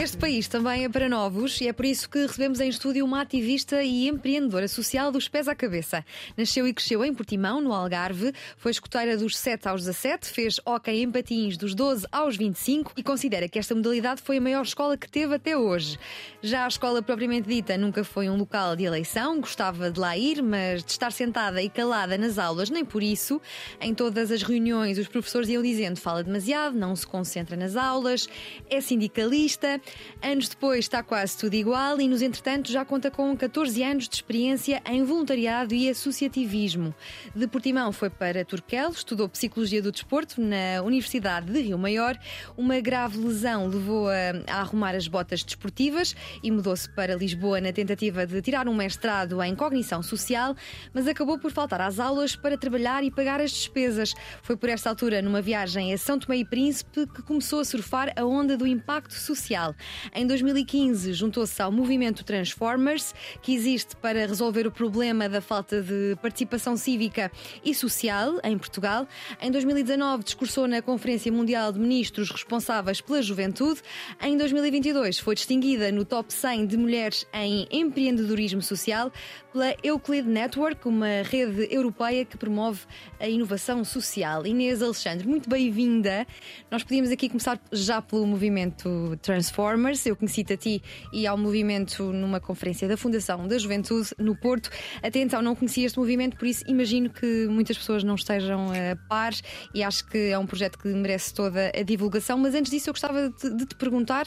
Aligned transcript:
Este 0.00 0.16
país 0.16 0.48
também 0.48 0.84
é 0.84 0.88
para 0.88 1.10
novos 1.10 1.60
e 1.60 1.68
é 1.68 1.74
por 1.74 1.84
isso 1.84 2.08
que 2.08 2.20
recebemos 2.20 2.58
em 2.58 2.70
estúdio 2.70 3.04
uma 3.04 3.20
ativista 3.20 3.82
e 3.82 4.08
empreendedora 4.08 4.66
social 4.66 5.12
dos 5.12 5.28
pés 5.28 5.46
à 5.46 5.54
cabeça. 5.54 6.02
Nasceu 6.38 6.66
e 6.66 6.72
cresceu 6.72 7.04
em 7.04 7.12
Portimão, 7.12 7.60
no 7.60 7.74
Algarve, 7.74 8.32
foi 8.56 8.70
escoteira 8.70 9.14
dos 9.18 9.36
7 9.36 9.68
aos 9.68 9.84
17, 9.84 10.26
fez 10.26 10.58
hóquei 10.64 11.02
em 11.02 11.10
patins 11.10 11.58
dos 11.58 11.74
12 11.74 12.06
aos 12.10 12.34
25 12.34 12.94
e 12.96 13.02
considera 13.02 13.46
que 13.46 13.58
esta 13.58 13.74
modalidade 13.74 14.22
foi 14.22 14.38
a 14.38 14.40
maior 14.40 14.62
escola 14.62 14.96
que 14.96 15.06
teve 15.06 15.34
até 15.34 15.54
hoje. 15.54 15.98
Já 16.40 16.64
a 16.64 16.68
escola 16.68 17.02
propriamente 17.02 17.46
dita 17.46 17.76
nunca 17.76 18.02
foi 18.02 18.30
um 18.30 18.38
local 18.38 18.74
de 18.74 18.84
eleição, 18.84 19.38
gostava 19.38 19.90
de 19.90 20.00
lá 20.00 20.16
ir, 20.16 20.42
mas 20.42 20.82
de 20.82 20.92
estar 20.92 21.12
sentada 21.12 21.60
e 21.60 21.68
calada 21.68 22.16
nas 22.16 22.38
aulas, 22.38 22.70
nem 22.70 22.86
por 22.86 23.02
isso. 23.02 23.38
Em 23.78 23.94
todas 23.94 24.30
as 24.30 24.42
reuniões, 24.42 24.96
os 24.96 25.08
professores 25.08 25.50
iam 25.50 25.62
dizendo 25.62 26.00
fala 26.00 26.24
demasiado, 26.24 26.74
não 26.74 26.96
se 26.96 27.06
concentra 27.06 27.54
nas 27.54 27.76
aulas, 27.76 28.26
é 28.70 28.80
sindicalista. 28.80 29.78
Anos 30.22 30.48
depois 30.48 30.80
está 30.80 31.02
quase 31.02 31.36
tudo 31.38 31.54
igual 31.54 32.00
e, 32.00 32.06
nos 32.06 32.20
entretanto, 32.20 32.70
já 32.70 32.84
conta 32.84 33.10
com 33.10 33.34
14 33.34 33.82
anos 33.82 34.08
de 34.08 34.16
experiência 34.16 34.82
em 34.84 35.02
voluntariado 35.02 35.74
e 35.74 35.88
associativismo. 35.88 36.94
De 37.34 37.46
Portimão 37.46 37.90
foi 37.90 38.10
para 38.10 38.44
Turquel, 38.44 38.90
estudou 38.90 39.28
Psicologia 39.28 39.80
do 39.80 39.90
Desporto 39.90 40.40
na 40.40 40.82
Universidade 40.82 41.50
de 41.50 41.60
Rio 41.60 41.78
Maior. 41.78 42.18
Uma 42.56 42.80
grave 42.80 43.16
lesão 43.16 43.66
levou-a 43.66 44.14
a 44.46 44.60
arrumar 44.60 44.94
as 44.94 45.08
botas 45.08 45.42
desportivas 45.42 46.14
e 46.42 46.50
mudou-se 46.50 46.88
para 46.90 47.14
Lisboa 47.14 47.60
na 47.60 47.72
tentativa 47.72 48.26
de 48.26 48.42
tirar 48.42 48.68
um 48.68 48.74
mestrado 48.74 49.42
em 49.42 49.54
Cognição 49.54 50.02
Social, 50.02 50.54
mas 50.92 51.08
acabou 51.08 51.38
por 51.38 51.50
faltar 51.50 51.80
às 51.80 51.98
aulas 51.98 52.36
para 52.36 52.58
trabalhar 52.58 53.02
e 53.02 53.10
pagar 53.10 53.40
as 53.40 53.50
despesas. 53.50 54.12
Foi 54.42 54.56
por 54.56 54.68
esta 54.68 54.90
altura, 54.90 55.22
numa 55.22 55.40
viagem 55.40 55.92
a 55.92 55.98
São 55.98 56.18
Tomé 56.18 56.38
e 56.38 56.44
Príncipe, 56.44 57.06
que 57.06 57.22
começou 57.22 57.60
a 57.60 57.64
surfar 57.64 58.12
a 58.16 58.24
onda 58.24 58.56
do 58.56 58.66
impacto 58.66 59.14
social. 59.14 59.69
Em 60.14 60.26
2015, 60.26 61.12
juntou-se 61.12 61.60
ao 61.62 61.70
movimento 61.70 62.24
Transformers, 62.24 63.14
que 63.42 63.54
existe 63.54 63.96
para 63.96 64.26
resolver 64.26 64.66
o 64.66 64.70
problema 64.70 65.28
da 65.28 65.40
falta 65.40 65.82
de 65.82 66.16
participação 66.22 66.76
cívica 66.76 67.30
e 67.64 67.74
social 67.74 68.38
em 68.44 68.56
Portugal. 68.56 69.06
Em 69.40 69.50
2019, 69.50 70.24
discursou 70.24 70.66
na 70.66 70.82
Conferência 70.82 71.30
Mundial 71.30 71.72
de 71.72 71.78
Ministros 71.78 72.30
responsáveis 72.30 73.00
pela 73.00 73.22
juventude. 73.22 73.80
Em 74.22 74.36
2022, 74.36 75.18
foi 75.18 75.34
distinguida 75.34 75.92
no 75.92 76.04
top 76.04 76.32
100 76.32 76.66
de 76.66 76.76
mulheres 76.76 77.26
em 77.32 77.66
empreendedorismo 77.70 78.62
social 78.62 79.12
pela 79.52 79.74
Euclid 79.82 80.28
Network, 80.28 80.86
uma 80.86 81.22
rede 81.22 81.68
europeia 81.70 82.24
que 82.24 82.36
promove 82.36 82.80
a 83.18 83.28
inovação 83.28 83.84
social. 83.84 84.46
Inês 84.46 84.82
Alexandre, 84.82 85.26
muito 85.26 85.48
bem-vinda. 85.48 86.26
Nós 86.70 86.82
podíamos 86.82 87.10
aqui 87.10 87.28
começar 87.28 87.60
já 87.72 88.00
pelo 88.00 88.26
movimento 88.26 89.18
Transformers. 89.60 90.06
Eu 90.06 90.16
conheci-te 90.16 90.52
a 90.54 90.56
ti 90.56 90.82
e 91.12 91.26
ao 91.26 91.36
movimento 91.36 92.12
numa 92.12 92.40
conferência 92.40 92.88
da 92.88 92.96
Fundação 92.96 93.46
da 93.46 93.58
Juventude 93.58 94.10
no 94.18 94.34
Porto. 94.34 94.70
Até 95.02 95.20
então 95.20 95.42
não 95.42 95.54
conhecia 95.54 95.86
este 95.86 95.98
movimento, 95.98 96.36
por 96.36 96.46
isso 96.46 96.64
imagino 96.66 97.10
que 97.10 97.46
muitas 97.48 97.76
pessoas 97.76 98.02
não 98.02 98.14
estejam 98.14 98.68
a 98.70 98.96
par 99.08 99.34
e 99.74 99.82
acho 99.82 100.06
que 100.06 100.30
é 100.30 100.38
um 100.38 100.46
projeto 100.46 100.78
que 100.78 100.88
merece 100.88 101.34
toda 101.34 101.70
a 101.78 101.82
divulgação. 101.82 102.38
Mas 102.38 102.54
antes 102.54 102.70
disso, 102.70 102.88
eu 102.88 102.94
gostava 102.94 103.28
de, 103.28 103.66
te 103.66 103.74
perguntar 103.74 104.26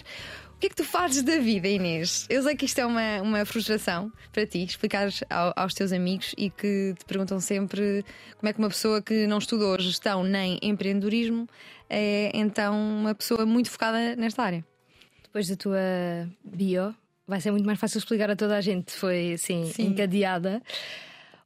que 0.63 0.67
é 0.67 0.69
que 0.69 0.75
tu 0.77 0.85
fazes 0.85 1.21
da 1.23 1.39
vida, 1.39 1.67
Inês? 1.67 2.25
Eu 2.29 2.41
sei 2.41 2.55
que 2.55 2.63
isto 2.63 2.79
é 2.79 2.85
uma, 2.85 3.21
uma 3.21 3.45
frustração 3.45 4.09
para 4.31 4.47
ti, 4.47 4.63
explicar 4.63 5.09
ao, 5.29 5.51
aos 5.57 5.73
teus 5.73 5.91
amigos 5.91 6.33
e 6.37 6.49
que 6.49 6.95
te 6.97 7.03
perguntam 7.03 7.37
sempre 7.41 8.05
como 8.37 8.49
é 8.49 8.53
que 8.53 8.59
uma 8.59 8.69
pessoa 8.69 9.01
que 9.01 9.27
não 9.27 9.39
estudou 9.39 9.77
gestão 9.77 10.23
nem 10.23 10.57
empreendedorismo 10.61 11.49
é 11.89 12.31
então 12.33 12.79
uma 12.79 13.13
pessoa 13.13 13.45
muito 13.45 13.69
focada 13.69 14.15
nesta 14.15 14.41
área. 14.41 14.72
Depois 15.33 15.47
da 15.47 15.55
tua 15.55 16.29
bio, 16.43 16.93
vai 17.27 17.41
ser 17.41 17.49
muito 17.49 17.65
mais 17.65 17.79
fácil 17.79 17.97
explicar 17.97 18.29
a 18.29 18.35
toda 18.35 18.55
a 18.55 18.61
gente. 18.61 18.91
Foi 18.91 19.33
assim, 19.33 19.65
Sim. 19.65 19.87
encadeada. 19.87 20.61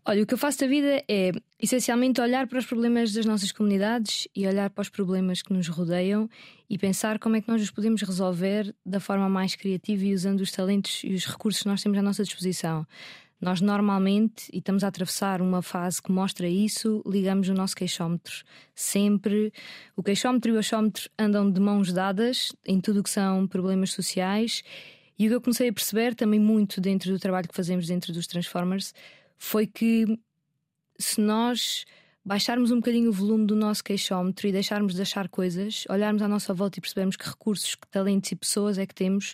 Olha, 0.04 0.24
o 0.24 0.26
que 0.26 0.34
eu 0.34 0.38
faço 0.38 0.60
da 0.60 0.68
vida 0.68 1.02
é 1.08 1.32
essencialmente 1.58 2.20
olhar 2.20 2.48
para 2.48 2.60
os 2.60 2.66
problemas 2.66 3.14
das 3.14 3.26
nossas 3.26 3.50
comunidades 3.54 4.28
e 4.36 4.46
olhar 4.46 4.70
para 4.72 4.82
os 4.82 4.90
problemas 4.90 5.42
que 5.42 5.54
nos 5.54 5.70
rodeiam 5.70 6.30
e 6.70 6.78
pensar 6.78 7.18
como 7.18 7.38
é 7.38 7.42
que 7.42 7.48
nós 7.48 7.62
os 7.62 7.72
podemos 7.72 8.02
resolver 8.02 8.76
da 8.86 9.00
forma 9.00 9.30
mais 9.30 9.56
criativa 9.56 10.04
e 10.04 10.14
usando 10.14 10.42
os 10.42 10.52
talentos 10.52 11.02
e 11.06 11.14
os 11.14 11.26
recursos 11.26 11.64
que 11.64 11.70
nós 11.70 11.82
temos 11.82 11.98
à 11.98 12.02
nossa 12.02 12.24
disposição. 12.24 12.86
Nós 13.40 13.62
normalmente, 13.62 14.50
e 14.52 14.58
estamos 14.58 14.84
a 14.84 14.88
atravessar 14.88 15.42
uma 15.42 15.62
fase 15.62 16.02
que 16.02 16.12
mostra 16.12 16.48
isso, 16.48 17.04
ligamos 17.06 17.48
o 17.50 17.54
nosso 17.54 17.76
queixómetro. 17.76 18.44
Sempre. 18.74 19.54
O 19.96 20.02
queixómetro 20.02 20.52
e 20.52 20.56
o 20.56 20.60
achómetro 20.60 21.10
andam 21.20 21.52
de 21.52 21.62
mãos 21.62 21.94
dadas 21.94 22.52
em 22.66 22.82
tudo 22.82 23.02
o 23.02 23.04
que 23.04 23.12
são 23.12 23.48
problemas 23.48 23.92
sociais. 23.92 24.64
E 25.20 25.26
o 25.26 25.30
que 25.30 25.36
eu 25.36 25.42
comecei 25.42 25.70
a 25.70 25.74
perceber 25.74 26.16
também 26.16 26.40
muito 26.40 26.82
dentro 26.82 27.12
do 27.12 27.20
trabalho 27.20 27.48
que 27.48 27.56
fazemos 27.56 27.88
dentro 27.88 28.12
dos 28.12 28.26
Transformers 28.26 28.94
foi 29.38 29.68
que 29.68 30.06
se 30.98 31.22
nós 31.22 31.86
baixarmos 32.26 32.72
um 32.72 32.78
bocadinho 32.78 33.10
o 33.10 33.14
volume 33.14 33.46
do 33.46 33.56
nosso 33.56 33.84
queixómetro 33.84 34.48
e 34.48 34.52
deixarmos 34.52 34.94
de 34.96 35.02
achar 35.02 35.30
coisas, 35.30 35.86
olharmos 35.90 36.22
à 36.22 36.28
nossa 36.28 36.54
volta 36.54 36.78
e 36.78 36.82
percebermos 36.82 37.16
que 37.16 37.26
recursos, 37.26 37.76
que 37.76 37.88
talentos 37.88 38.32
e 38.32 38.36
pessoas 38.36 38.78
é 38.78 38.86
que 38.86 38.94
temos, 38.94 39.34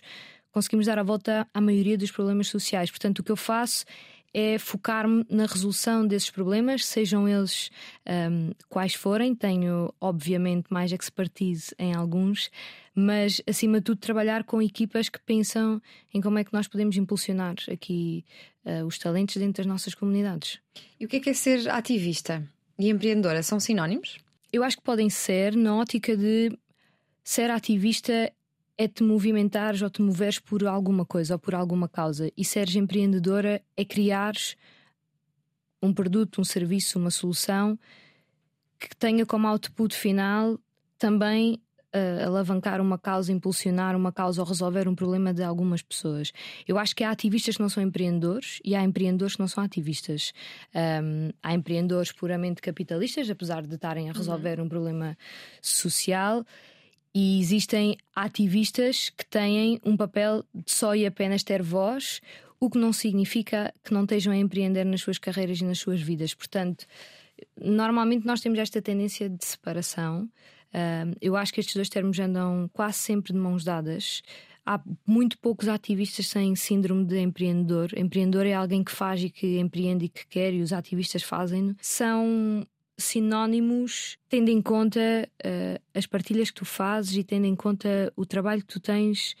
conseguimos 0.54 0.86
dar 0.86 1.00
a 1.00 1.02
volta 1.02 1.48
à 1.52 1.60
maioria 1.60 1.98
dos 1.98 2.12
problemas 2.12 2.46
sociais. 2.46 2.88
Portanto, 2.88 3.18
o 3.18 3.24
que 3.24 3.32
eu 3.32 3.36
faço 3.36 3.84
é 4.32 4.56
focar-me 4.56 5.26
na 5.28 5.46
resolução 5.46 6.06
desses 6.06 6.30
problemas, 6.30 6.84
sejam 6.84 7.28
eles 7.28 7.70
um, 8.06 8.52
quais 8.68 8.94
forem. 8.94 9.34
Tenho, 9.34 9.92
obviamente, 10.00 10.66
mais 10.70 10.92
expertise 10.92 11.74
em 11.78 11.92
alguns, 11.92 12.50
mas 12.94 13.42
acima 13.48 13.78
de 13.78 13.84
tudo, 13.84 13.98
trabalhar 13.98 14.44
com 14.44 14.62
equipas 14.62 15.08
que 15.08 15.20
pensam 15.20 15.82
em 16.12 16.20
como 16.20 16.38
é 16.38 16.44
que 16.44 16.52
nós 16.52 16.68
podemos 16.68 16.96
impulsionar 16.96 17.56
aqui 17.70 18.24
uh, 18.64 18.86
os 18.86 18.96
talentos 18.96 19.36
dentro 19.36 19.62
das 19.62 19.66
nossas 19.66 19.94
comunidades. 19.94 20.60
E 20.98 21.04
o 21.04 21.08
que 21.08 21.16
é, 21.16 21.20
que 21.20 21.30
é 21.30 21.34
ser 21.34 21.68
ativista 21.68 22.48
e 22.78 22.90
empreendedora? 22.90 23.42
São 23.42 23.58
sinónimos? 23.58 24.18
Eu 24.52 24.62
acho 24.62 24.76
que 24.76 24.84
podem 24.84 25.10
ser, 25.10 25.56
na 25.56 25.76
ótica 25.76 26.16
de 26.16 26.56
ser 27.24 27.50
ativista 27.50 28.32
é 28.76 28.88
te 28.88 29.02
movimentares 29.02 29.82
ou 29.82 29.90
te 29.90 30.02
moveres 30.02 30.38
por 30.38 30.64
alguma 30.66 31.04
coisa 31.04 31.34
ou 31.34 31.38
por 31.38 31.54
alguma 31.54 31.88
causa. 31.88 32.30
E 32.36 32.44
seres 32.44 32.74
empreendedora 32.74 33.62
é 33.76 33.84
criares 33.84 34.56
um 35.82 35.92
produto, 35.92 36.40
um 36.40 36.44
serviço, 36.44 36.98
uma 36.98 37.10
solução 37.10 37.78
que 38.78 38.96
tenha 38.96 39.24
como 39.24 39.46
output 39.46 39.94
final 39.94 40.58
também 40.98 41.60
uh, 41.94 42.26
alavancar 42.26 42.80
uma 42.80 42.98
causa, 42.98 43.32
impulsionar 43.32 43.96
uma 43.96 44.12
causa 44.12 44.42
ou 44.42 44.48
resolver 44.48 44.88
um 44.88 44.94
problema 44.94 45.32
de 45.32 45.42
algumas 45.42 45.82
pessoas. 45.82 46.32
Eu 46.66 46.78
acho 46.78 46.94
que 46.94 47.04
há 47.04 47.10
ativistas 47.10 47.56
que 47.56 47.62
não 47.62 47.68
são 47.68 47.82
empreendedores 47.82 48.60
e 48.64 48.74
há 48.74 48.82
empreendedores 48.82 49.36
que 49.36 49.40
não 49.40 49.48
são 49.48 49.62
ativistas. 49.62 50.32
Um, 50.74 51.30
há 51.42 51.54
empreendedores 51.54 52.12
puramente 52.12 52.60
capitalistas, 52.60 53.30
apesar 53.30 53.62
de 53.62 53.74
estarem 53.74 54.10
a 54.10 54.12
resolver 54.12 54.58
uhum. 54.58 54.66
um 54.66 54.68
problema 54.68 55.16
social. 55.62 56.44
E 57.14 57.38
existem 57.38 57.96
ativistas 58.14 59.08
que 59.10 59.24
têm 59.24 59.80
um 59.84 59.96
papel 59.96 60.44
de 60.52 60.72
só 60.72 60.96
e 60.96 61.06
apenas 61.06 61.44
ter 61.44 61.62
voz, 61.62 62.20
o 62.58 62.68
que 62.68 62.78
não 62.78 62.92
significa 62.92 63.72
que 63.84 63.94
não 63.94 64.02
estejam 64.02 64.32
a 64.32 64.36
empreender 64.36 64.84
nas 64.84 65.02
suas 65.02 65.18
carreiras 65.18 65.60
e 65.60 65.64
nas 65.64 65.78
suas 65.78 66.00
vidas. 66.00 66.34
Portanto, 66.34 66.86
normalmente 67.56 68.26
nós 68.26 68.40
temos 68.40 68.58
esta 68.58 68.82
tendência 68.82 69.28
de 69.28 69.44
separação. 69.44 70.28
Eu 71.20 71.36
acho 71.36 71.52
que 71.52 71.60
estes 71.60 71.76
dois 71.76 71.88
termos 71.88 72.18
andam 72.18 72.68
quase 72.72 72.98
sempre 72.98 73.32
de 73.32 73.38
mãos 73.38 73.62
dadas. 73.62 74.22
Há 74.66 74.80
muito 75.06 75.38
poucos 75.38 75.68
ativistas 75.68 76.26
sem 76.26 76.56
síndrome 76.56 77.04
de 77.04 77.20
empreendedor. 77.20 77.90
Empreendedor 77.96 78.46
é 78.46 78.54
alguém 78.54 78.82
que 78.82 78.90
faz 78.90 79.22
e 79.22 79.30
que 79.30 79.58
empreende 79.58 80.06
e 80.06 80.08
que 80.08 80.26
quer, 80.26 80.52
e 80.54 80.62
os 80.62 80.72
ativistas 80.72 81.22
fazem-no. 81.22 81.76
São 81.80 82.66
sinónimos, 82.96 84.16
tendo 84.28 84.50
em 84.50 84.62
conta 84.62 85.28
uh, 85.44 85.82
as 85.94 86.06
partilhas 86.06 86.50
que 86.50 86.56
tu 86.56 86.64
fazes 86.64 87.16
e 87.16 87.24
tendo 87.24 87.46
em 87.46 87.56
conta 87.56 88.12
o 88.16 88.24
trabalho 88.24 88.62
que 88.62 88.72
tu 88.74 88.80
tens 88.80 89.34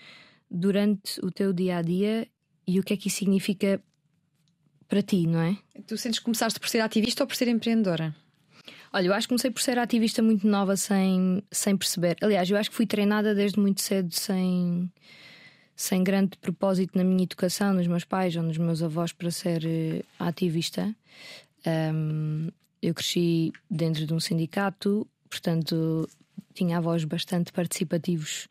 durante 0.50 1.20
o 1.24 1.30
teu 1.30 1.52
dia 1.52 1.78
a 1.78 1.82
dia 1.82 2.28
e 2.66 2.80
o 2.80 2.82
que 2.82 2.94
é 2.94 2.96
que 2.96 3.08
isso 3.08 3.18
significa 3.18 3.80
para 4.88 5.02
ti, 5.02 5.26
não 5.26 5.40
é? 5.40 5.56
Tu 5.86 5.96
sentes 5.96 6.18
que 6.18 6.24
começaste 6.24 6.58
por 6.58 6.68
ser 6.68 6.80
ativista 6.80 7.22
ou 7.22 7.26
por 7.26 7.36
ser 7.36 7.48
empreendedora? 7.48 8.14
Olha, 8.92 9.08
eu 9.08 9.14
acho 9.14 9.26
que 9.26 9.30
comecei 9.30 9.50
por 9.50 9.60
ser 9.60 9.78
ativista 9.78 10.22
muito 10.22 10.46
nova 10.46 10.76
sem, 10.76 11.42
sem 11.50 11.76
perceber. 11.76 12.16
Aliás, 12.22 12.48
eu 12.48 12.56
acho 12.56 12.70
que 12.70 12.76
fui 12.76 12.86
treinada 12.86 13.34
desde 13.34 13.58
muito 13.58 13.80
cedo 13.80 14.12
sem, 14.14 14.90
sem 15.74 16.04
grande 16.04 16.38
propósito 16.38 16.96
na 16.96 17.02
minha 17.02 17.24
educação, 17.24 17.74
nos 17.74 17.86
meus 17.86 18.04
pais 18.04 18.36
ou 18.36 18.42
nos 18.42 18.56
meus 18.56 18.82
avós 18.82 19.12
para 19.12 19.30
ser 19.30 19.64
uh, 19.64 20.04
ativista. 20.18 20.94
Um, 21.66 22.50
eu 22.84 22.94
cresci 22.94 23.52
dentro 23.70 24.06
de 24.06 24.12
um 24.12 24.20
sindicato, 24.20 25.06
portanto 25.28 26.08
tinha 26.52 26.78
avós 26.78 27.04
bastante 27.04 27.52
participativos 27.52 28.48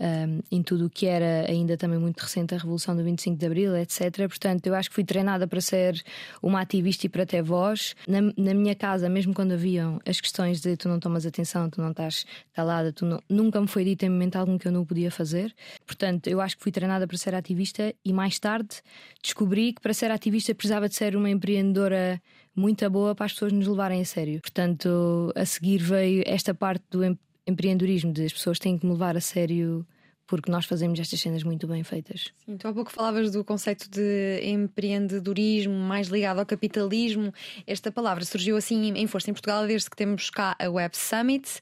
um, 0.00 0.40
em 0.50 0.62
tudo 0.62 0.86
o 0.86 0.90
que 0.90 1.06
era 1.06 1.48
ainda 1.48 1.76
também 1.76 1.98
muito 1.98 2.18
recente 2.20 2.54
a 2.54 2.58
Revolução 2.58 2.96
do 2.96 3.04
25 3.04 3.36
de 3.36 3.46
Abril, 3.46 3.76
etc. 3.76 4.00
Portanto, 4.28 4.66
eu 4.66 4.74
acho 4.74 4.88
que 4.88 4.94
fui 4.94 5.04
treinada 5.04 5.46
para 5.46 5.60
ser 5.60 6.02
uma 6.42 6.62
ativista 6.62 7.06
e 7.06 7.08
para 7.08 7.26
ter 7.26 7.42
voz. 7.42 7.94
Na, 8.08 8.20
na 8.36 8.54
minha 8.54 8.74
casa, 8.74 9.08
mesmo 9.10 9.34
quando 9.34 9.52
haviam 9.52 10.00
as 10.06 10.20
questões 10.20 10.60
de 10.60 10.76
tu 10.76 10.88
não 10.88 10.98
tomas 10.98 11.26
atenção, 11.26 11.68
tu 11.68 11.82
não 11.82 11.90
estás 11.90 12.24
calada, 12.54 12.92
tu 12.92 13.04
não, 13.04 13.22
nunca 13.28 13.60
me 13.60 13.68
foi 13.68 13.84
dito 13.84 14.04
em 14.04 14.08
momento 14.08 14.36
algum 14.36 14.56
que 14.56 14.66
eu 14.66 14.72
não 14.72 14.84
podia 14.86 15.10
fazer. 15.10 15.54
Portanto, 15.86 16.28
eu 16.28 16.40
acho 16.40 16.56
que 16.56 16.62
fui 16.62 16.72
treinada 16.72 17.06
para 17.06 17.18
ser 17.18 17.34
ativista 17.34 17.94
e 18.02 18.12
mais 18.12 18.38
tarde 18.38 18.76
descobri 19.22 19.74
que 19.74 19.82
para 19.82 19.92
ser 19.92 20.10
ativista 20.10 20.54
precisava 20.54 20.88
de 20.88 20.94
ser 20.94 21.14
uma 21.14 21.28
empreendedora 21.28 22.20
muito 22.54 22.88
boa 22.90 23.14
para 23.14 23.26
as 23.26 23.32
pessoas 23.32 23.52
nos 23.52 23.66
levarem 23.66 24.00
a 24.00 24.04
sério. 24.04 24.40
Portanto, 24.40 25.32
a 25.34 25.44
seguir 25.44 25.78
veio 25.78 26.22
esta 26.26 26.54
parte 26.54 26.84
do 26.90 27.00
empreendedorismo, 27.46 28.12
de 28.12 28.24
as 28.24 28.32
pessoas 28.32 28.58
têm 28.58 28.78
que 28.78 28.86
me 28.86 28.92
levar 28.92 29.16
a 29.16 29.20
sério 29.20 29.86
porque 30.30 30.48
nós 30.48 30.64
fazemos 30.64 31.00
estas 31.00 31.20
cenas 31.20 31.42
muito 31.42 31.66
bem 31.66 31.82
feitas. 31.82 32.32
Sim, 32.46 32.56
tu 32.56 32.68
há 32.68 32.72
pouco 32.72 32.92
falavas 32.92 33.32
do 33.32 33.44
conceito 33.44 33.90
de 33.90 34.40
empreendedorismo 34.44 35.74
mais 35.74 36.06
ligado 36.06 36.38
ao 36.38 36.46
capitalismo. 36.46 37.34
Esta 37.66 37.90
palavra 37.90 38.24
surgiu 38.24 38.56
assim 38.56 38.92
em 38.96 39.06
força 39.08 39.28
em 39.28 39.34
Portugal 39.34 39.66
desde 39.66 39.90
que 39.90 39.96
temos 39.96 40.30
cá 40.30 40.54
a 40.56 40.70
Web 40.70 40.96
Summit, 40.96 41.60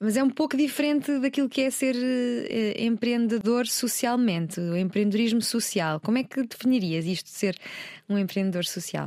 mas 0.00 0.16
é 0.16 0.22
um 0.22 0.30
pouco 0.30 0.56
diferente 0.56 1.16
daquilo 1.20 1.48
que 1.48 1.60
é 1.60 1.70
ser 1.70 1.94
eh, 1.94 2.84
empreendedor 2.84 3.68
socialmente, 3.68 4.58
o 4.58 4.76
empreendedorismo 4.76 5.40
social. 5.40 6.00
Como 6.00 6.18
é 6.18 6.24
que 6.24 6.42
definirias 6.42 7.06
isto 7.06 7.26
de 7.26 7.38
ser 7.38 7.56
um 8.08 8.18
empreendedor 8.18 8.64
social? 8.64 9.06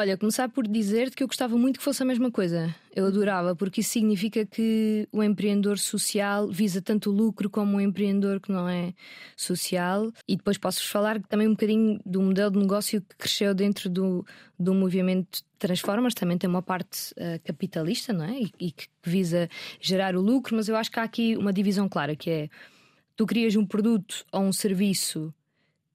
Olha, 0.00 0.16
começar 0.16 0.48
por 0.48 0.64
dizer 0.64 1.12
que 1.12 1.24
eu 1.24 1.26
gostava 1.26 1.58
muito 1.58 1.78
que 1.78 1.84
fosse 1.84 2.00
a 2.04 2.06
mesma 2.06 2.30
coisa. 2.30 2.72
Eu 2.94 3.06
adorava, 3.06 3.56
porque 3.56 3.80
isso 3.80 3.90
significa 3.90 4.46
que 4.46 5.08
o 5.10 5.24
empreendedor 5.24 5.76
social 5.76 6.46
visa 6.46 6.80
tanto 6.80 7.10
o 7.10 7.12
lucro 7.12 7.50
como 7.50 7.76
o 7.76 7.80
empreendedor 7.80 8.38
que 8.38 8.52
não 8.52 8.68
é 8.68 8.94
social. 9.36 10.12
E 10.28 10.36
depois 10.36 10.56
posso-vos 10.56 10.88
falar 10.88 11.20
também 11.22 11.48
um 11.48 11.50
bocadinho 11.50 11.98
do 12.06 12.22
modelo 12.22 12.52
de 12.52 12.58
negócio 12.60 13.00
que 13.00 13.16
cresceu 13.16 13.52
dentro 13.52 13.90
do, 13.90 14.24
do 14.56 14.72
movimento 14.72 15.42
Transformas. 15.58 16.14
Também 16.14 16.38
tem 16.38 16.48
uma 16.48 16.62
parte 16.62 17.12
uh, 17.14 17.42
capitalista, 17.42 18.12
não 18.12 18.24
é? 18.24 18.40
E, 18.40 18.52
e 18.60 18.70
que 18.70 18.86
visa 19.02 19.50
gerar 19.80 20.14
o 20.14 20.20
lucro, 20.20 20.54
mas 20.54 20.68
eu 20.68 20.76
acho 20.76 20.92
que 20.92 21.00
há 21.00 21.02
aqui 21.02 21.36
uma 21.36 21.52
divisão 21.52 21.88
clara 21.88 22.14
que 22.14 22.30
é 22.30 22.48
tu 23.16 23.26
crias 23.26 23.56
um 23.56 23.66
produto 23.66 24.24
ou 24.30 24.42
um 24.42 24.52
serviço 24.52 25.34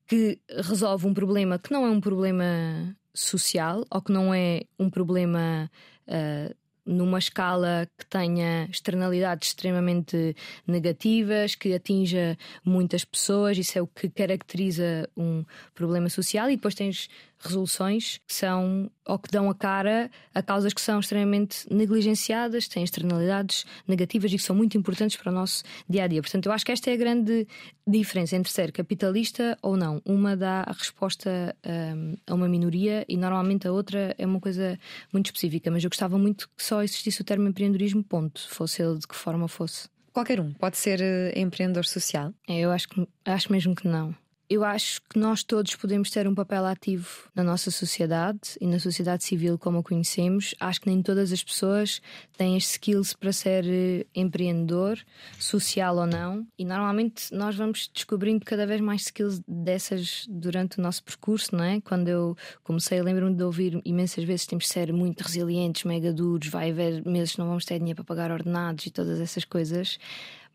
que 0.05 0.37
resolve 0.49 1.07
um 1.07 1.13
problema 1.13 1.57
que 1.57 1.71
não 1.71 1.85
é 1.85 1.89
um 1.89 2.01
problema 2.01 2.93
social 3.13 3.85
ou 3.89 4.01
que 4.01 4.11
não 4.11 4.33
é 4.33 4.61
um 4.79 4.89
problema 4.89 5.69
uh, 6.07 6.55
numa 6.85 7.17
escala 7.17 7.87
que 7.97 8.05
tenha 8.05 8.67
externalidades 8.69 9.49
extremamente 9.49 10.35
negativas, 10.67 11.55
que 11.55 11.73
atinja 11.73 12.37
muitas 12.63 13.05
pessoas, 13.05 13.57
isso 13.57 13.77
é 13.77 13.81
o 13.81 13.87
que 13.87 14.09
caracteriza 14.09 15.09
um 15.15 15.45
problema 15.73 16.09
social, 16.09 16.49
e 16.49 16.55
depois 16.55 16.75
tens 16.75 17.09
resoluções 17.47 18.19
que 18.27 18.33
são 18.33 18.89
ou 19.05 19.19
que 19.19 19.29
dão 19.29 19.49
a 19.49 19.55
cara 19.55 20.09
a 20.33 20.41
causas 20.41 20.73
que 20.73 20.81
são 20.81 20.99
extremamente 20.99 21.71
negligenciadas, 21.71 22.67
têm 22.67 22.83
externalidades 22.83 23.65
negativas 23.87 24.31
e 24.31 24.37
que 24.37 24.43
são 24.43 24.55
muito 24.55 24.77
importantes 24.77 25.17
para 25.17 25.31
o 25.31 25.35
nosso 25.35 25.63
dia 25.89 26.03
a 26.05 26.07
dia. 26.07 26.21
Portanto, 26.21 26.45
eu 26.45 26.51
acho 26.51 26.65
que 26.65 26.71
esta 26.71 26.89
é 26.89 26.93
a 26.93 26.97
grande 26.97 27.47
diferença 27.85 28.35
entre 28.35 28.51
ser 28.51 28.71
capitalista 28.71 29.57
ou 29.61 29.75
não. 29.75 30.01
Uma 30.05 30.35
dá 30.37 30.63
a 30.65 30.71
resposta 30.71 31.55
um, 31.65 32.15
a 32.25 32.33
uma 32.33 32.47
minoria 32.47 33.05
e 33.07 33.17
normalmente 33.17 33.67
a 33.67 33.71
outra 33.71 34.15
é 34.17 34.25
uma 34.25 34.39
coisa 34.39 34.79
muito 35.11 35.27
específica. 35.27 35.69
Mas 35.69 35.83
eu 35.83 35.89
gostava 35.89 36.17
muito 36.17 36.49
que 36.55 36.63
só 36.63 36.81
existisse 36.81 37.21
o 37.21 37.25
termo 37.25 37.47
empreendedorismo, 37.47 38.03
ponto, 38.03 38.47
fosse 38.49 38.81
ele 38.81 38.97
de 38.97 39.07
que 39.07 39.15
forma 39.15 39.47
fosse. 39.47 39.89
Qualquer 40.13 40.39
um 40.39 40.53
pode 40.53 40.77
ser 40.77 41.01
uh, 41.01 41.37
empreendedor 41.37 41.85
social? 41.85 42.31
Eu 42.47 42.71
acho, 42.71 42.87
que, 42.87 43.07
acho 43.25 43.51
mesmo 43.51 43.75
que 43.75 43.87
não. 43.87 44.15
Eu 44.53 44.63
acho 44.63 45.01
que 45.09 45.17
nós 45.17 45.41
todos 45.41 45.75
podemos 45.75 46.11
ter 46.11 46.27
um 46.27 46.35
papel 46.35 46.63
ativo 46.67 47.27
na 47.33 47.43
nossa 47.43 47.71
sociedade 47.71 48.55
e 48.61 48.67
na 48.67 48.77
sociedade 48.77 49.23
civil 49.23 49.57
como 49.57 49.79
a 49.79 49.83
conhecemos. 49.83 50.53
Acho 50.59 50.79
que 50.79 50.91
nem 50.91 51.01
todas 51.01 51.31
as 51.31 51.43
pessoas 51.43 51.99
têm 52.37 52.55
as 52.55 52.65
skills 52.65 53.15
para 53.15 53.33
ser 53.33 53.65
eh, 53.65 54.05
empreendedor, 54.13 54.99
social 55.39 55.97
ou 55.97 56.05
não. 56.05 56.45
E 56.55 56.63
normalmente 56.63 57.33
nós 57.33 57.55
vamos 57.55 57.89
descobrindo 57.91 58.45
cada 58.45 58.67
vez 58.67 58.79
mais 58.79 59.05
skills 59.05 59.41
dessas 59.47 60.27
durante 60.29 60.77
o 60.77 60.83
nosso 60.83 61.03
percurso, 61.03 61.55
não 61.55 61.63
é? 61.63 61.81
Quando 61.81 62.07
eu 62.09 62.37
comecei, 62.63 63.01
lembro-me 63.01 63.35
de 63.35 63.43
ouvir 63.43 63.81
imensas 63.83 64.23
vezes 64.23 64.45
temos 64.45 64.65
de 64.65 64.69
ser 64.69 64.93
muito 64.93 65.21
resilientes, 65.21 65.83
mega 65.83 66.13
duros, 66.13 66.49
vai 66.49 66.69
haver 66.69 67.03
meses 67.07 67.31
que 67.31 67.39
não 67.39 67.47
vamos 67.47 67.65
ter 67.65 67.79
dinheiro 67.79 67.95
para 67.95 68.15
pagar 68.15 68.31
ordenados 68.31 68.85
e 68.85 68.91
todas 68.91 69.19
essas 69.19 69.45
coisas. 69.45 69.97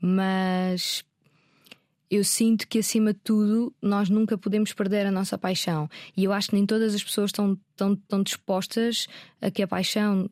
Mas 0.00 1.02
eu 2.10 2.24
sinto 2.24 2.66
que, 2.66 2.78
acima 2.78 3.12
de 3.12 3.20
tudo, 3.20 3.74
nós 3.82 4.08
nunca 4.08 4.38
podemos 4.38 4.72
perder 4.72 5.06
a 5.06 5.12
nossa 5.12 5.36
paixão. 5.36 5.88
E 6.16 6.24
eu 6.24 6.32
acho 6.32 6.48
que 6.48 6.54
nem 6.54 6.64
todas 6.64 6.94
as 6.94 7.02
pessoas 7.02 7.28
estão 7.28 7.58
tão, 7.76 7.94
tão 7.94 8.22
dispostas 8.22 9.06
a 9.40 9.50
que 9.50 9.62
a 9.62 9.68
paixão 9.68 10.28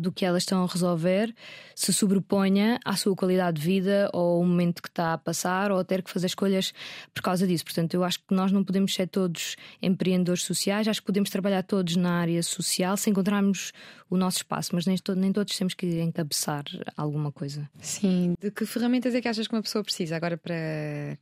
do 0.00 0.10
que 0.10 0.24
elas 0.24 0.42
estão 0.42 0.62
a 0.62 0.66
resolver 0.66 1.34
se 1.74 1.92
sobreponha 1.92 2.78
à 2.84 2.96
sua 2.96 3.14
qualidade 3.14 3.60
de 3.60 3.66
vida 3.66 4.10
ou 4.12 4.38
ao 4.38 4.44
momento 4.44 4.82
que 4.82 4.88
está 4.88 5.12
a 5.12 5.18
passar 5.18 5.70
ou 5.70 5.78
a 5.78 5.84
ter 5.84 6.02
que 6.02 6.10
fazer 6.10 6.26
escolhas 6.26 6.72
por 7.14 7.22
causa 7.22 7.46
disso. 7.46 7.64
Portanto, 7.64 7.94
eu 7.94 8.04
acho 8.04 8.18
que 8.18 8.34
nós 8.34 8.50
não 8.52 8.64
podemos 8.64 8.94
ser 8.94 9.06
todos 9.08 9.56
empreendedores 9.80 10.42
sociais, 10.42 10.88
acho 10.88 11.00
que 11.00 11.06
podemos 11.06 11.30
trabalhar 11.30 11.62
todos 11.62 11.96
na 11.96 12.20
área 12.20 12.42
social 12.42 12.96
se 12.96 13.10
encontrarmos 13.10 13.72
o 14.08 14.16
nosso 14.16 14.38
espaço, 14.38 14.70
mas 14.74 14.86
nem, 14.86 14.96
nem 15.16 15.32
todos 15.32 15.56
temos 15.56 15.74
que 15.74 16.00
encabeçar 16.00 16.64
alguma 16.96 17.30
coisa. 17.30 17.68
Sim, 17.80 18.34
de 18.40 18.50
que 18.50 18.66
ferramentas 18.66 19.14
é 19.14 19.20
que 19.20 19.28
achas 19.28 19.46
que 19.46 19.54
uma 19.54 19.62
pessoa 19.62 19.84
precisa 19.84 20.16
agora 20.16 20.36
para 20.36 21.16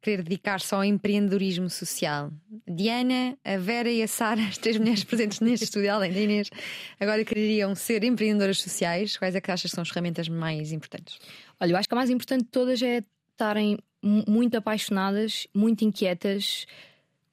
querer 0.00 0.22
dedicar-se 0.22 0.74
ao 0.74 0.84
empreendedorismo 0.84 1.68
social. 1.68 2.32
Diana, 2.66 3.36
a 3.44 3.56
Vera 3.58 3.90
e 3.90 4.02
a 4.02 4.08
Sara, 4.08 4.40
as 4.42 4.58
três 4.58 4.76
mulheres 4.78 5.04
presentes 5.04 5.40
neste 5.40 5.64
estúdio, 5.64 5.92
além 5.92 6.12
da 6.12 6.20
Inês, 6.20 6.50
agora 6.98 7.24
queriam 7.24 7.74
ser 7.74 8.02
empreendedoras 8.04 8.60
sociais. 8.60 9.16
Quais 9.16 9.34
é 9.34 9.40
que 9.40 9.50
achas 9.50 9.70
que 9.70 9.74
são 9.74 9.82
as 9.82 9.88
ferramentas 9.88 10.28
mais 10.28 10.72
importantes? 10.72 11.18
Olha, 11.60 11.72
eu 11.72 11.76
acho 11.76 11.88
que 11.88 11.94
a 11.94 11.96
mais 11.96 12.10
importante 12.10 12.44
de 12.44 12.50
todas 12.50 12.82
é 12.82 13.02
estarem 13.32 13.78
muito 14.02 14.56
apaixonadas, 14.56 15.46
muito 15.54 15.84
inquietas 15.84 16.66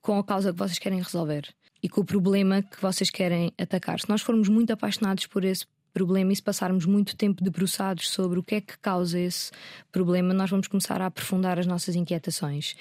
com 0.02 0.18
a 0.18 0.24
causa 0.24 0.52
que 0.52 0.60
vocês 0.60 0.80
querem 0.80 1.02
resolver 1.02 1.48
e 1.82 1.90
com 1.90 2.02
o 2.02 2.06
problema 2.06 2.62
que 2.62 2.82
vocês 2.82 3.10
querem 3.10 3.52
atacar. 3.58 4.00
Se 4.00 4.10
nós 4.10 4.22
formos 4.22 4.50
muito 4.50 4.72
apaixonados 4.72 5.28
por 5.28 5.44
esse 5.44 5.66
problema 5.98 6.32
e 6.32 6.36
se 6.36 6.44
passarmos 6.44 6.86
muito 6.86 7.18
tempo 7.18 7.44
debruçados 7.44 8.12
sobre 8.12 8.38
o 8.38 8.44
que 8.44 8.54
é 8.54 8.62
que 8.62 8.78
causa 8.78 9.20
esse 9.20 9.52
problema, 9.92 10.32
nós 10.32 10.48
vamos 10.48 10.68
começar 10.68 11.02
a 11.02 11.08
aprofundar 11.08 11.58
as 11.58 11.66
nossas 11.66 11.96
inquietações. 11.96 12.76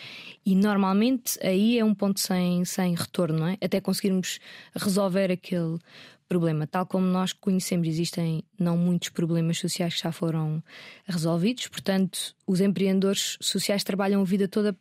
E 0.44 0.54
normalmente 0.54 1.38
aí 1.42 1.78
é 1.78 1.85
um 1.85 1.94
ponto 1.94 2.20
sem, 2.20 2.62
sem 2.66 2.94
retorno, 2.94 3.38
não 3.38 3.46
é? 3.46 3.56
Até 3.58 3.80
conseguirmos 3.80 4.38
resolver 4.75 5.32
aquele 5.32 5.78
problema. 6.28 6.66
Tal 6.66 6.85
como 6.85 7.06
nós 7.06 7.32
conhecemos, 7.32 7.88
existem 7.88 8.44
não 8.58 8.76
muitos 8.76 9.08
problemas 9.08 9.58
sociais 9.58 9.94
que 9.94 10.02
já 10.02 10.12
foram 10.12 10.62
resolvidos, 11.06 11.68
portanto, 11.68 12.35
os 12.46 12.61
empreendedores 12.61 13.38
sociais 13.40 13.82
trabalham 13.82 14.20
a 14.20 14.25
vida 14.25 14.46
toda 14.46 14.76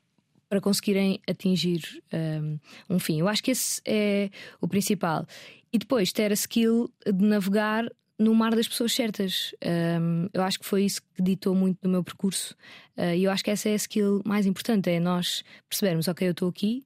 para 0.50 0.60
conseguirem 0.60 1.22
atingir 1.26 2.04
um, 2.14 2.60
um 2.96 3.00
fim. 3.00 3.22
Eu 3.22 3.30
acho 3.30 3.42
que 3.42 3.52
esse 3.52 3.82
é 3.86 4.30
o 4.60 4.68
principal. 4.68 5.26
E 5.72 5.78
depois 5.78 6.12
ter 6.12 6.32
a 6.32 6.34
skill 6.34 6.92
de 7.06 7.26
navegar 7.26 7.90
no 8.18 8.34
mar 8.34 8.56
das 8.56 8.68
pessoas 8.68 8.94
certas. 8.94 9.54
Um, 10.02 10.28
eu 10.34 10.42
acho 10.42 10.60
que 10.60 10.66
foi 10.66 10.84
isso 10.84 11.02
que 11.14 11.22
ditou 11.22 11.54
muito 11.54 11.80
no 11.84 11.90
meu 11.90 12.04
percurso. 12.04 12.56
Uh, 12.98 13.16
e 13.16 13.24
eu 13.26 13.32
acho 13.32 13.44
que 13.44 13.52
essa 13.52 13.70
é 13.70 13.74
a 13.74 13.76
skill 13.76 14.22
mais 14.26 14.46
importante: 14.46 14.90
é 14.90 15.00
nós 15.00 15.44
percebermos, 15.70 16.08
ok, 16.08 16.28
eu 16.28 16.32
estou 16.32 16.50
aqui, 16.50 16.86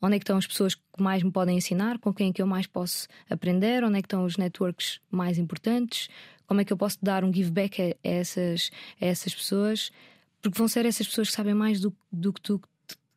onde 0.00 0.16
é 0.16 0.18
que 0.18 0.24
estão 0.24 0.36
as 0.36 0.46
pessoas 0.46 0.74
que 0.74 0.82
mais 0.98 1.22
me 1.22 1.30
podem 1.30 1.56
ensinar, 1.56 1.98
com 1.98 2.12
quem 2.12 2.30
é 2.30 2.32
que 2.32 2.42
eu 2.42 2.46
mais 2.46 2.66
posso 2.66 3.08
aprender, 3.28 3.84
onde 3.84 3.98
é 3.98 4.02
que 4.02 4.06
estão 4.06 4.24
os 4.24 4.36
networks 4.36 5.00
mais 5.10 5.38
importantes, 5.38 6.08
como 6.46 6.60
é 6.60 6.64
que 6.64 6.72
eu 6.72 6.76
posso 6.76 6.98
dar 7.02 7.24
um 7.24 7.32
give 7.32 7.50
back 7.50 7.80
a, 7.80 7.96
essas, 8.02 8.70
a 9.00 9.06
essas 9.06 9.34
pessoas, 9.34 9.90
porque 10.42 10.58
vão 10.58 10.68
ser 10.68 10.84
essas 10.84 11.06
pessoas 11.06 11.28
que 11.28 11.34
sabem 11.34 11.54
mais 11.54 11.80
do, 11.80 11.94
do 12.12 12.32
que 12.32 12.40
tu 12.40 12.60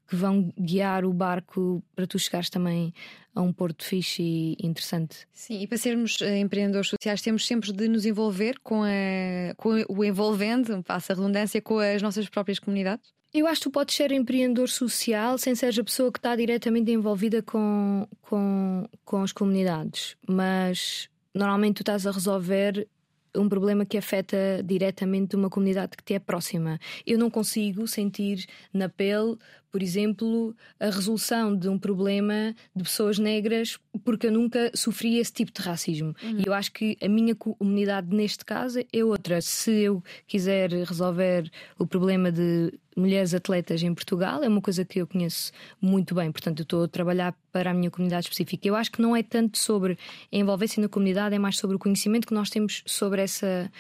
que 0.08 0.16
vão 0.16 0.54
guiar 0.58 1.06
o 1.06 1.14
barco 1.14 1.84
para 1.96 2.08
tu 2.08 2.18
chegares 2.18 2.50
também 2.50 2.94
a 3.36 3.42
um 3.42 3.54
porto 3.54 3.84
fixe 3.84 4.24
e 4.24 4.58
interessante. 4.66 5.28
Sim, 5.34 5.62
e 5.62 5.68
para 5.68 5.78
sermos 5.78 6.22
eh, 6.22 6.40
empreendedores 6.40 6.90
sociais 6.90 7.22
temos 7.22 7.46
sempre 7.46 7.72
de 7.72 7.88
nos 7.88 8.06
envolver 8.06 8.58
com, 8.64 8.84
a, 8.84 9.54
com 9.56 9.84
o 9.90 10.04
envolvendo, 10.04 10.82
passa 10.84 11.14
a 11.14 11.16
redundância, 11.16 11.62
com 11.62 11.80
as 11.80 12.02
nossas 12.02 12.28
próprias 12.30 12.58
comunidades? 12.58 13.14
Eu 13.34 13.46
acho 13.46 13.62
que 13.62 13.70
tu 13.70 13.72
podes 13.72 13.96
ser 13.96 14.12
empreendedor 14.12 14.70
social 14.70 15.38
sem 15.38 15.54
ser 15.54 15.80
a 15.80 15.84
pessoa 15.84 16.12
que 16.12 16.18
está 16.18 16.36
diretamente 16.36 16.92
envolvida 16.92 17.44
com, 17.44 18.08
com, 18.22 18.88
com 19.06 19.22
as 19.22 19.32
comunidades, 19.32 20.16
mas 20.28 21.10
normalmente 21.36 21.76
tu 21.76 21.82
estás 21.82 22.08
a 22.08 22.12
resolver 22.12 22.88
um 23.36 23.48
problema 23.48 23.86
que 23.86 23.98
afeta 23.98 24.62
diretamente 24.64 25.36
uma 25.36 25.50
comunidade 25.50 25.96
que 25.96 26.04
te 26.04 26.14
é 26.16 26.20
próxima. 26.20 26.80
Eu 27.06 27.20
não 27.20 27.30
consigo 27.30 27.88
sentir 27.88 28.46
na 28.74 28.90
pele 28.90 29.38
por 29.78 29.84
exemplo, 29.84 30.56
a 30.80 30.88
resolução 30.88 31.56
de 31.56 31.70
um 31.70 31.78
problema 31.78 32.56
de 32.76 32.84
pessoas 32.84 33.20
negras, 33.20 33.78
porque 34.04 34.26
eu 34.26 34.32
nunca 34.32 34.72
sofri 34.74 35.20
esse 35.20 35.32
tipo 35.32 35.52
de 35.52 35.62
racismo. 35.62 36.16
Uhum. 36.24 36.40
E 36.40 36.48
eu 36.48 36.52
acho 36.52 36.72
que 36.72 36.98
a 37.00 37.08
minha 37.08 37.36
comunidade, 37.36 38.08
neste 38.10 38.44
caso, 38.44 38.80
é 38.80 39.06
outra. 39.06 39.40
Se 39.40 39.70
eu 39.70 40.04
quiser 40.26 40.72
resolver 40.72 41.48
o 41.78 41.86
problema 41.86 42.32
de 42.32 42.74
mulheres 42.96 43.36
atletas 43.36 43.84
em 43.84 43.94
Portugal, 43.94 44.44
é 44.44 44.48
uma 44.48 44.62
coisa 44.62 44.84
que 44.84 45.00
eu 45.00 45.06
conheço 45.06 45.52
muito 45.80 46.16
bem, 46.16 46.32
portanto, 46.32 46.62
eu 46.62 46.64
estou 46.64 46.84
a 46.86 46.88
trabalhar 46.88 47.36
para 47.52 47.70
a 47.70 47.74
minha 47.76 47.92
comunidade 47.92 48.26
específica. 48.26 48.68
Eu 48.68 48.76
acho 48.76 48.92
que 48.92 49.00
não 49.00 49.16
é 49.16 49.22
tanto 49.22 49.60
sobre 49.60 49.96
a 50.34 50.36
envolvência 50.36 50.82
na 50.82 50.90
comunidade, 50.90 51.36
é 51.36 51.38
mais 51.38 51.60
sobre 51.60 51.76
o 51.76 51.80
conhecimento 51.80 52.26
que 52.26 52.34
nós 52.34 52.50
temos 52.50 52.82
sobre 52.88 53.22
essa 53.22 53.72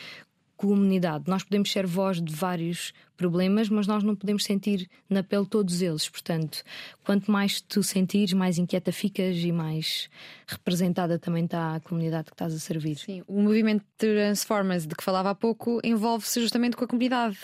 comunidade. 0.57 1.25
Nós 1.27 1.43
podemos 1.43 1.71
ser 1.71 1.85
voz 1.85 2.21
de 2.21 2.33
vários 2.33 2.91
problemas, 3.15 3.69
mas 3.69 3.87
nós 3.87 4.03
não 4.03 4.15
podemos 4.15 4.43
sentir 4.43 4.89
na 5.09 5.23
pele 5.23 5.45
todos 5.45 5.81
eles. 5.81 6.09
Portanto, 6.09 6.63
quanto 7.03 7.31
mais 7.31 7.61
tu 7.61 7.81
sentires, 7.83 8.33
mais 8.33 8.57
inquieta 8.57 8.91
ficas 8.91 9.37
e 9.37 9.51
mais 9.51 10.09
representada 10.47 11.17
também 11.17 11.45
está 11.45 11.75
a 11.75 11.79
comunidade 11.79 12.25
que 12.25 12.33
estás 12.33 12.53
a 12.53 12.59
servir. 12.59 12.97
Sim, 12.97 13.23
o 13.27 13.41
movimento 13.41 13.85
Transformers 13.97 14.85
de 14.85 14.95
que 14.95 15.03
falava 15.03 15.29
há 15.29 15.35
pouco 15.35 15.79
envolve-se 15.83 16.41
justamente 16.41 16.75
com 16.75 16.83
a 16.83 16.87
comunidade 16.87 17.37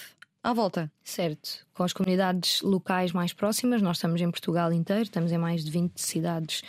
à 0.43 0.51
volta. 0.51 0.91
Certo, 1.03 1.65
com 1.73 1.83
as 1.83 1.93
comunidades 1.93 2.61
locais 2.61 3.11
mais 3.11 3.31
próximas, 3.31 3.81
nós 3.81 3.97
estamos 3.97 4.19
em 4.21 4.29
Portugal 4.29 4.73
inteiro, 4.73 5.03
estamos 5.03 5.31
em 5.31 5.37
mais 5.37 5.63
de 5.63 5.71
20 5.71 5.99
cidades 5.99 6.63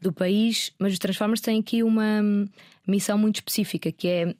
do 0.00 0.12
país, 0.12 0.72
mas 0.78 0.92
os 0.92 0.98
Transformers 0.98 1.40
têm 1.40 1.60
aqui 1.60 1.82
uma 1.82 2.22
missão 2.86 3.18
muito 3.18 3.36
específica 3.36 3.90
que 3.92 4.08
é 4.08 4.34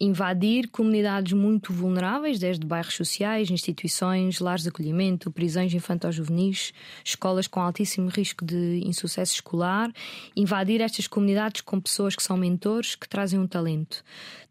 invadir 0.00 0.68
comunidades 0.68 1.32
muito 1.32 1.72
vulneráveis, 1.72 2.38
desde 2.38 2.64
bairros 2.64 2.94
sociais, 2.94 3.50
instituições, 3.50 4.38
lares 4.38 4.62
de 4.62 4.68
acolhimento, 4.68 5.30
prisões 5.30 5.74
infantil-juvenis, 5.74 6.72
escolas 7.04 7.46
com 7.46 7.60
altíssimo 7.60 8.08
risco 8.08 8.44
de 8.44 8.80
insucesso 8.84 9.34
escolar, 9.34 9.92
invadir 10.36 10.80
estas 10.80 11.06
comunidades 11.08 11.60
com 11.62 11.80
pessoas 11.80 12.14
que 12.14 12.22
são 12.22 12.36
mentores, 12.36 12.94
que 12.94 13.08
trazem 13.08 13.38
um 13.40 13.46
talento. 13.46 14.04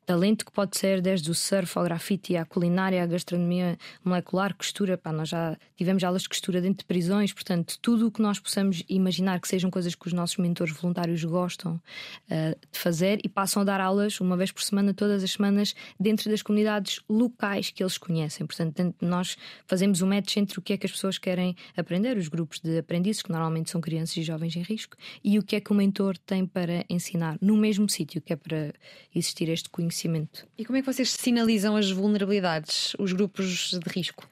Talento 0.07 0.45
que 0.45 0.53
pode 0.53 0.77
ser 0.77 1.01
desde 1.01 1.29
o 1.29 1.35
surf 1.35 1.77
ao 1.77 1.83
grafite, 1.83 2.37
à 2.37 2.45
culinária, 2.45 3.03
à 3.03 3.05
gastronomia 3.05 3.77
molecular, 4.05 4.55
costura. 4.55 4.97
Pá, 4.97 5.11
nós 5.11 5.27
já 5.27 5.57
tivemos 5.75 6.01
aulas 6.01 6.21
de 6.21 6.29
costura 6.29 6.61
dentro 6.61 6.77
de 6.77 6.85
prisões, 6.85 7.33
portanto, 7.33 7.77
tudo 7.81 8.07
o 8.07 8.11
que 8.11 8.21
nós 8.21 8.39
possamos 8.39 8.85
imaginar 8.87 9.41
que 9.41 9.49
sejam 9.49 9.69
coisas 9.69 9.95
que 9.95 10.07
os 10.07 10.13
nossos 10.13 10.37
mentores 10.37 10.73
voluntários 10.73 11.21
gostam 11.25 11.73
uh, 11.73 12.57
de 12.71 12.79
fazer 12.79 13.19
e 13.21 13.27
passam 13.27 13.63
a 13.63 13.65
dar 13.65 13.81
aulas 13.81 14.21
uma 14.21 14.37
vez 14.37 14.49
por 14.49 14.63
semana, 14.63 14.93
todas 14.93 15.21
as 15.25 15.31
semanas, 15.33 15.75
dentro 15.99 16.29
das 16.29 16.41
comunidades 16.41 17.01
locais 17.09 17.69
que 17.69 17.83
eles 17.83 17.97
conhecem. 17.97 18.47
Portanto, 18.47 18.95
nós 19.01 19.35
fazemos 19.65 20.01
um 20.01 20.07
match 20.07 20.37
entre 20.37 20.57
o 20.57 20.61
que 20.61 20.71
é 20.71 20.77
que 20.77 20.85
as 20.85 20.91
pessoas 20.93 21.17
querem 21.17 21.53
aprender, 21.75 22.15
os 22.15 22.29
grupos 22.29 22.61
de 22.61 22.77
aprendizes, 22.77 23.21
que 23.21 23.29
normalmente 23.29 23.69
são 23.69 23.81
crianças 23.81 24.15
e 24.15 24.23
jovens 24.23 24.55
em 24.55 24.61
risco, 24.61 24.95
e 25.21 25.37
o 25.37 25.43
que 25.43 25.57
é 25.57 25.59
que 25.59 25.73
o 25.73 25.75
mentor 25.75 26.17
tem 26.17 26.45
para 26.45 26.85
ensinar 26.89 27.37
no 27.41 27.57
mesmo 27.57 27.89
sítio, 27.89 28.21
que 28.21 28.31
é 28.31 28.37
para 28.37 28.73
existir 29.13 29.49
este 29.49 29.69
conhecimento 29.69 29.96
conhecimento. 29.97 30.47
E 30.57 30.63
como 30.63 30.77
é 30.77 30.81
que 30.81 30.93
vocês 30.93 31.11
sinalizam 31.11 31.75
as 31.75 31.89
vulnerabilidades, 31.89 32.93
os 32.99 33.11
grupos 33.13 33.71
de 33.71 33.89
risco? 33.89 34.29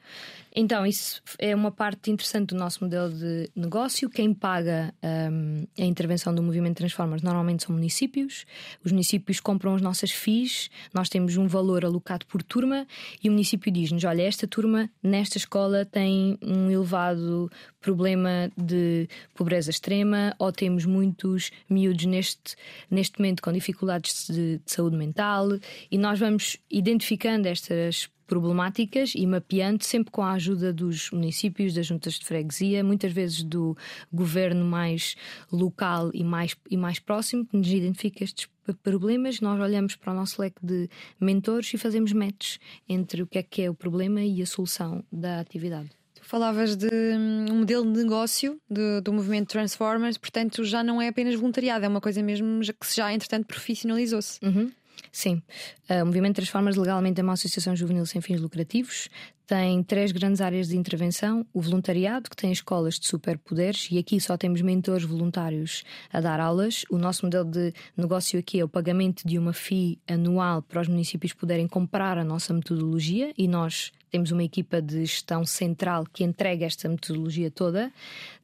Então, 0.58 0.86
isso 0.86 1.20
é 1.38 1.54
uma 1.54 1.70
parte 1.70 2.10
interessante 2.10 2.54
do 2.54 2.56
nosso 2.56 2.82
modelo 2.82 3.12
de 3.12 3.50
negócio. 3.54 4.08
Quem 4.08 4.32
paga 4.32 4.90
um, 5.30 5.66
a 5.78 5.84
intervenção 5.84 6.34
do 6.34 6.42
movimento 6.42 6.78
Transformers 6.78 7.20
normalmente 7.20 7.64
são 7.64 7.74
municípios. 7.74 8.46
Os 8.82 8.90
municípios 8.90 9.38
compram 9.38 9.74
as 9.74 9.82
nossas 9.82 10.10
FIIs, 10.10 10.70
nós 10.94 11.10
temos 11.10 11.36
um 11.36 11.46
valor 11.46 11.84
alocado 11.84 12.24
por 12.24 12.42
turma 12.42 12.86
e 13.22 13.28
o 13.28 13.32
município 13.32 13.70
diz-nos: 13.70 14.02
olha, 14.04 14.22
esta 14.22 14.46
turma 14.46 14.88
nesta 15.02 15.36
escola 15.36 15.84
tem 15.84 16.38
um 16.40 16.70
elevado 16.70 17.50
problema 17.78 18.50
de 18.56 19.06
pobreza 19.34 19.70
extrema 19.70 20.34
ou 20.38 20.50
temos 20.50 20.86
muitos 20.86 21.50
miúdos 21.68 22.06
neste, 22.06 22.56
neste 22.90 23.18
momento 23.18 23.42
com 23.42 23.52
dificuldades 23.52 24.26
de, 24.26 24.56
de 24.64 24.72
saúde 24.72 24.96
mental 24.96 25.48
e 25.90 25.98
nós 25.98 26.18
vamos 26.18 26.56
identificando 26.70 27.46
estas 27.46 28.08
problemáticas 28.26 29.12
e 29.14 29.26
mapeando, 29.26 29.84
sempre 29.84 30.10
com 30.10 30.22
a 30.22 30.32
ajuda 30.32 30.72
dos 30.72 31.10
municípios, 31.10 31.74
das 31.74 31.86
juntas 31.86 32.14
de 32.14 32.24
freguesia, 32.24 32.82
muitas 32.82 33.12
vezes 33.12 33.42
do 33.42 33.76
governo 34.12 34.64
mais 34.64 35.16
local 35.50 36.10
e 36.12 36.24
mais, 36.24 36.56
e 36.70 36.76
mais 36.76 36.98
próximo, 36.98 37.46
que 37.46 37.56
nos 37.56 37.68
identifica 37.68 38.24
estes 38.24 38.48
problemas. 38.82 39.40
Nós 39.40 39.60
olhamos 39.60 39.96
para 39.96 40.12
o 40.12 40.16
nosso 40.16 40.40
leque 40.40 40.64
de 40.64 40.88
mentores 41.20 41.72
e 41.72 41.78
fazemos 41.78 42.12
matches 42.12 42.58
entre 42.88 43.22
o 43.22 43.26
que 43.26 43.38
é 43.38 43.42
que 43.42 43.62
é 43.62 43.70
o 43.70 43.74
problema 43.74 44.22
e 44.22 44.42
a 44.42 44.46
solução 44.46 45.04
da 45.12 45.40
atividade. 45.40 45.90
Falavas 46.22 46.74
de 46.74 46.88
hum, 46.88 47.46
um 47.52 47.58
modelo 47.60 47.84
de 47.84 48.02
negócio 48.02 48.60
do, 48.68 49.00
do 49.00 49.12
movimento 49.12 49.48
Transformers, 49.48 50.18
portanto 50.18 50.64
já 50.64 50.82
não 50.82 51.00
é 51.00 51.08
apenas 51.08 51.36
voluntariado, 51.36 51.84
é 51.84 51.88
uma 51.88 52.00
coisa 52.00 52.20
mesmo 52.20 52.60
que 52.60 52.96
já 52.96 53.12
entretanto 53.12 53.46
profissionalizou-se. 53.46 54.44
Uhum. 54.44 54.72
Sim. 55.12 55.42
O 55.88 56.06
Movimento 56.06 56.36
Transformas 56.36 56.76
legalmente 56.76 57.20
é 57.20 57.22
uma 57.22 57.32
associação 57.34 57.74
juvenil 57.74 58.04
sem 58.06 58.20
fins 58.20 58.40
lucrativos. 58.40 59.08
Tem 59.46 59.80
três 59.84 60.10
grandes 60.10 60.40
áreas 60.40 60.68
de 60.68 60.76
intervenção: 60.76 61.46
o 61.52 61.60
voluntariado, 61.60 62.28
que 62.28 62.36
tem 62.36 62.50
escolas 62.50 62.98
de 62.98 63.06
superpoderes, 63.06 63.88
e 63.92 63.98
aqui 63.98 64.20
só 64.20 64.36
temos 64.36 64.60
mentores 64.60 65.04
voluntários 65.04 65.84
a 66.12 66.20
dar 66.20 66.40
aulas. 66.40 66.84
O 66.90 66.98
nosso 66.98 67.24
modelo 67.24 67.48
de 67.48 67.72
negócio 67.96 68.38
aqui 68.40 68.58
é 68.58 68.64
o 68.64 68.68
pagamento 68.68 69.26
de 69.26 69.38
uma 69.38 69.52
FII 69.52 70.00
anual 70.08 70.62
para 70.62 70.80
os 70.80 70.88
municípios 70.88 71.32
poderem 71.32 71.68
comprar 71.68 72.18
a 72.18 72.24
nossa 72.24 72.52
metodologia 72.52 73.32
e 73.38 73.46
nós 73.46 73.92
temos 74.10 74.30
uma 74.30 74.42
equipa 74.42 74.80
de 74.80 75.04
gestão 75.04 75.44
central 75.44 76.04
que 76.12 76.24
entrega 76.24 76.64
esta 76.64 76.88
metodologia 76.88 77.50
toda. 77.50 77.92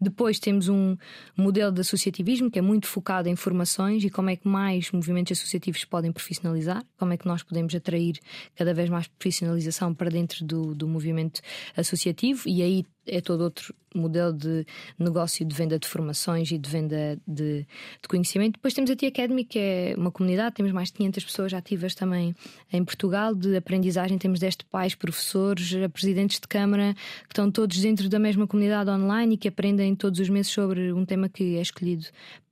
Depois 0.00 0.38
temos 0.38 0.68
um 0.68 0.96
modelo 1.36 1.72
de 1.72 1.80
associativismo 1.80 2.50
que 2.50 2.58
é 2.58 2.62
muito 2.62 2.86
focado 2.86 3.28
em 3.28 3.36
formações 3.36 4.04
e 4.04 4.10
como 4.10 4.30
é 4.30 4.36
que 4.36 4.48
mais 4.48 4.90
movimentos 4.90 5.38
associativos 5.38 5.84
podem 5.84 6.12
profissionalizar, 6.12 6.84
como 6.98 7.12
é 7.12 7.16
que 7.16 7.26
nós 7.26 7.42
podemos 7.42 7.74
atrair 7.74 8.18
cada 8.54 8.74
vez 8.74 8.88
mais 8.88 9.06
profissionalização 9.06 9.94
para 9.94 10.10
dentro 10.10 10.44
do, 10.44 10.74
do 10.74 10.88
movimento 10.88 11.40
associativo 11.76 12.48
e 12.48 12.62
aí 12.62 12.84
é 13.06 13.20
todo 13.20 13.42
outro 13.42 13.74
modelo 13.94 14.32
de 14.32 14.64
negócio 14.98 15.44
de 15.44 15.54
venda 15.54 15.78
de 15.78 15.86
formações 15.86 16.50
e 16.50 16.58
de 16.58 16.70
venda 16.70 17.18
de, 17.26 17.66
de, 18.00 18.08
conhecimento. 18.08 18.54
Depois 18.54 18.72
temos 18.72 18.90
a 18.90 18.96
Tia 18.96 19.08
Academy, 19.08 19.44
que 19.44 19.58
é 19.58 19.94
uma 19.96 20.10
comunidade, 20.10 20.54
temos 20.54 20.72
mais 20.72 20.88
de 20.88 20.94
500 20.94 21.24
pessoas 21.24 21.54
ativas 21.54 21.94
também 21.94 22.34
em 22.72 22.84
Portugal, 22.84 23.34
de 23.34 23.56
aprendizagem. 23.56 24.16
Temos 24.18 24.40
10 24.40 24.56
pais, 24.70 24.94
professores, 24.94 25.72
presidentes 25.92 26.40
de 26.40 26.48
Câmara, 26.48 26.94
que 26.94 27.32
estão 27.32 27.50
todos 27.50 27.78
dentro 27.80 28.08
da 28.08 28.18
mesma 28.18 28.46
comunidade 28.46 28.90
online 28.90 29.34
e 29.34 29.36
que 29.36 29.48
aprendem 29.48 29.94
todos 29.94 30.20
os 30.20 30.28
meses 30.28 30.50
sobre 30.50 30.92
um 30.92 31.04
tema 31.04 31.28
que 31.28 31.56
é 31.56 31.62
escolhido 31.62 32.06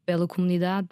pela 0.05 0.27
comunidade 0.27 0.89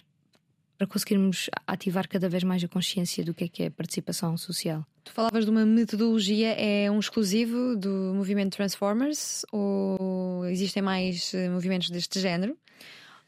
para 0.78 0.86
conseguirmos 0.86 1.50
ativar 1.66 2.08
cada 2.08 2.28
vez 2.28 2.44
mais 2.44 2.62
a 2.62 2.68
consciência 2.68 3.24
do 3.24 3.34
que 3.34 3.44
é 3.44 3.48
que 3.48 3.62
é 3.64 3.70
participação 3.70 4.36
social. 4.36 4.86
Tu 5.08 5.14
falavas 5.14 5.46
de 5.46 5.50
uma 5.50 5.64
metodologia, 5.64 6.50
é 6.50 6.90
um 6.90 6.98
exclusivo 6.98 7.74
do 7.74 8.12
movimento 8.14 8.54
Transformers 8.54 9.42
ou 9.50 10.44
existem 10.44 10.82
mais 10.82 11.32
eh, 11.32 11.48
movimentos 11.48 11.88
deste 11.88 12.20
género? 12.20 12.54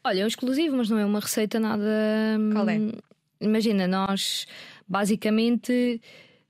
Olha, 0.03 0.21
é 0.21 0.23
um 0.23 0.27
exclusivo, 0.27 0.77
mas 0.77 0.91
não 0.91 0.99
é 0.99 1.05
uma 1.05 1.19
receita 1.19 1.59
nada. 1.59 1.83
Qual 2.53 2.69
é? 2.69 2.77
Hum, 2.77 2.91
imagina, 3.41 3.87
nós 3.87 4.45
basicamente 4.87 5.99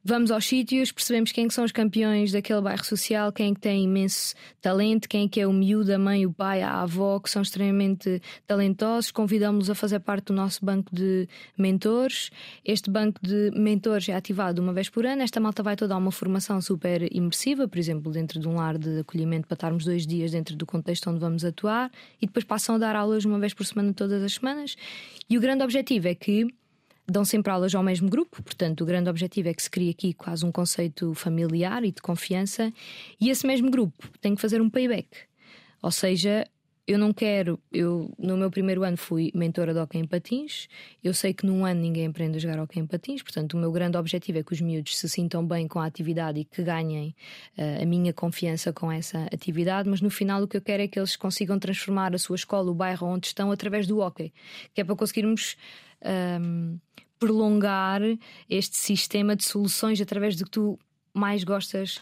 Vamos 0.04 0.32
aos 0.32 0.48
sítios, 0.48 0.92
percebemos 0.92 1.32
quem 1.32 1.46
é 1.46 1.50
são 1.52 1.64
os 1.64 1.72
campeões 1.72 2.32
daquele 2.32 2.60
bairro 2.60 2.84
social, 2.84 3.32
quem 3.32 3.52
é 3.52 3.54
que 3.54 3.62
tem 3.62 3.84
imenso 3.84 4.34
talento, 4.60 5.08
quem 5.08 5.26
é 5.26 5.28
que 5.28 5.40
é 5.40 5.46
o 5.46 5.54
miúdo, 5.54 5.94
a 5.94 6.00
mãe, 6.00 6.26
o 6.26 6.34
pai, 6.34 6.64
a 6.64 6.82
avó, 6.82 7.20
que 7.20 7.30
são 7.30 7.44
extremamente 7.44 8.20
talentosos. 8.48 9.12
Convidamos-los 9.12 9.70
a 9.70 9.76
fazer 9.76 10.00
parte 10.00 10.26
do 10.26 10.34
nosso 10.34 10.66
banco 10.66 10.90
de 10.92 11.28
mentores. 11.56 12.32
Este 12.66 12.90
banco 12.90 13.20
de 13.22 13.52
mentores 13.54 14.10
é 14.10 14.16
ativado 14.16 14.60
uma 14.60 14.74
vez 14.74 14.90
por 14.90 15.06
ano. 15.06 15.22
Esta 15.22 15.40
malta 15.40 15.62
vai 15.62 15.76
toda 15.76 15.94
a 15.94 15.98
uma 15.98 16.12
formação 16.12 16.60
super 16.62 17.08
imersiva, 17.16 17.68
por 17.68 17.78
exemplo, 17.78 18.12
dentro 18.12 18.40
de 18.40 18.48
um 18.48 18.56
lar 18.56 18.80
de 18.80 19.02
acolhimento 19.02 19.48
para 19.48 19.54
estarmos 19.54 19.86
dois 19.86 20.08
dias 20.08 20.32
dentro 20.32 20.56
do 20.56 20.66
contexto 20.66 21.12
onde 21.12 21.20
vamos 21.20 21.46
atuar 21.46 21.92
e 22.20 22.26
depois 22.26 22.44
passam 22.44 22.74
a 22.74 22.78
dar 22.80 22.96
aulas 22.96 23.24
uma 23.24 23.38
vez 23.38 23.54
por 23.54 23.68
semana, 23.68 23.94
todas 23.94 24.24
as 24.24 24.34
semanas. 24.34 24.76
E 25.30 25.38
o 25.38 25.42
grande 25.42 25.64
objetivo 25.64 26.08
é 26.08 26.16
que 26.16 26.48
dão 27.12 27.26
sempre 27.26 27.52
aulas 27.52 27.76
ao 27.76 27.84
mesmo 27.84 28.10
grupo, 28.10 28.42
portanto, 28.42 28.82
o 28.82 28.86
grande 28.86 29.10
objetivo 29.10 29.50
é 29.50 29.54
que 29.54 29.62
se 29.62 29.70
crie 29.70 29.90
aqui 29.90 30.14
quase 30.14 30.46
um 30.46 30.52
conceito 30.52 31.14
familiar 31.14 31.84
e 31.84 31.92
de 31.92 32.02
confiança, 32.02 32.74
e 33.20 33.30
esse 33.30 33.46
mesmo 33.46 33.70
grupo 33.70 34.10
tem 34.20 34.36
que 34.36 34.42
fazer 34.42 34.62
um 34.62 34.70
payback. 34.70 35.10
Ou 35.82 35.92
seja, 35.92 36.46
eu 36.88 36.98
não 36.98 37.14
quero, 37.14 37.60
eu 37.72 38.12
no 38.18 38.36
meu 38.36 38.50
primeiro 38.50 38.84
ano 38.84 38.98
fui 38.98 39.32
mentora 39.34 39.74
de 39.74 39.80
hockey 39.80 40.00
em 40.00 40.06
patins, 40.06 40.68
eu 41.04 41.14
sei 41.14 41.34
que 41.34 41.46
num 41.46 41.66
ano 41.66 41.80
ninguém 41.80 42.08
aprende 42.08 42.38
a 42.38 42.40
jogar 42.40 42.60
hockey 42.60 42.80
em 42.80 42.88
patins, 42.88 43.22
portanto 43.22 43.54
o 43.54 43.58
meu 43.58 43.72
grande 43.72 43.98
objetivo 43.98 44.40
é 44.40 44.44
que 44.44 44.52
os 44.52 44.62
miúdos 44.62 44.98
se 44.98 45.08
sintam 45.08 45.46
bem 45.46 45.68
com 45.68 45.80
a 45.80 45.86
atividade 45.86 46.40
e 46.40 46.46
que 46.46 46.64
ganhem 46.64 47.16
uh, 47.58 47.84
a 47.84 47.86
minha 47.86 48.12
confiança 48.12 48.74
com 48.74 48.92
essa 48.92 49.24
atividade, 49.32 49.88
mas 49.88 50.02
no 50.02 50.10
final 50.10 50.44
o 50.44 50.48
que 50.48 50.58
eu 50.58 50.62
quero 50.62 50.84
é 50.84 50.88
que 50.88 51.00
eles 51.00 51.16
consigam 51.16 51.58
transformar 51.60 52.14
a 52.16 52.18
sua 52.18 52.36
escola, 52.36 52.72
o 52.72 52.74
bairro 52.74 53.08
onde 53.08 53.28
estão, 53.28 53.52
através 53.52 53.86
do 53.86 54.00
hockey, 54.00 54.34
que 54.74 54.82
é 54.82 54.84
para 54.84 54.96
conseguirmos 54.96 55.56
um, 56.42 56.78
prolongar 57.22 58.02
este 58.50 58.76
sistema 58.78 59.36
de 59.36 59.44
soluções 59.44 60.02
através 60.02 60.36
do 60.36 60.44
que 60.44 60.50
tu 60.50 60.80
mais 61.14 61.44
gostas 61.44 62.02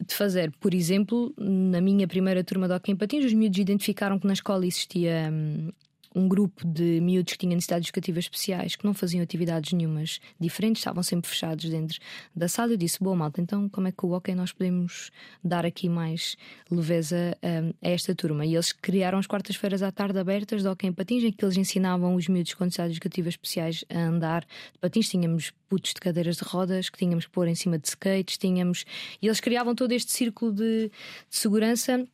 de 0.00 0.14
fazer. 0.14 0.52
Por 0.60 0.72
exemplo, 0.72 1.34
na 1.36 1.80
minha 1.80 2.06
primeira 2.06 2.44
turma 2.44 2.68
de 2.68 2.74
Hockey 2.74 2.92
em 2.92 2.96
Patins, 2.96 3.24
os 3.24 3.32
miúdos 3.32 3.58
identificaram 3.58 4.16
que 4.16 4.28
na 4.28 4.32
escola 4.32 4.64
existia 4.64 5.28
hum, 5.32 5.72
um 6.14 6.28
grupo 6.28 6.66
de 6.66 7.00
miúdos 7.00 7.32
que 7.32 7.38
tinham 7.40 7.54
necessidades 7.54 7.88
educativas 7.88 8.24
especiais, 8.24 8.76
que 8.76 8.84
não 8.84 8.94
faziam 8.94 9.22
atividades 9.22 9.72
nenhumas 9.72 10.20
diferentes, 10.38 10.80
estavam 10.80 11.02
sempre 11.02 11.28
fechados 11.28 11.68
dentro 11.68 11.98
da 12.34 12.48
sala. 12.48 12.72
Eu 12.72 12.76
disse: 12.76 13.02
Boa, 13.02 13.16
malta, 13.16 13.40
então 13.40 13.68
como 13.68 13.88
é 13.88 13.92
que 13.92 14.06
o 14.06 14.10
hockey 14.10 14.34
nós 14.34 14.52
podemos 14.52 15.10
dar 15.42 15.66
aqui 15.66 15.88
mais 15.88 16.36
leveza 16.70 17.36
um, 17.42 17.72
a 17.82 17.90
esta 17.90 18.14
turma? 18.14 18.46
E 18.46 18.54
eles 18.54 18.72
criaram 18.72 19.18
as 19.18 19.26
quartas-feiras 19.26 19.82
à 19.82 19.90
tarde 19.90 20.18
abertas 20.18 20.62
de 20.62 20.68
hockey 20.68 20.86
em 20.86 20.92
patins, 20.92 21.24
em 21.24 21.32
que 21.32 21.44
eles 21.44 21.56
ensinavam 21.56 22.14
os 22.14 22.28
miúdos 22.28 22.54
com 22.54 22.64
necessidades 22.64 22.96
educativas 22.96 23.34
especiais 23.34 23.84
a 23.90 23.98
andar 23.98 24.42
de 24.72 24.78
patins. 24.80 25.08
Tínhamos 25.08 25.52
putos 25.68 25.92
de 25.92 26.00
cadeiras 26.00 26.36
de 26.36 26.44
rodas 26.44 26.88
que 26.88 26.98
tínhamos 26.98 27.26
que 27.26 27.32
pôr 27.32 27.48
em 27.48 27.54
cima 27.54 27.78
de 27.78 27.88
skates, 27.88 28.38
tínhamos. 28.38 28.84
E 29.20 29.26
eles 29.26 29.40
criavam 29.40 29.74
todo 29.74 29.92
este 29.92 30.12
círculo 30.12 30.52
de, 30.52 30.88
de 30.88 30.92
segurança 31.30 32.06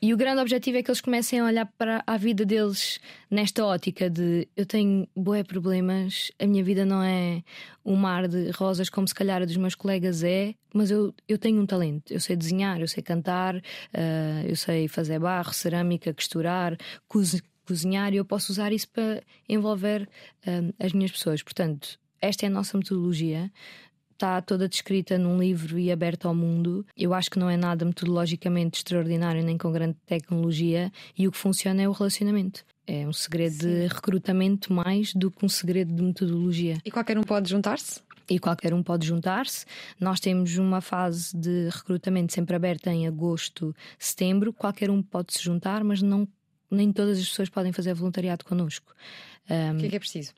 e 0.00 0.14
o 0.14 0.16
grande 0.16 0.40
objetivo 0.40 0.78
é 0.78 0.82
que 0.82 0.90
eles 0.90 1.00
comecem 1.00 1.40
a 1.40 1.44
olhar 1.44 1.66
para 1.76 2.04
a 2.06 2.16
vida 2.16 2.44
deles 2.44 3.00
nesta 3.28 3.64
ótica 3.64 4.08
de 4.08 4.46
eu 4.56 4.64
tenho 4.64 5.08
bué 5.16 5.42
problemas, 5.42 6.30
a 6.38 6.46
minha 6.46 6.62
vida 6.62 6.84
não 6.84 7.02
é 7.02 7.42
um 7.84 7.96
mar 7.96 8.28
de 8.28 8.50
rosas 8.50 8.88
como 8.88 9.08
se 9.08 9.14
calhar 9.14 9.42
a 9.42 9.44
dos 9.44 9.56
meus 9.56 9.74
colegas 9.74 10.22
é, 10.22 10.54
mas 10.72 10.90
eu, 10.92 11.12
eu 11.26 11.36
tenho 11.36 11.60
um 11.60 11.66
talento. 11.66 12.12
Eu 12.12 12.20
sei 12.20 12.36
desenhar, 12.36 12.80
eu 12.80 12.86
sei 12.86 13.02
cantar, 13.02 13.56
uh, 13.56 14.46
eu 14.46 14.54
sei 14.54 14.86
fazer 14.86 15.18
barro, 15.18 15.52
cerâmica, 15.52 16.14
costurar, 16.14 16.76
cozinhar 17.66 18.12
e 18.12 18.18
eu 18.18 18.24
posso 18.24 18.52
usar 18.52 18.72
isso 18.72 18.88
para 18.90 19.20
envolver 19.48 20.08
uh, 20.46 20.74
as 20.78 20.92
minhas 20.92 21.10
pessoas. 21.10 21.42
Portanto, 21.42 21.98
esta 22.20 22.46
é 22.46 22.48
a 22.48 22.50
nossa 22.50 22.76
metodologia 22.78 23.50
está 24.18 24.42
toda 24.42 24.68
descrita 24.68 25.16
num 25.16 25.38
livro 25.38 25.78
e 25.78 25.92
aberta 25.92 26.26
ao 26.26 26.34
mundo. 26.34 26.84
Eu 26.96 27.14
acho 27.14 27.30
que 27.30 27.38
não 27.38 27.48
é 27.48 27.56
nada 27.56 27.84
metodologicamente 27.84 28.78
extraordinário 28.78 29.44
nem 29.44 29.56
com 29.56 29.70
grande 29.70 29.96
tecnologia 30.04 30.92
e 31.16 31.28
o 31.28 31.32
que 31.32 31.38
funciona 31.38 31.82
é 31.82 31.88
o 31.88 31.92
relacionamento. 31.92 32.64
É 32.84 33.06
um 33.06 33.12
segredo 33.12 33.54
Sim. 33.54 33.68
de 33.68 33.86
recrutamento 33.86 34.72
mais 34.72 35.14
do 35.14 35.30
que 35.30 35.44
um 35.44 35.48
segredo 35.48 35.94
de 35.94 36.02
metodologia. 36.02 36.78
E 36.84 36.90
qualquer 36.90 37.16
um 37.16 37.22
pode 37.22 37.48
juntar-se? 37.48 38.00
E 38.28 38.38
qualquer 38.38 38.74
um 38.74 38.82
pode 38.82 39.06
juntar-se. 39.06 39.64
Nós 40.00 40.18
temos 40.20 40.58
uma 40.58 40.80
fase 40.80 41.34
de 41.36 41.68
recrutamento 41.70 42.32
sempre 42.32 42.56
aberta 42.56 42.90
em 42.90 43.06
agosto, 43.06 43.74
setembro. 43.98 44.52
Qualquer 44.52 44.90
um 44.90 45.02
pode 45.02 45.34
se 45.34 45.42
juntar, 45.42 45.84
mas 45.84 46.02
não, 46.02 46.26
nem 46.70 46.92
todas 46.92 47.18
as 47.18 47.28
pessoas 47.28 47.48
podem 47.48 47.72
fazer 47.72 47.94
voluntariado 47.94 48.44
connosco. 48.44 48.92
Um, 49.48 49.76
o 49.76 49.78
que 49.78 49.86
é, 49.86 49.88
que 49.90 49.96
é 49.96 50.00
preciso? 50.00 50.32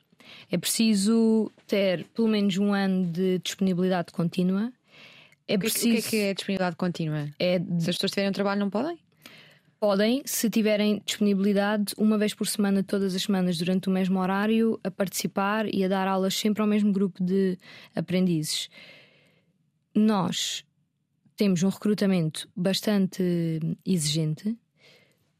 É 0.50 0.58
preciso 0.58 1.50
ter 1.66 2.04
pelo 2.14 2.28
menos 2.28 2.56
um 2.58 2.72
ano 2.72 3.06
de 3.06 3.38
disponibilidade 3.38 4.12
contínua. 4.12 4.72
É 5.46 5.58
preciso... 5.58 5.88
O 5.88 5.92
que 5.92 5.98
é 5.98 6.10
que 6.10 6.16
é 6.16 6.34
disponibilidade 6.34 6.76
contínua? 6.76 7.28
É... 7.38 7.58
Se 7.58 7.90
as 7.90 7.96
pessoas 7.96 8.12
tiverem 8.12 8.30
um 8.30 8.32
trabalho, 8.32 8.60
não 8.60 8.70
podem? 8.70 8.98
Podem, 9.80 10.22
se 10.26 10.50
tiverem 10.50 11.00
disponibilidade, 11.06 11.94
uma 11.96 12.18
vez 12.18 12.34
por 12.34 12.46
semana, 12.46 12.82
todas 12.82 13.14
as 13.14 13.22
semanas, 13.22 13.56
durante 13.56 13.88
o 13.88 13.90
mesmo 13.90 14.20
horário, 14.20 14.78
a 14.84 14.90
participar 14.90 15.72
e 15.72 15.82
a 15.82 15.88
dar 15.88 16.06
aulas 16.06 16.34
sempre 16.34 16.60
ao 16.60 16.68
mesmo 16.68 16.92
grupo 16.92 17.24
de 17.24 17.56
aprendizes. 17.96 18.68
Nós 19.94 20.64
temos 21.34 21.62
um 21.62 21.70
recrutamento 21.70 22.46
bastante 22.54 23.22
exigente 23.86 24.54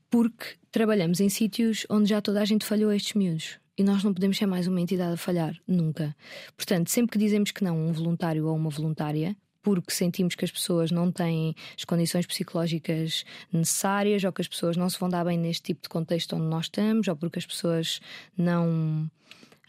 porque 0.09 0.57
trabalhamos 0.73 1.21
em 1.21 1.29
sítios 1.29 1.87
onde 1.91 2.09
já 2.09 2.23
toda 2.23 2.41
a 2.41 2.45
gente 2.47 2.65
falhou 2.65 2.91
estes 2.93 3.13
miúdos. 3.13 3.60
E 3.81 3.83
nós 3.83 4.05
não 4.05 4.13
podemos 4.13 4.37
ser 4.37 4.45
mais 4.45 4.67
uma 4.67 4.79
entidade 4.79 5.15
a 5.15 5.17
falhar, 5.17 5.57
nunca. 5.67 6.15
Portanto, 6.55 6.91
sempre 6.91 7.13
que 7.13 7.19
dizemos 7.19 7.51
que 7.51 7.65
não 7.65 7.75
a 7.75 7.79
um 7.79 7.93
voluntário 7.95 8.47
ou 8.47 8.55
uma 8.55 8.69
voluntária, 8.69 9.35
porque 9.63 9.91
sentimos 9.91 10.35
que 10.35 10.45
as 10.45 10.51
pessoas 10.51 10.91
não 10.91 11.11
têm 11.11 11.55
as 11.79 11.83
condições 11.87 12.27
psicológicas 12.27 13.25
necessárias, 13.51 14.23
ou 14.23 14.33
que 14.35 14.43
as 14.43 14.49
pessoas 14.49 14.77
não 14.77 14.91
se 14.91 15.01
vão 15.01 15.09
dar 15.09 15.25
bem 15.25 15.39
neste 15.39 15.63
tipo 15.63 15.81
de 15.81 15.89
contexto 15.89 16.37
onde 16.37 16.45
nós 16.45 16.67
estamos, 16.67 17.09
ou 17.09 17.17
porque 17.17 17.39
as 17.39 17.47
pessoas 17.47 18.01
não 18.37 19.11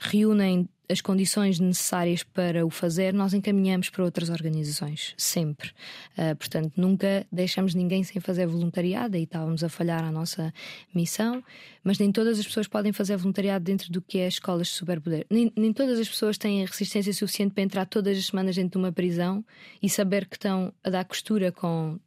reúnem 0.02 0.68
as 0.90 1.00
condições 1.00 1.58
necessárias 1.58 2.22
para 2.22 2.66
o 2.66 2.70
fazer, 2.70 3.14
nós 3.14 3.34
encaminhamos 3.34 3.90
para 3.90 4.04
outras 4.04 4.30
organizações, 4.30 5.14
sempre. 5.16 5.70
Uh, 6.18 6.36
portanto, 6.36 6.74
nunca 6.76 7.26
deixamos 7.32 7.74
ninguém 7.74 8.04
sem 8.04 8.20
fazer 8.20 8.46
voluntariado, 8.46 9.16
e 9.16 9.24
estávamos 9.24 9.64
a 9.64 9.70
falhar 9.70 10.04
a 10.04 10.12
nossa 10.12 10.54
missão, 10.94 11.42
mas 11.82 11.98
nem 11.98 12.12
todas 12.12 12.40
as 12.40 12.46
pessoas 12.46 12.68
podem 12.68 12.92
fazer 12.92 13.16
voluntariado 13.16 13.64
dentro 13.64 13.90
do 13.90 14.02
que 14.02 14.20
é 14.20 14.28
escolas 14.28 14.68
de 14.68 14.74
superpoder. 14.74 15.26
Nem, 15.30 15.52
nem 15.56 15.72
todas 15.72 15.98
as 15.98 16.10
pessoas 16.10 16.38
têm 16.38 16.66
resistência 16.66 17.14
suficiente 17.14 17.54
para 17.54 17.64
entrar 17.64 17.86
todas 17.86 18.18
as 18.18 18.26
semanas 18.26 18.56
dentro 18.56 18.72
de 18.72 18.78
uma 18.86 18.92
prisão 18.92 19.46
e 19.82 19.90
saber 19.90 20.28
que 20.28 20.36
estão 20.36 20.74
a 20.84 20.90
dar 20.90 21.06
costura 21.06 21.54
com 21.54 21.98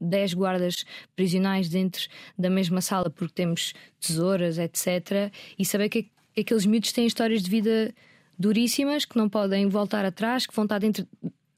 10 0.00 0.34
guardas 0.34 0.84
prisionais 1.14 1.68
dentro 1.68 2.08
da 2.36 2.50
mesma 2.50 2.80
sala 2.80 3.08
porque 3.08 3.34
temos 3.34 3.72
tesouras, 4.00 4.58
etc. 4.58 5.32
E 5.56 5.64
saber 5.64 5.88
que 5.88 6.10
aqueles 6.40 6.66
miúdos 6.66 6.92
têm 6.92 7.06
histórias 7.06 7.42
de 7.42 7.50
vida 7.50 7.94
duríssimas 8.38 9.04
que 9.04 9.16
não 9.16 9.28
podem 9.28 9.68
voltar 9.68 10.04
atrás, 10.04 10.46
que 10.46 10.54
vão 10.54 10.64
estar 10.64 10.78
dentro 10.78 11.06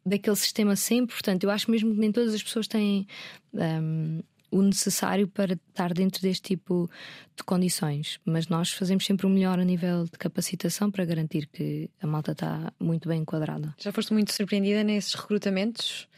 daquele 0.05 0.37
sistema 0.37 0.77
sempre. 0.77 1.15
Portanto, 1.15 1.45
eu 1.45 1.51
acho 1.51 1.71
mesmo 1.71 1.95
que 1.95 2.01
nem 2.01 2.13
todas 2.13 2.35
as 2.35 2.43
pessoas 2.43 2.69
têm 2.69 3.07
um, 3.53 4.21
o 4.51 4.63
necessário 4.63 5.27
para 5.27 5.55
estar 5.55 5.93
dentro 5.93 6.23
deste 6.23 6.43
tipo 6.43 6.89
de 7.37 7.43
condições. 7.43 8.21
Mas 8.25 8.47
nós 8.49 8.71
fazemos 8.71 9.05
sempre 9.05 9.27
o 9.27 9.29
melhor 9.29 9.59
a 9.59 9.65
nível 9.65 10.05
de 10.05 10.13
capacitação 10.13 10.91
para 10.91 11.05
garantir 11.05 11.49
que 11.53 11.91
a 12.01 12.07
malta 12.07 12.33
está 12.33 12.73
muito 12.79 13.09
bem 13.09 13.23
enquadrada. 13.23 13.75
Já 13.79 13.91
foste 13.91 14.13
muito 14.13 14.33
surpreendida 14.33 14.85
nesses 14.85 15.15
recrutamentos? 15.15 16.09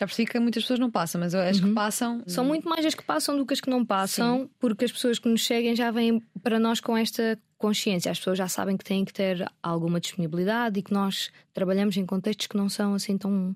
Já 0.00 0.06
percebi 0.06 0.30
que 0.30 0.40
muitas 0.40 0.62
pessoas 0.62 0.80
não 0.80 0.90
passam, 0.90 1.20
mas 1.20 1.34
as 1.34 1.60
uhum. 1.60 1.68
que 1.68 1.74
passam. 1.74 2.22
São 2.26 2.42
muito 2.42 2.66
mais 2.66 2.86
as 2.86 2.94
que 2.94 3.04
passam 3.04 3.36
do 3.36 3.44
que 3.44 3.52
as 3.52 3.60
que 3.60 3.68
não 3.68 3.84
passam, 3.84 4.44
Sim. 4.44 4.50
porque 4.58 4.86
as 4.86 4.90
pessoas 4.90 5.18
que 5.18 5.28
nos 5.28 5.44
seguem 5.44 5.76
já 5.76 5.90
vêm 5.90 6.22
para 6.42 6.58
nós 6.58 6.80
com 6.80 6.96
esta 6.96 7.38
consciência. 7.58 8.10
As 8.10 8.18
pessoas 8.18 8.38
já 8.38 8.48
sabem 8.48 8.78
que 8.78 8.84
têm 8.84 9.04
que 9.04 9.12
ter 9.12 9.46
alguma 9.62 10.00
disponibilidade 10.00 10.80
e 10.80 10.82
que 10.82 10.90
nós 10.90 11.30
trabalhamos 11.52 11.98
em 11.98 12.06
contextos 12.06 12.46
que 12.46 12.56
não 12.56 12.66
são 12.66 12.94
assim 12.94 13.18
tão, 13.18 13.54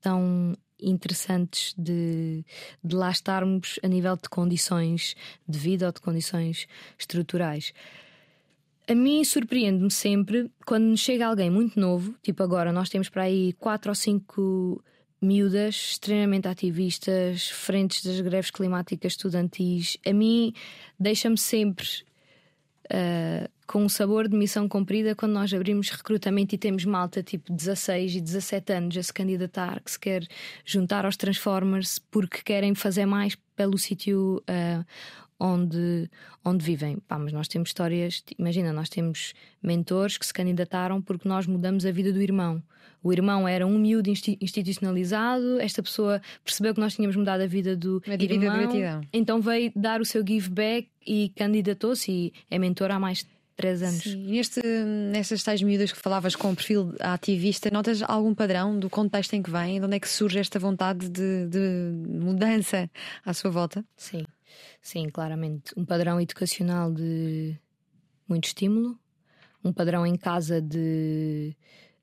tão 0.00 0.52
interessantes 0.80 1.76
de, 1.78 2.44
de 2.82 2.96
lá 2.96 3.12
estarmos 3.12 3.78
a 3.84 3.86
nível 3.86 4.16
de 4.16 4.28
condições 4.28 5.14
de 5.48 5.60
vida 5.60 5.86
ou 5.86 5.92
de 5.92 6.00
condições 6.00 6.66
estruturais. 6.98 7.72
A 8.88 8.96
mim 8.96 9.22
surpreende-me 9.22 9.92
sempre 9.92 10.50
quando 10.66 10.96
chega 10.96 11.28
alguém 11.28 11.50
muito 11.50 11.78
novo, 11.78 12.16
tipo 12.20 12.42
agora 12.42 12.72
nós 12.72 12.88
temos 12.88 13.08
para 13.08 13.22
aí 13.22 13.52
quatro 13.52 13.92
ou 13.92 13.94
cinco 13.94 14.82
miúdas 15.22 15.74
extremamente 15.92 16.48
ativistas, 16.48 17.48
frentes 17.48 18.04
das 18.04 18.20
greves 18.20 18.50
climáticas 18.50 19.12
estudantis. 19.12 19.96
A 20.06 20.12
mim 20.12 20.52
deixa-me 20.98 21.38
sempre 21.38 21.86
uh, 22.86 23.48
com 23.66 23.84
um 23.84 23.88
sabor 23.88 24.28
de 24.28 24.36
missão 24.36 24.68
cumprida 24.68 25.14
quando 25.14 25.32
nós 25.32 25.52
abrimos 25.54 25.88
recrutamento 25.90 26.54
e 26.54 26.58
temos 26.58 26.84
malta 26.84 27.22
tipo 27.22 27.52
16 27.52 28.16
e 28.16 28.20
17 28.20 28.72
anos 28.72 28.96
a 28.96 29.02
se 29.02 29.12
candidatar, 29.12 29.80
que 29.82 29.90
se 29.92 29.98
quer 29.98 30.26
juntar 30.64 31.06
aos 31.06 31.16
Transformers 31.16 31.98
porque 32.10 32.42
querem 32.42 32.74
fazer 32.74 33.06
mais 33.06 33.36
pelo 33.56 33.78
sítio 33.78 34.42
uh, 34.48 34.84
onde, 35.42 36.08
onde 36.44 36.64
vivem. 36.64 36.98
Pá, 37.08 37.18
mas 37.18 37.32
nós 37.32 37.48
temos 37.48 37.70
histórias, 37.70 38.22
imagina, 38.38 38.72
nós 38.72 38.88
temos 38.88 39.34
mentores 39.60 40.16
que 40.16 40.24
se 40.24 40.32
candidataram 40.32 41.02
porque 41.02 41.28
nós 41.28 41.46
mudamos 41.46 41.84
a 41.84 41.90
vida 41.90 42.12
do 42.12 42.22
irmão. 42.22 42.62
O 43.02 43.12
irmão 43.12 43.48
era 43.48 43.66
um 43.66 43.76
miúdo 43.76 44.08
institucionalizado, 44.08 45.58
esta 45.60 45.82
pessoa 45.82 46.22
percebeu 46.44 46.72
que 46.72 46.80
nós 46.80 46.94
tínhamos 46.94 47.16
mudado 47.16 47.40
a 47.40 47.46
vida 47.46 47.76
do 47.76 48.00
Uma 48.06 48.14
irmão, 48.14 49.00
de 49.00 49.08
então 49.12 49.40
veio 49.40 49.72
dar 49.74 50.00
o 50.00 50.04
seu 50.04 50.24
give 50.24 50.48
back 50.48 50.88
e 51.04 51.30
candidatou-se 51.30 52.12
e 52.12 52.32
é 52.48 52.60
mentor 52.60 52.92
há 52.92 53.00
mais 53.00 53.18
de 53.18 53.26
três 53.56 53.82
anos. 53.82 54.04
Sim. 54.04 54.26
Neste, 54.26 54.60
nestas 55.10 55.42
tais 55.42 55.60
miúdas 55.62 55.92
que 55.92 55.98
falavas 55.98 56.36
com 56.36 56.52
o 56.52 56.56
perfil 56.56 56.94
ativista, 57.00 57.70
notas 57.72 58.02
algum 58.02 58.34
padrão 58.34 58.78
do 58.78 58.88
contexto 58.88 59.34
em 59.34 59.42
que 59.42 59.50
vem? 59.50 59.80
De 59.80 59.86
onde 59.86 59.96
é 59.96 60.00
que 60.00 60.08
surge 60.08 60.38
esta 60.38 60.58
vontade 60.60 61.08
de, 61.08 61.46
de 61.48 61.92
mudança 62.08 62.88
à 63.24 63.34
sua 63.34 63.50
volta? 63.50 63.84
Sim, 63.96 64.24
sim, 64.80 65.08
claramente. 65.08 65.72
Um 65.76 65.84
padrão 65.84 66.20
educacional 66.20 66.92
de 66.92 67.58
muito 68.28 68.46
estímulo, 68.46 68.98
um 69.64 69.72
padrão 69.72 70.06
em 70.06 70.16
casa 70.16 70.60
de 70.60 71.54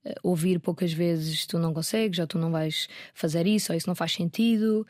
eh, 0.03 0.15
ouvir 0.23 0.59
poucas 0.59 0.93
vezes 0.93 1.45
tu 1.45 1.59
não 1.59 1.73
consegues, 1.73 2.19
ou 2.19 2.27
tu 2.27 2.38
não 2.38 2.51
vais 2.51 2.88
fazer 3.13 3.45
isso, 3.47 3.71
ou 3.71 3.77
isso 3.77 3.88
não 3.88 3.95
faz 3.95 4.13
sentido. 4.13 4.85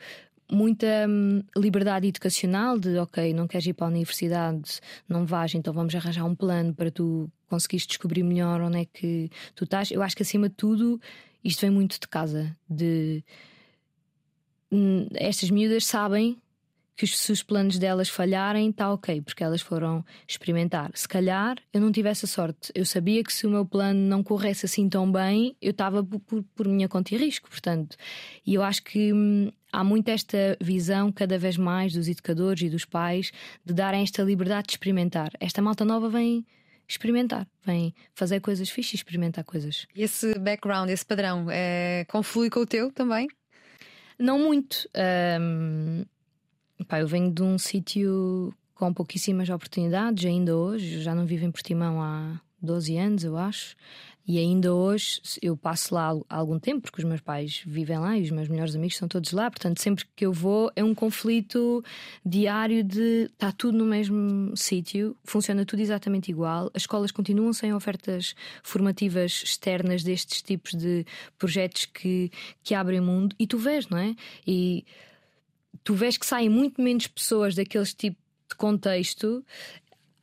Muita 0.50 1.06
hum, 1.08 1.42
liberdade 1.56 2.08
educacional 2.08 2.78
de 2.78 2.98
ok, 2.98 3.32
não 3.32 3.46
queres 3.46 3.66
ir 3.66 3.72
para 3.72 3.86
a 3.86 3.90
universidade, 3.90 4.80
não 5.08 5.24
vais, 5.24 5.54
então 5.54 5.72
vamos 5.72 5.94
arranjar 5.94 6.24
um 6.24 6.34
plano 6.34 6.74
para 6.74 6.90
tu 6.90 7.30
conseguires 7.48 7.86
descobrir 7.86 8.22
melhor 8.22 8.60
onde 8.60 8.78
é 8.80 8.84
que 8.84 9.30
tu 9.54 9.64
estás. 9.64 9.90
Eu 9.90 10.02
acho 10.02 10.16
que 10.16 10.22
acima 10.22 10.48
de 10.48 10.54
tudo 10.56 11.00
isto 11.42 11.60
vem 11.62 11.70
muito 11.70 11.98
de 11.98 12.08
casa, 12.08 12.56
de 12.68 13.24
hum, 14.70 15.08
estas 15.14 15.50
miúdas 15.50 15.86
sabem 15.86 16.36
que 17.00 17.06
se 17.06 17.32
os 17.32 17.42
planos 17.42 17.78
delas 17.78 18.10
falharem, 18.10 18.68
está 18.68 18.92
ok, 18.92 19.22
porque 19.22 19.42
elas 19.42 19.62
foram 19.62 20.04
experimentar. 20.28 20.90
Se 20.94 21.08
calhar 21.08 21.56
eu 21.72 21.80
não 21.80 21.90
tivesse 21.90 22.26
a 22.26 22.28
sorte. 22.28 22.70
Eu 22.74 22.84
sabia 22.84 23.24
que 23.24 23.32
se 23.32 23.46
o 23.46 23.50
meu 23.50 23.64
plano 23.64 23.98
não 23.98 24.22
corresse 24.22 24.66
assim 24.66 24.86
tão 24.86 25.10
bem, 25.10 25.56
eu 25.62 25.70
estava 25.70 26.04
por, 26.04 26.20
por, 26.20 26.42
por 26.54 26.68
minha 26.68 26.88
conta 26.88 27.14
e 27.14 27.18
risco, 27.18 27.48
portanto. 27.48 27.96
E 28.46 28.52
eu 28.52 28.62
acho 28.62 28.82
que 28.82 29.14
hum, 29.14 29.50
há 29.72 29.82
muito 29.82 30.08
esta 30.10 30.58
visão, 30.60 31.10
cada 31.10 31.38
vez 31.38 31.56
mais, 31.56 31.94
dos 31.94 32.06
educadores 32.06 32.62
e 32.62 32.68
dos 32.68 32.84
pais, 32.84 33.32
de 33.64 33.72
darem 33.72 34.02
esta 34.02 34.22
liberdade 34.22 34.66
de 34.66 34.72
experimentar. 34.74 35.30
Esta 35.40 35.62
malta 35.62 35.86
nova 35.86 36.10
vem 36.10 36.44
experimentar, 36.86 37.46
vem 37.64 37.94
fazer 38.14 38.40
coisas 38.40 38.68
fixas 38.68 38.92
e 38.92 38.96
experimentar 38.96 39.44
coisas. 39.44 39.86
E 39.96 40.02
esse 40.02 40.38
background, 40.38 40.90
esse 40.90 41.06
padrão, 41.06 41.46
é, 41.50 42.04
conflui 42.10 42.50
com 42.50 42.60
o 42.60 42.66
teu 42.66 42.92
também? 42.92 43.26
Não 44.18 44.38
muito. 44.38 44.86
Um, 45.40 46.04
pá, 46.86 47.00
eu 47.00 47.06
venho 47.06 47.32
de 47.32 47.42
um 47.42 47.58
sítio 47.58 48.52
com 48.74 48.92
pouquíssimas 48.92 49.48
oportunidades, 49.50 50.24
ainda 50.24 50.56
hoje. 50.56 51.02
Já 51.02 51.14
não 51.14 51.26
vivo 51.26 51.44
em 51.44 51.50
Portimão 51.50 52.00
há 52.00 52.40
12 52.62 52.96
anos, 52.96 53.24
eu 53.24 53.36
acho. 53.36 53.76
E 54.26 54.38
ainda 54.38 54.72
hoje 54.72 55.20
eu 55.42 55.56
passo 55.56 55.92
lá 55.94 56.12
há 56.28 56.36
algum 56.36 56.58
tempo, 56.58 56.82
porque 56.82 57.00
os 57.00 57.04
meus 57.04 57.20
pais 57.20 57.62
vivem 57.66 57.98
lá 57.98 58.16
e 58.16 58.22
os 58.22 58.30
meus 58.30 58.48
melhores 58.48 58.76
amigos 58.76 58.96
são 58.96 59.08
todos 59.08 59.32
lá. 59.32 59.50
Portanto, 59.50 59.82
sempre 59.82 60.04
que 60.14 60.24
eu 60.24 60.32
vou 60.32 60.70
é 60.76 60.84
um 60.84 60.94
conflito 60.94 61.82
diário 62.24 62.84
de 62.84 63.24
está 63.24 63.50
tudo 63.50 63.76
no 63.76 63.84
mesmo 63.84 64.56
sítio, 64.56 65.16
funciona 65.24 65.64
tudo 65.64 65.80
exatamente 65.80 66.30
igual. 66.30 66.70
As 66.74 66.82
escolas 66.82 67.10
continuam 67.10 67.52
sem 67.52 67.74
ofertas 67.74 68.34
formativas 68.62 69.42
externas 69.44 70.04
destes 70.04 70.42
tipos 70.42 70.74
de 70.74 71.04
projetos 71.36 71.86
que, 71.86 72.30
que 72.62 72.74
abrem 72.74 73.00
mundo. 73.00 73.34
E 73.36 73.48
tu 73.48 73.58
vês, 73.58 73.88
não 73.88 73.98
é? 73.98 74.14
E 74.46 74.84
tu 75.84 75.94
vês 75.94 76.16
que 76.16 76.26
saem 76.26 76.48
muito 76.48 76.80
menos 76.80 77.06
pessoas 77.06 77.54
daqueles 77.54 77.94
tipo 77.94 78.18
de 78.48 78.56
contexto. 78.56 79.44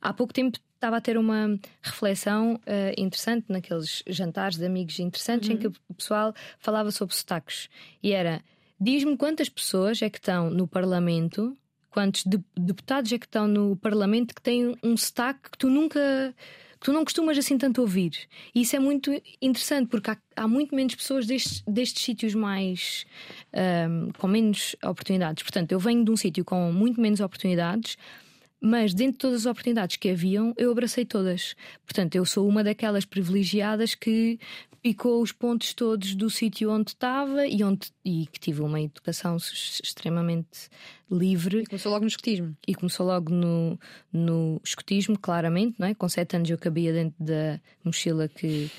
Há 0.00 0.12
pouco 0.12 0.32
tempo 0.32 0.58
estava 0.78 0.96
a 0.96 1.00
ter 1.00 1.18
uma 1.18 1.58
reflexão 1.82 2.54
uh, 2.54 2.94
interessante 2.96 3.46
naqueles 3.48 4.02
jantares 4.06 4.56
de 4.56 4.64
amigos 4.64 4.98
interessantes 4.98 5.48
uhum. 5.48 5.54
em 5.54 5.58
que 5.58 5.66
o 5.66 5.94
pessoal 5.94 6.32
falava 6.58 6.90
sobre 6.90 7.14
sotaques. 7.14 7.68
E 8.02 8.12
era: 8.12 8.42
diz-me 8.80 9.16
quantas 9.16 9.48
pessoas 9.48 10.00
é 10.00 10.08
que 10.08 10.18
estão 10.18 10.50
no 10.50 10.68
Parlamento, 10.68 11.56
quantos 11.90 12.22
de 12.24 12.38
deputados 12.56 13.12
é 13.12 13.18
que 13.18 13.26
estão 13.26 13.48
no 13.48 13.76
Parlamento 13.76 14.34
que 14.34 14.42
têm 14.42 14.76
um 14.82 14.96
sotaque 14.96 15.50
que 15.50 15.58
tu 15.58 15.68
nunca. 15.68 16.34
Que 16.80 16.86
tu 16.86 16.92
não 16.92 17.04
costumas 17.04 17.36
assim 17.36 17.58
tanto 17.58 17.80
ouvir. 17.80 18.12
E 18.54 18.62
isso 18.62 18.76
é 18.76 18.78
muito 18.78 19.10
interessante 19.42 19.88
porque 19.88 20.10
há, 20.10 20.18
há 20.36 20.46
muito 20.46 20.74
menos 20.74 20.94
pessoas 20.94 21.26
destes, 21.26 21.62
destes 21.66 22.02
sítios 22.02 22.34
mais. 22.34 23.04
Um, 23.52 24.10
com 24.18 24.28
menos 24.28 24.76
oportunidades. 24.84 25.42
Portanto, 25.42 25.72
eu 25.72 25.78
venho 25.78 26.04
de 26.04 26.10
um 26.10 26.16
sítio 26.16 26.44
com 26.44 26.72
muito 26.72 27.00
menos 27.00 27.20
oportunidades 27.20 27.96
mas 28.60 28.92
dentro 28.92 29.12
de 29.12 29.18
todas 29.18 29.40
as 29.42 29.46
oportunidades 29.46 29.96
que 29.96 30.10
haviam, 30.10 30.52
eu 30.56 30.72
abracei 30.72 31.04
todas. 31.04 31.54
Portanto, 31.86 32.16
eu 32.16 32.24
sou 32.24 32.48
uma 32.48 32.64
daquelas 32.64 33.04
privilegiadas 33.04 33.94
que 33.94 34.38
picou 34.82 35.22
os 35.22 35.32
pontos 35.32 35.74
todos 35.74 36.14
do 36.14 36.30
sítio 36.30 36.70
onde 36.70 36.90
estava 36.90 37.46
e, 37.46 37.62
onde, 37.64 37.90
e 38.04 38.26
que 38.26 38.38
tive 38.38 38.62
uma 38.62 38.80
educação 38.80 39.36
extremamente 39.36 40.68
livre. 41.10 41.62
E 41.62 41.66
começou 41.66 41.92
logo 41.92 42.02
no 42.02 42.08
escotismo. 42.08 42.56
E 42.66 42.74
começou 42.74 43.06
logo 43.06 43.32
no, 43.32 43.78
no 44.12 44.60
escotismo, 44.64 45.18
claramente, 45.18 45.76
não 45.78 45.88
é? 45.88 45.94
Com 45.94 46.08
sete 46.08 46.36
anos 46.36 46.48
eu 46.48 46.58
cabia 46.58 46.92
dentro 46.92 47.16
da 47.22 47.60
mochila 47.84 48.28
que 48.28 48.70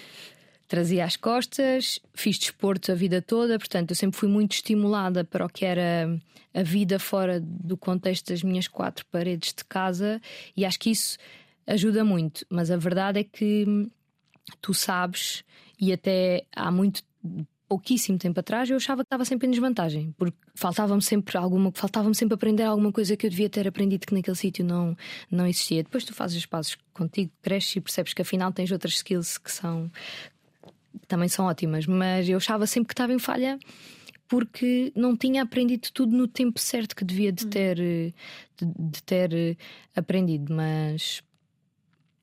trazia 0.68 1.04
às 1.04 1.16
costas, 1.16 2.00
fiz 2.14 2.38
desporto 2.38 2.92
a 2.92 2.96
vida 2.96 3.24
toda, 3.24 3.58
portanto, 3.58 3.90
eu 3.90 3.96
sempre 3.96 4.20
fui 4.20 4.30
muito 4.30 4.54
estimulada 4.54 5.24
para 5.24 5.44
o 5.44 5.50
que 5.50 5.66
era 5.66 6.08
a 6.54 6.62
vida 6.62 7.00
fora 7.00 7.40
do 7.40 7.76
contexto 7.76 8.28
das 8.30 8.44
minhas 8.44 8.68
quatro 8.68 9.04
paredes 9.08 9.52
de 9.52 9.66
casa 9.66 10.22
e 10.56 10.64
acho 10.64 10.80
que 10.80 10.92
isso 10.92 11.18
ajuda 11.66 12.04
muito. 12.04 12.46
Mas 12.50 12.70
a 12.70 12.78
verdade 12.78 13.20
é 13.20 13.24
que 13.24 13.88
tu 14.62 14.74
sabes, 14.74 15.44
e 15.80 15.94
até 15.94 16.46
há 16.56 16.72
muito 16.72 17.04
pouquíssimo 17.70 18.18
tempo 18.18 18.40
atrás 18.40 18.68
eu 18.68 18.78
achava 18.78 19.04
que 19.04 19.06
estava 19.06 19.24
sempre 19.24 19.48
em 19.48 19.52
desvantagem, 19.52 20.12
porque 20.18 20.36
faltava-me 20.56 21.04
sempre 21.04 21.38
alguma, 21.38 21.72
faltava-me 21.72 22.16
sempre 22.16 22.34
aprender 22.34 22.64
alguma 22.64 22.92
coisa 22.92 23.16
que 23.16 23.28
eu 23.28 23.30
devia 23.30 23.48
ter 23.48 23.68
aprendido 23.68 24.08
que 24.08 24.14
naquele 24.14 24.36
sítio 24.36 24.66
não, 24.66 24.98
não 25.30 25.46
existia. 25.46 25.84
Depois 25.84 26.04
tu 26.04 26.14
fazes 26.14 26.38
os 26.38 26.46
passos 26.48 26.78
contigo, 26.92 27.32
cresces 27.44 27.76
e 27.76 27.82
percebes 27.82 28.14
que 28.14 28.24
afinal 28.24 28.52
tens 28.52 28.72
outras 28.72 28.96
skills 28.96 29.38
que 29.38 29.52
são 29.52 29.92
também 31.08 31.30
são 31.30 31.46
ótimas, 31.46 31.86
mas 31.86 32.28
eu 32.28 32.38
achava 32.38 32.66
sempre 32.66 32.88
que 32.88 32.94
estava 32.94 33.14
em 33.14 33.20
falha 33.20 33.60
porque 34.28 34.92
não 34.96 35.16
tinha 35.16 35.42
aprendido 35.44 35.90
tudo 35.92 36.16
no 36.16 36.28
tempo 36.28 36.60
certo 36.60 36.96
que 36.96 37.04
devia 37.04 37.32
de 37.32 37.46
hum. 37.46 37.50
ter, 37.50 37.76
de, 37.76 38.14
de 38.62 39.04
ter 39.04 39.34
eh, 39.34 39.58
aprendido, 39.96 40.54
mas 40.54 41.24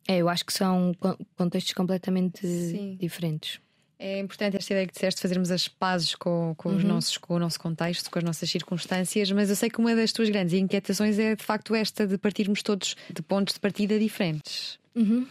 é, 0.09 0.19
eu 0.19 0.29
acho 0.29 0.45
que 0.45 0.53
são 0.53 0.93
contextos 1.37 1.73
completamente 1.75 2.47
Sim. 2.47 2.97
diferentes. 3.01 3.61
É 3.99 4.19
importante 4.19 4.57
esta 4.57 4.73
ideia 4.75 4.87
que 4.87 4.93
disseste, 4.93 5.21
fazermos 5.23 5.51
as 5.51 5.69
pazes 5.69 6.15
com, 6.15 6.55
com, 6.57 6.69
uhum. 6.69 6.77
os 6.77 6.85
nossos, 6.85 7.17
com 7.17 7.35
o 7.35 7.39
nosso 7.39 7.59
contexto, 7.59 8.11
com 8.11 8.19
as 8.19 8.25
nossas 8.25 8.51
circunstâncias, 8.51 9.33
mas 9.33 9.49
eu 9.49 9.57
sei 9.57 9.71
que 9.71 9.79
uma 9.79 9.95
das 9.97 10.13
tuas 10.13 10.29
grandes 10.29 10.53
inquietações 10.53 11.19
é 11.19 11.35
de 11.35 11.43
facto 11.43 11.75
esta 11.75 12.07
de 12.07 12.19
partirmos 12.19 12.63
todos 12.63 12.95
de 13.11 13.23
pontos 13.23 13.55
de 13.55 13.61
partida 13.61 13.99
diferentes. 13.99 14.79
Uhum. 14.95 15.27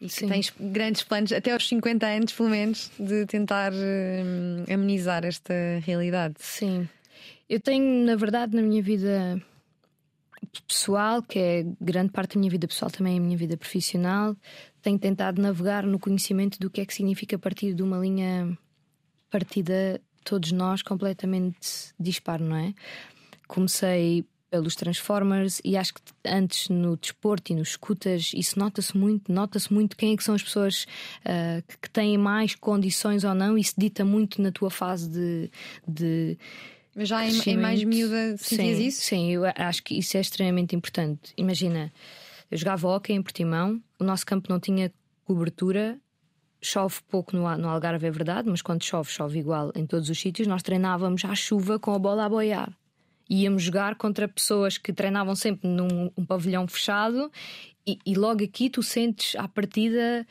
E 0.00 0.08
que 0.08 0.26
tens 0.26 0.52
grandes 0.58 1.02
planos, 1.02 1.32
até 1.32 1.52
aos 1.52 1.66
50 1.68 2.06
anos, 2.06 2.32
pelo 2.32 2.50
menos, 2.50 2.90
de 2.98 3.24
tentar 3.26 3.72
hum, 3.72 4.64
amenizar 4.72 5.24
esta 5.24 5.54
realidade. 5.84 6.34
Sim. 6.38 6.86
Eu 7.48 7.60
tenho, 7.60 8.04
na 8.04 8.14
verdade, 8.16 8.54
na 8.54 8.62
minha 8.62 8.82
vida 8.82 9.40
pessoal, 10.62 11.22
que 11.22 11.38
é 11.38 11.66
grande 11.80 12.12
parte 12.12 12.34
da 12.34 12.40
minha 12.40 12.50
vida 12.50 12.66
pessoal, 12.66 12.90
também 12.90 13.14
é 13.14 13.18
a 13.18 13.20
minha 13.20 13.36
vida 13.36 13.56
profissional, 13.56 14.36
tenho 14.82 14.98
tentado 14.98 15.40
navegar 15.40 15.84
no 15.84 15.98
conhecimento 15.98 16.58
do 16.58 16.70
que 16.70 16.80
é 16.80 16.86
que 16.86 16.94
significa 16.94 17.38
partir 17.38 17.74
de 17.74 17.82
uma 17.82 17.98
linha 17.98 18.56
partida, 19.30 20.00
todos 20.24 20.52
nós, 20.52 20.82
completamente 20.82 21.92
disparo, 21.98 22.44
não 22.44 22.56
é? 22.56 22.74
Comecei 23.46 24.24
pelos 24.50 24.74
Transformers 24.76 25.60
e 25.64 25.76
acho 25.76 25.94
que 25.94 26.00
antes 26.24 26.68
no 26.68 26.96
desporto 26.96 27.52
e 27.52 27.54
nos 27.54 27.70
escutas 27.70 28.32
isso 28.34 28.58
nota-se 28.58 28.96
muito, 28.96 29.30
nota-se 29.30 29.72
muito 29.72 29.96
quem 29.96 30.12
é 30.12 30.16
que 30.16 30.24
são 30.24 30.34
as 30.34 30.42
pessoas 30.42 30.86
uh, 31.24 31.62
que, 31.66 31.78
que, 31.78 31.90
têm 31.90 32.16
mais 32.16 32.54
condições 32.54 33.24
ou 33.24 33.34
não, 33.34 33.58
isso 33.58 33.74
dita 33.76 34.04
muito 34.04 34.40
na 34.40 34.52
tua 34.52 34.70
fase 34.70 35.10
de, 35.10 35.50
de 35.86 36.38
mas 36.96 37.08
já 37.08 37.26
em, 37.26 37.38
em, 37.46 37.56
mais 37.58 37.84
miúda 37.84 38.36
sentias 38.38 38.78
sim, 38.78 38.86
isso? 38.86 39.00
Sim, 39.02 39.30
eu 39.30 39.42
acho 39.44 39.82
que 39.82 39.98
isso 39.98 40.16
é 40.16 40.20
extremamente 40.20 40.74
importante. 40.74 41.34
Imagina, 41.36 41.92
eu 42.50 42.56
jogava 42.56 42.88
hockey 42.88 43.12
em 43.12 43.22
Portimão, 43.22 43.82
o 43.98 44.04
nosso 44.04 44.24
campo 44.24 44.50
não 44.50 44.58
tinha 44.58 44.90
cobertura, 45.24 45.98
chove 46.62 46.96
pouco 47.06 47.36
no, 47.36 47.42
no 47.58 47.68
Algarve, 47.68 48.06
é 48.06 48.10
verdade, 48.10 48.48
mas 48.48 48.62
quando 48.62 48.82
chove, 48.82 49.10
chove 49.10 49.38
igual 49.38 49.70
em 49.76 49.84
todos 49.84 50.08
os 50.08 50.18
sítios. 50.18 50.48
Nós 50.48 50.62
treinávamos 50.62 51.24
à 51.24 51.34
chuva 51.34 51.78
com 51.78 51.92
a 51.92 51.98
bola 51.98 52.24
a 52.24 52.28
boiar 52.28 52.72
íamos 53.28 53.62
jogar 53.62 53.96
contra 53.96 54.28
pessoas 54.28 54.78
que 54.78 54.92
treinavam 54.92 55.34
sempre 55.34 55.68
num 55.68 56.10
um 56.16 56.24
pavilhão 56.24 56.66
fechado 56.66 57.30
e, 57.86 57.98
e, 58.06 58.14
logo 58.14 58.42
aqui 58.44 58.70
tu 58.70 58.82
sentes 58.82 59.34
à 59.36 59.48
partida 59.48 60.26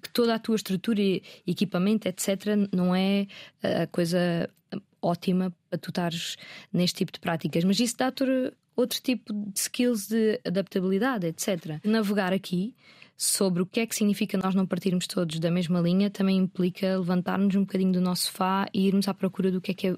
que 0.00 0.10
toda 0.10 0.34
a 0.34 0.38
tua 0.38 0.56
estrutura 0.56 1.00
e 1.00 1.22
equipamento, 1.46 2.08
etc., 2.08 2.68
não 2.72 2.94
é 2.94 3.26
a 3.62 3.86
coisa 3.86 4.48
ótima 5.02 5.52
para 5.68 5.78
tu 5.78 5.90
estares 5.90 6.36
neste 6.72 6.98
tipo 6.98 7.12
de 7.12 7.20
práticas, 7.20 7.64
mas 7.64 7.80
isso 7.80 7.96
dá-te 7.96 8.24
outro 8.76 9.00
tipo 9.02 9.32
de 9.32 9.58
skills 9.58 10.08
de 10.08 10.40
adaptabilidade, 10.46 11.26
etc. 11.26 11.80
Navegar 11.84 12.32
aqui 12.32 12.74
sobre 13.16 13.62
o 13.62 13.66
que 13.66 13.80
é 13.80 13.86
que 13.86 13.94
significa 13.94 14.38
nós 14.38 14.54
não 14.54 14.66
partirmos 14.66 15.06
todos 15.06 15.38
da 15.38 15.50
mesma 15.50 15.80
linha 15.80 16.10
também 16.10 16.36
implica 16.36 16.98
levantar-nos 16.98 17.54
um 17.54 17.60
bocadinho 17.60 17.92
do 17.92 18.00
nosso 18.00 18.24
sofá 18.24 18.68
e 18.72 18.86
irmos 18.86 19.06
à 19.06 19.14
procura 19.14 19.50
do 19.50 19.60
que 19.60 19.70
é 19.72 19.74
que 19.74 19.88
é. 19.88 19.96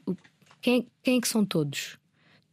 Quem, 0.60 0.86
quem 1.02 1.18
é 1.18 1.20
que 1.20 1.28
são 1.28 1.44
todos? 1.44 1.98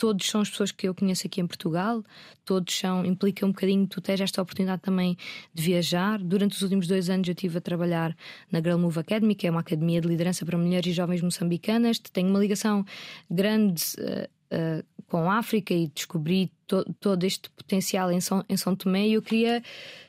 Todos 0.02 0.28
são 0.28 0.42
as 0.42 0.50
pessoas 0.50 0.72
que 0.72 0.88
eu 0.88 0.96
conheço 0.96 1.28
aqui 1.28 1.40
em 1.40 1.46
Portugal, 1.46 2.04
todos 2.44 2.76
são, 2.76 3.06
implica 3.06 3.46
um 3.46 3.50
bocadinho, 3.50 3.86
tu 3.86 4.02
tens 4.02 4.20
esta 4.20 4.42
oportunidade 4.42 4.82
também 4.82 5.16
de 5.54 5.62
viajar. 5.62 6.18
Durante 6.18 6.56
os 6.56 6.62
últimos 6.64 6.88
dois 6.88 7.08
anos 7.08 7.28
eu 7.28 7.34
estive 7.34 7.60
a 7.60 7.62
trabalhar 7.62 8.18
na 8.52 8.60
Girl 8.62 8.80
Move 8.80 8.98
Academy, 8.98 9.36
que 9.36 9.46
é 9.46 9.52
uma 9.52 9.60
academia 9.60 10.02
de 10.02 10.08
liderança 10.08 10.44
para 10.44 10.58
mulheres 10.58 10.88
e 10.88 10.92
jovens 10.92 11.22
moçambicanas. 11.22 12.00
Tenho 12.00 12.30
uma 12.30 12.40
ligação 12.40 12.84
grande 13.30 13.84
uh, 14.00 14.24
uh, 14.56 15.04
com 15.06 15.30
a 15.30 15.38
África 15.38 15.72
e 15.72 15.86
descobri 15.90 16.52
to 16.66 16.84
todo 17.00 17.24
este 17.24 17.52
potencial 17.52 18.12
em 18.12 18.20
São, 18.20 18.44
em 18.50 18.58
São 18.58 18.76
Tomé 18.76 19.08
e 19.08 19.14
eu 19.14 19.22
queria 19.22 19.62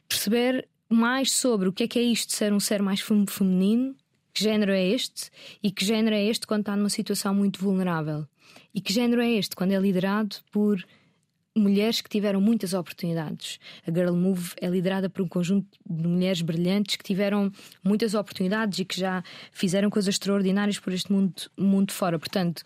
perceber 0.08 0.66
mais 0.88 1.32
sobre 1.32 1.68
o 1.68 1.72
que 1.72 1.82
é 1.82 1.88
que 1.88 1.98
é 1.98 2.02
isto 2.02 2.28
de 2.28 2.36
ser 2.36 2.50
um 2.50 2.60
ser 2.60 2.80
mais 2.80 3.02
feminino, 3.28 3.94
que 4.32 4.42
género 4.42 4.72
é 4.72 4.88
este 4.88 5.30
e 5.62 5.70
que 5.70 5.84
género 5.84 6.16
é 6.16 6.24
este 6.24 6.46
quando 6.46 6.60
está 6.60 6.74
numa 6.74 6.88
situação 6.88 7.34
muito 7.34 7.60
vulnerável. 7.60 8.26
E 8.74 8.80
que 8.80 8.92
género 8.92 9.20
é 9.20 9.30
este 9.32 9.54
quando 9.56 9.72
é 9.72 9.78
liderado 9.78 10.36
por 10.50 10.84
mulheres 11.54 12.00
que 12.00 12.08
tiveram 12.08 12.40
muitas 12.40 12.72
oportunidades. 12.72 13.58
A 13.86 13.90
Girl 13.90 14.14
Move 14.14 14.52
é 14.60 14.68
liderada 14.68 15.10
por 15.10 15.22
um 15.22 15.28
conjunto 15.28 15.68
de 15.88 16.08
mulheres 16.08 16.40
brilhantes 16.40 16.96
que 16.96 17.04
tiveram 17.04 17.52
muitas 17.84 18.14
oportunidades 18.14 18.78
e 18.78 18.84
que 18.84 18.98
já 18.98 19.22
fizeram 19.50 19.90
coisas 19.90 20.14
extraordinárias 20.14 20.78
por 20.78 20.92
este 20.92 21.12
mundo, 21.12 21.34
mundo 21.56 21.92
fora. 21.92 22.18
Portanto, 22.18 22.62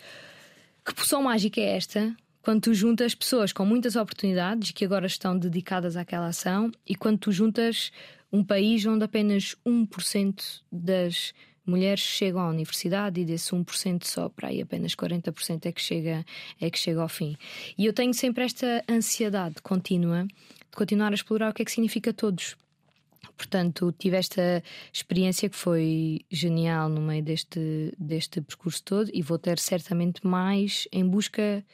que 0.85 0.94
poção 0.94 1.22
mágica 1.22 1.61
é 1.61 1.77
esta 1.77 2.14
quando 2.42 2.61
tu 2.61 2.75
juntas 2.75 3.12
pessoas 3.12 3.53
com 3.53 3.64
muitas 3.64 3.96
oportunidades 3.96 4.70
que 4.70 4.85
agora 4.85 5.07
estão 5.07 5.37
dedicadas 5.37 5.96
àquela 5.96 6.29
ação 6.29 6.70
e 6.87 6.94
quando 6.94 7.18
tu 7.18 7.33
juntas 7.33 7.90
um 8.33 8.44
país 8.44 8.87
onde 8.87 9.05
apenas 9.05 9.57
1% 9.66 10.61
das 10.70 11.35
mulheres 11.70 12.00
chegam 12.00 12.40
à 12.40 12.48
universidade 12.48 13.20
e 13.20 13.24
desse 13.24 13.52
1% 13.52 14.05
só 14.05 14.29
para 14.29 14.48
aí 14.48 14.62
apenas 14.62 14.94
40% 14.94 15.66
é 15.66 15.72
que 15.72 15.81
chega 15.81 16.24
é 16.61 16.70
que 16.70 16.79
chega 16.79 17.00
ao 17.00 17.09
fim. 17.09 17.37
E 17.76 17.87
eu 17.87 17.92
tenho 17.92 18.14
sempre 18.14 18.44
esta 18.44 18.85
ansiedade 18.88 19.57
contínua 19.62 20.24
de 20.24 20.76
continuar 20.76 21.12
a 21.12 21.14
explorar 21.14 21.50
o 21.50 21.55
que 21.55 21.62
é 21.62 21.64
que 21.64 21.72
significa 21.72 22.12
todos. 22.12 22.57
Portanto, 23.37 23.92
tive 23.98 24.16
esta 24.16 24.62
experiência 24.92 25.48
que 25.48 25.57
foi 25.57 26.20
genial 26.31 26.88
no 26.88 27.02
meio 27.02 27.22
deste, 27.22 27.92
deste 27.98 28.40
percurso 28.40 28.83
todo 28.83 29.11
e 29.12 29.20
vou 29.20 29.38
ter 29.38 29.59
certamente 29.59 30.26
mais 30.26 30.88
em 30.90 31.07
busca 31.07 31.64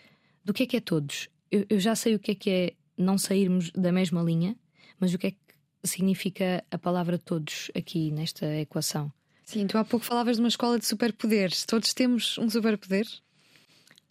do 0.44 0.52
que 0.52 0.64
é 0.64 0.66
que 0.66 0.76
é 0.76 0.80
todos. 0.80 1.28
Eu, 1.50 1.64
eu 1.68 1.78
já 1.78 1.94
sei 1.94 2.14
o 2.14 2.18
que 2.18 2.32
é 2.32 2.34
que 2.34 2.50
é 2.50 2.72
não 2.96 3.16
sairmos 3.16 3.70
da 3.70 3.92
mesma 3.92 4.22
linha, 4.22 4.56
mas 4.98 5.14
o 5.14 5.18
que 5.18 5.28
é 5.28 5.30
que 5.30 5.38
significa 5.84 6.64
a 6.70 6.78
palavra 6.78 7.18
todos 7.18 7.70
aqui 7.74 8.10
nesta 8.10 8.46
equação. 8.58 9.12
Sim, 9.52 9.66
tu 9.66 9.76
há 9.76 9.84
pouco 9.84 10.06
falavas 10.06 10.36
de 10.36 10.42
uma 10.42 10.48
escola 10.48 10.78
de 10.78 10.86
superpoderes. 10.86 11.66
Todos 11.66 11.92
temos 11.92 12.38
um 12.38 12.48
superpoder? 12.48 13.06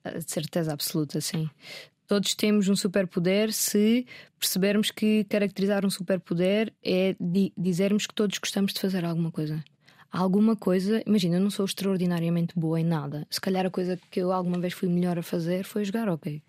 Ah, 0.03 0.11
de 0.11 0.31
certeza 0.31 0.71
absoluta, 0.71 1.19
sim. 1.19 1.49
Todos 2.05 2.35
temos 2.35 2.69
um 2.69 2.75
superpoder 2.75 3.51
se 3.51 4.05
percebermos 4.37 4.91
que 4.91 5.23
caracterizar 5.23 5.83
um 5.83 5.89
superpoder 5.89 6.71
é 6.83 7.15
di 7.19 7.51
dizermos 7.57 8.05
que 8.05 8.13
todos 8.13 8.37
gostamos 8.37 8.71
de 8.71 8.79
fazer 8.79 9.03
alguma 9.03 9.31
coisa. 9.31 9.63
Alguma 10.11 10.55
coisa, 10.55 11.01
imagina, 11.07 11.37
eu 11.37 11.41
não 11.41 11.49
sou 11.49 11.65
extraordinariamente 11.65 12.53
boa 12.55 12.79
em 12.79 12.85
nada. 12.85 13.25
Se 13.27 13.41
calhar 13.41 13.65
a 13.65 13.71
coisa 13.71 13.99
que 14.11 14.19
eu 14.19 14.31
alguma 14.31 14.59
vez 14.59 14.73
fui 14.73 14.89
melhor 14.89 15.17
a 15.17 15.23
fazer 15.23 15.63
foi 15.63 15.83
jogar 15.83 16.07
ok. 16.07 16.39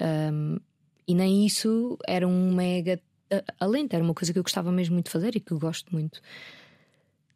Um, 0.00 0.60
e 1.08 1.12
nem 1.12 1.44
isso 1.44 1.98
era 2.06 2.28
um 2.28 2.54
mega 2.54 3.00
alento, 3.58 3.96
era 3.96 4.04
uma 4.04 4.14
coisa 4.14 4.32
que 4.32 4.38
eu 4.38 4.44
gostava 4.44 4.70
mesmo 4.70 4.94
muito 4.94 5.06
de 5.06 5.12
fazer 5.12 5.34
e 5.34 5.40
que 5.40 5.50
eu 5.50 5.58
gosto 5.58 5.92
muito 5.92 6.22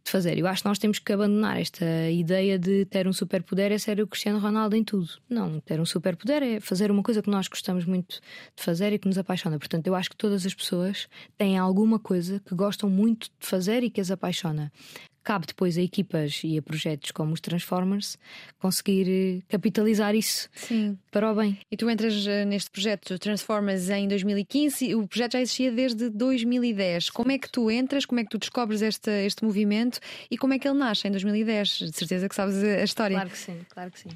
de 0.05 0.11
fazer. 0.11 0.39
Eu 0.39 0.47
acho 0.47 0.63
que 0.63 0.69
nós 0.69 0.79
temos 0.79 0.99
que 0.99 1.13
abandonar 1.13 1.61
esta 1.61 2.11
ideia 2.11 2.59
de 2.59 2.85
ter 2.87 3.07
um 3.07 3.13
superpoder 3.13 3.73
é 3.73 3.79
ser 3.79 4.01
o 4.01 4.07
Cristiano 4.07 4.39
Ronaldo 4.39 4.77
em 4.77 4.85
tudo. 4.85 5.09
Não, 5.29 5.61
ter 5.61 5.81
um 5.81 5.87
superpoder 5.87 6.43
é 6.43 6.61
fazer 6.61 6.91
uma 6.91 7.03
coisa 7.03 7.23
que 7.23 7.31
nós 7.31 7.49
gostamos 7.49 7.85
muito 7.85 8.21
de 8.57 8.63
fazer 8.63 8.93
e 8.93 8.99
que 8.99 9.07
nos 9.07 9.19
apaixona. 9.19 9.59
Portanto, 9.59 9.87
eu 9.87 9.95
acho 9.95 10.11
que 10.11 10.17
todas 10.17 10.45
as 10.45 10.55
pessoas 10.55 11.09
têm 11.37 11.57
alguma 11.59 11.99
coisa 11.99 12.41
que 12.41 12.55
gostam 12.55 12.91
muito 12.91 13.31
de 13.39 13.47
fazer 13.47 13.83
e 13.83 13.91
que 13.91 14.01
as 14.01 14.11
apaixona 14.11 14.73
cabe 15.23 15.47
depois 15.47 15.79
a 15.79 15.83
equipas 15.83 16.41
e 16.45 16.59
a 16.59 16.63
projetos 16.63 17.11
como 17.11 17.33
os 17.33 17.41
Transformers 17.41 18.19
conseguir 18.59 19.09
eh, 19.09 19.43
capitalizar 19.49 20.15
isso 20.15 20.49
Sim. 20.55 20.99
para 21.11 21.31
o 21.31 21.35
bem. 21.35 21.59
E 21.71 21.77
tu 21.77 21.89
entras 21.89 22.27
eh, 22.27 22.45
neste 22.45 22.71
projeto 22.71 23.19
Transformers 23.19 23.89
em 23.91 24.09
2015 24.09 24.87
e 24.87 24.95
o 24.95 25.07
projeto 25.07 25.33
já 25.33 25.41
existia 25.41 25.71
desde 25.71 26.11
2010. 26.11 27.11
Como 27.11 27.31
é 27.33 27.39
que 27.39 27.51
tu 27.51 27.71
entras, 27.71 28.05
como 28.05 28.21
é 28.21 28.25
que 28.25 28.31
tu 28.31 28.39
descobres 28.39 28.83
este, 28.83 29.11
este 29.25 29.45
movimento 29.45 30.01
e 30.31 30.37
como 30.37 30.55
é 30.55 30.59
que 30.59 30.69
ele 30.69 30.79
nasce 30.79 31.09
em 31.09 31.11
2010? 31.11 31.69
De 31.69 31.93
certeza 31.93 32.29
que 32.29 32.35
sabes 32.35 32.63
a 32.63 32.83
história. 32.83 33.17
Claro 33.17 33.31
que 33.31 33.39
sim, 33.39 33.61
claro 33.69 33.91
que 33.91 34.01
sim. 34.01 34.11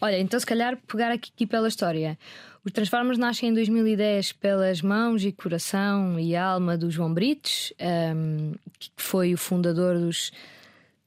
Olha, 0.00 0.18
então 0.18 0.38
se 0.38 0.46
calhar 0.46 0.76
pegar 0.86 1.10
aqui 1.10 1.46
pela 1.46 1.68
história. 1.68 2.18
Os 2.64 2.72
Transformers 2.72 3.18
nascem 3.18 3.50
em 3.50 3.52
2010 3.52 4.32
pelas 4.32 4.80
mãos 4.80 5.22
e 5.22 5.30
coração 5.30 6.18
e 6.18 6.34
alma 6.34 6.78
do 6.78 6.90
João 6.90 7.12
Brites, 7.12 7.74
um, 8.16 8.52
que 8.78 8.90
foi 8.96 9.34
o 9.34 9.36
fundador 9.36 9.98
dos 9.98 10.32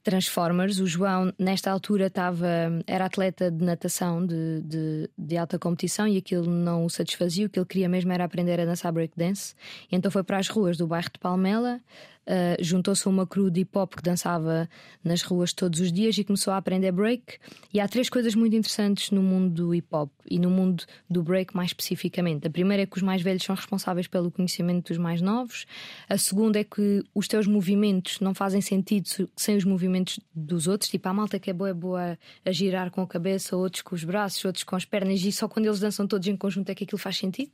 Transformers. 0.04 0.78
O 0.78 0.86
João, 0.86 1.32
nesta 1.36 1.72
altura, 1.72 2.06
estava, 2.06 2.46
era 2.86 3.06
atleta 3.06 3.50
de 3.50 3.64
natação 3.64 4.24
de, 4.24 4.62
de, 4.62 5.10
de, 5.18 5.36
alta 5.36 5.58
competição 5.58 6.06
e 6.06 6.16
aquilo 6.16 6.46
não 6.48 6.84
o 6.84 6.88
satisfazia. 6.88 7.46
O 7.46 7.50
que 7.50 7.58
ele 7.58 7.66
queria 7.66 7.88
mesmo 7.88 8.12
era 8.12 8.22
aprender 8.22 8.60
a 8.60 8.64
dançar 8.64 8.92
breakdance. 8.92 9.56
Então 9.90 10.12
foi 10.12 10.22
para 10.22 10.38
as 10.38 10.48
ruas 10.48 10.76
do 10.76 10.86
bairro 10.86 11.10
de 11.12 11.18
Palmela 11.18 11.80
uh, 12.28 12.62
juntou-se 12.62 13.06
a 13.08 13.10
uma 13.10 13.26
crew 13.26 13.50
de 13.50 13.62
hip 13.62 13.76
hop 13.76 13.94
que 13.94 14.02
dançava 14.02 14.68
nas 15.02 15.22
ruas 15.22 15.52
todos 15.52 15.80
os 15.80 15.90
dias 15.90 16.16
e 16.18 16.24
começou 16.24 16.52
a 16.52 16.58
aprender 16.58 16.92
break. 16.92 17.38
E 17.72 17.80
há 17.80 17.88
três 17.88 18.08
coisas 18.08 18.34
muito 18.34 18.54
interessantes 18.54 19.10
no 19.10 19.22
mundo 19.22 19.50
do 19.50 19.74
hip 19.74 19.88
hop 19.90 20.10
e 20.30 20.38
no 20.38 20.50
mundo 20.50 20.84
do 21.08 21.22
break 21.22 21.56
mais 21.56 21.70
especificamente. 21.70 22.46
A 22.46 22.50
primeira 22.50 22.82
é 22.82 22.86
que 22.86 22.96
os 22.96 23.02
mais 23.02 23.22
velhos 23.22 23.42
são 23.42 23.54
responsáveis 23.54 24.06
pelo 24.06 24.30
conhecimento 24.30 24.88
dos 24.88 24.98
mais 24.98 25.20
novos. 25.20 25.66
A 26.08 26.18
segunda 26.18 26.60
é 26.60 26.64
que 26.64 27.02
os 27.14 27.26
teus 27.26 27.46
movimentos 27.46 28.20
não 28.20 28.34
fazem 28.34 28.60
sentido 28.60 29.08
sem 29.36 29.56
os 29.56 29.64
movimentos 29.64 30.20
dos 30.34 30.66
outros. 30.66 30.90
Tipo, 30.90 31.08
a 31.08 31.14
malta 31.14 31.38
que 31.38 31.50
é 31.50 31.52
boa 31.52 31.70
é 31.70 31.74
boa 31.74 32.18
a 32.44 32.52
girar 32.52 32.90
com 32.90 33.00
a 33.00 33.06
cabeça, 33.06 33.56
outros 33.56 33.82
com 33.82 33.94
os 33.94 34.04
braços, 34.04 34.44
outros 34.44 34.64
com 34.64 34.76
as 34.76 34.84
pernas, 34.84 35.20
e 35.24 35.32
só 35.32 35.48
quando 35.48 35.66
eles 35.66 35.80
dançam 35.80 36.06
todos 36.06 36.26
em 36.28 36.36
conjunto 36.36 36.70
é 36.70 36.74
que 36.74 36.84
aquilo 36.84 36.98
faz 36.98 37.16
sentido. 37.16 37.50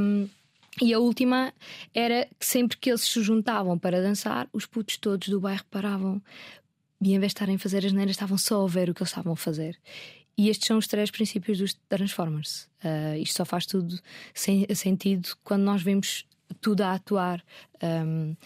Um, 0.00 0.28
e 0.80 0.92
a 0.92 0.98
última 0.98 1.52
era 1.94 2.28
que 2.38 2.44
sempre 2.44 2.76
que 2.76 2.90
eles 2.90 3.02
se 3.02 3.22
juntavam 3.22 3.78
para 3.78 4.02
dançar, 4.02 4.48
os 4.52 4.66
putos 4.66 4.96
todos 4.96 5.28
do 5.28 5.40
bairro 5.40 5.64
paravam 5.70 6.22
e 7.00 7.14
em 7.14 7.18
vez 7.18 7.30
de 7.30 7.36
estarem 7.36 7.56
a 7.56 7.58
fazer 7.58 7.84
as 7.84 7.92
neiras, 7.92 8.12
estavam 8.12 8.38
só 8.38 8.64
a 8.64 8.68
ver 8.68 8.90
o 8.90 8.94
que 8.94 9.02
eles 9.02 9.10
estavam 9.10 9.32
a 9.32 9.36
fazer. 9.36 9.78
E 10.36 10.48
estes 10.50 10.66
são 10.66 10.76
os 10.76 10.86
três 10.86 11.10
princípios 11.10 11.58
dos 11.58 11.74
Transformers. 11.88 12.68
Uh, 12.84 13.16
isto 13.18 13.36
só 13.36 13.44
faz 13.44 13.64
tudo 13.64 13.98
sem, 14.34 14.66
sentido 14.74 15.30
quando 15.42 15.62
nós 15.62 15.82
vemos 15.82 16.26
tudo 16.60 16.82
a 16.82 16.92
atuar. 16.92 17.42
Um, 17.82 18.36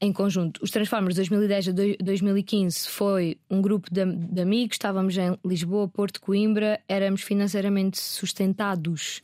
em 0.00 0.12
conjunto. 0.12 0.62
Os 0.62 0.70
Transformers 0.70 1.14
2010 1.16 1.68
a 1.68 1.72
2015 2.02 2.88
foi 2.90 3.38
um 3.48 3.62
grupo 3.62 3.88
de, 3.90 4.04
de, 4.04 4.40
amigos, 4.42 4.74
estávamos 4.74 5.16
em 5.16 5.38
Lisboa, 5.42 5.88
Porto, 5.88 6.20
Coimbra, 6.20 6.78
éramos 6.86 7.22
financeiramente 7.22 7.98
sustentados 7.98 9.22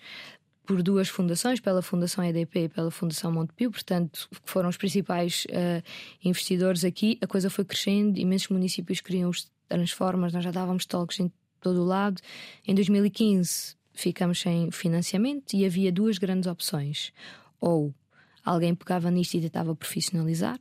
por 0.70 0.84
duas 0.84 1.08
fundações, 1.08 1.58
pela 1.58 1.82
Fundação 1.82 2.22
EDP 2.22 2.60
e 2.60 2.68
pela 2.68 2.92
Fundação 2.92 3.32
Montepio, 3.32 3.72
portanto, 3.72 4.28
foram 4.44 4.68
os 4.68 4.76
principais 4.76 5.44
uh, 5.46 5.82
investidores 6.24 6.84
aqui. 6.84 7.18
A 7.20 7.26
coisa 7.26 7.50
foi 7.50 7.64
crescendo, 7.64 8.20
imensos 8.20 8.46
municípios 8.50 9.00
queriam 9.00 9.30
os 9.30 9.50
Transformers, 9.68 10.32
nós 10.32 10.44
já 10.44 10.52
dávamos 10.52 10.86
talks 10.86 11.18
em 11.18 11.32
todo 11.60 11.82
o 11.82 11.84
lado. 11.84 12.22
Em 12.64 12.72
2015 12.72 13.74
ficamos 13.92 14.40
sem 14.40 14.70
financiamento 14.70 15.54
e 15.54 15.66
havia 15.66 15.90
duas 15.90 16.18
grandes 16.18 16.48
opções. 16.48 17.12
Ou 17.60 17.92
alguém 18.44 18.72
pegava 18.72 19.10
nisto 19.10 19.34
e 19.34 19.40
tentava 19.40 19.74
profissionalizar, 19.74 20.60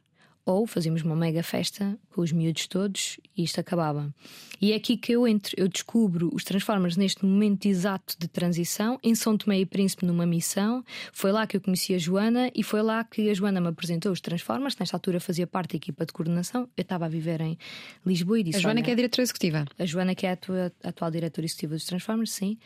ou 0.49 0.65
fazíamos 0.65 1.03
uma 1.03 1.15
mega 1.15 1.43
festa 1.43 1.95
com 2.09 2.21
os 2.21 2.31
miúdos 2.31 2.65
todos 2.65 3.19
e 3.37 3.43
isto 3.43 3.59
acabava. 3.59 4.11
E 4.59 4.71
é 4.71 4.75
aqui 4.75 4.97
que 4.97 5.11
eu 5.11 5.27
entro, 5.27 5.53
eu 5.55 5.67
descubro 5.67 6.31
os 6.33 6.43
Transformers 6.43 6.97
neste 6.97 7.23
momento 7.23 7.67
exato 7.67 8.15
de 8.17 8.27
transição, 8.27 8.99
em 9.03 9.13
São 9.13 9.37
Tomé 9.37 9.59
e 9.59 9.65
Príncipe, 9.65 10.07
numa 10.07 10.25
missão. 10.25 10.83
Foi 11.13 11.31
lá 11.31 11.45
que 11.45 11.55
eu 11.55 11.61
conheci 11.61 11.93
a 11.93 11.99
Joana 11.99 12.51
e 12.55 12.63
foi 12.63 12.81
lá 12.81 13.03
que 13.03 13.29
a 13.29 13.33
Joana 13.33 13.61
me 13.61 13.67
apresentou 13.67 14.11
os 14.11 14.19
Transformers. 14.19 14.75
Nesta 14.75 14.97
altura 14.97 15.19
fazia 15.19 15.45
parte 15.45 15.73
da 15.73 15.77
equipa 15.77 16.03
de 16.03 16.11
coordenação. 16.11 16.67
Eu 16.75 16.81
estava 16.81 17.05
a 17.05 17.09
viver 17.09 17.41
em 17.41 17.55
Lisboa 18.03 18.39
e 18.39 18.43
disse: 18.43 18.57
A 18.57 18.61
Joana, 18.61 18.81
que 18.81 18.89
é 18.89 18.93
a 18.93 18.95
diretora 18.95 19.21
executiva. 19.21 19.65
A 19.77 19.85
Joana, 19.85 20.15
que 20.15 20.25
é 20.25 20.31
a, 20.31 20.35
tua, 20.35 20.73
a 20.83 20.89
atual 20.89 21.11
diretora 21.11 21.45
executiva 21.45 21.75
dos 21.75 21.85
Transformers, 21.85 22.31
sim. 22.31 22.57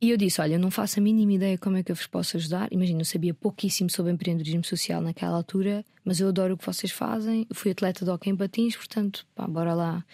E 0.00 0.10
eu 0.10 0.16
disse: 0.16 0.40
Olha, 0.40 0.58
não 0.58 0.70
faço 0.70 1.00
a 1.00 1.02
mínima 1.02 1.32
ideia 1.32 1.56
como 1.56 1.76
é 1.76 1.82
que 1.82 1.90
eu 1.90 1.96
vos 1.96 2.06
posso 2.06 2.36
ajudar. 2.36 2.68
Imagina, 2.70 3.00
eu 3.00 3.04
sabia 3.04 3.32
pouquíssimo 3.32 3.90
sobre 3.90 4.12
empreendedorismo 4.12 4.64
social 4.64 5.00
naquela 5.00 5.36
altura, 5.36 5.84
mas 6.04 6.20
eu 6.20 6.28
adoro 6.28 6.54
o 6.54 6.58
que 6.58 6.66
vocês 6.66 6.92
fazem. 6.92 7.46
Eu 7.48 7.56
fui 7.56 7.70
atleta 7.70 8.04
de 8.04 8.10
hockey 8.10 8.30
em 8.30 8.36
patins, 8.36 8.76
portanto, 8.76 9.26
pá, 9.34 9.46
bora 9.46 9.74
lá 9.74 10.04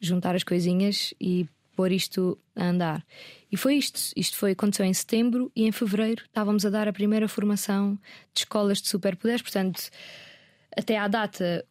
juntar 0.00 0.34
as 0.34 0.42
coisinhas 0.42 1.14
e 1.20 1.46
pôr 1.76 1.92
isto 1.92 2.38
a 2.56 2.66
andar. 2.66 3.04
E 3.50 3.56
foi 3.56 3.76
isto. 3.76 4.00
Isto 4.16 4.36
foi, 4.36 4.52
aconteceu 4.52 4.84
em 4.84 4.92
setembro 4.92 5.50
e 5.54 5.66
em 5.66 5.72
fevereiro 5.72 6.24
estávamos 6.24 6.66
a 6.66 6.70
dar 6.70 6.88
a 6.88 6.92
primeira 6.92 7.28
formação 7.28 7.98
de 8.34 8.40
escolas 8.40 8.82
de 8.82 8.88
superpoderes. 8.88 9.42
Portanto, 9.42 9.88
até 10.76 10.98
à 10.98 11.06
data, 11.06 11.64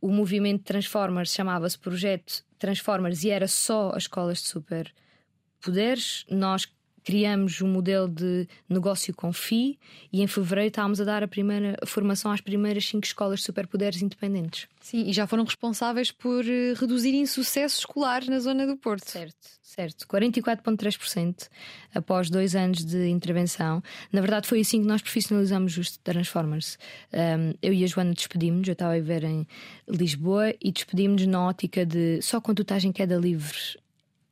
o 0.00 0.08
movimento 0.08 0.64
Transformers 0.64 1.32
chamava-se 1.32 1.78
Projeto 1.78 2.44
Transformers 2.58 3.22
e 3.22 3.30
era 3.30 3.46
só 3.46 3.90
as 3.90 4.04
escolas 4.04 4.42
de 4.42 4.48
superpoderes. 4.48 6.24
Nós 6.28 6.66
criamos 7.04 7.60
um 7.62 7.68
modelo 7.68 8.08
de 8.08 8.46
negócio 8.68 9.14
com 9.14 9.32
FI 9.32 9.78
e 10.12 10.22
em 10.22 10.26
fevereiro 10.26 10.68
estávamos 10.68 11.00
a 11.00 11.04
dar 11.04 11.22
a 11.22 11.28
primeira 11.28 11.76
formação 11.86 12.30
às 12.30 12.40
primeiras 12.40 12.86
cinco 12.86 13.06
escolas 13.06 13.40
de 13.40 13.46
superpoderes 13.46 14.02
independentes. 14.02 14.68
Sim, 14.80 15.08
e 15.08 15.12
já 15.12 15.26
foram 15.26 15.44
responsáveis 15.44 16.10
por 16.10 16.44
uh, 16.44 16.74
reduzir 16.78 17.14
insucesso 17.14 17.80
escolar 17.80 18.24
na 18.26 18.38
zona 18.38 18.66
do 18.66 18.76
Porto. 18.76 19.08
Certo, 19.08 19.48
certo. 19.62 20.06
44,3% 20.06 21.48
após 21.94 22.30
dois 22.30 22.54
anos 22.54 22.84
de 22.84 23.08
intervenção. 23.08 23.82
Na 24.12 24.20
verdade, 24.20 24.48
foi 24.48 24.60
assim 24.60 24.80
que 24.80 24.88
nós 24.88 25.02
profissionalizamos 25.02 25.76
os 25.76 25.96
Transformers. 25.98 26.78
Um, 27.12 27.54
eu 27.62 27.72
e 27.72 27.84
a 27.84 27.86
Joana 27.86 28.14
despedimos-nos, 28.14 28.68
eu 28.68 28.72
estava 28.72 28.92
a 28.92 28.96
viver 28.96 29.24
em 29.24 29.46
Lisboa 29.88 30.54
e 30.60 30.72
despedimos-nos 30.72 31.30
na 31.30 31.46
ótica 31.46 31.84
de 31.84 32.20
só 32.22 32.40
quando 32.40 32.58
tu 32.58 32.62
estás 32.62 32.84
em 32.84 32.92
queda 32.92 33.16
livre 33.16 33.78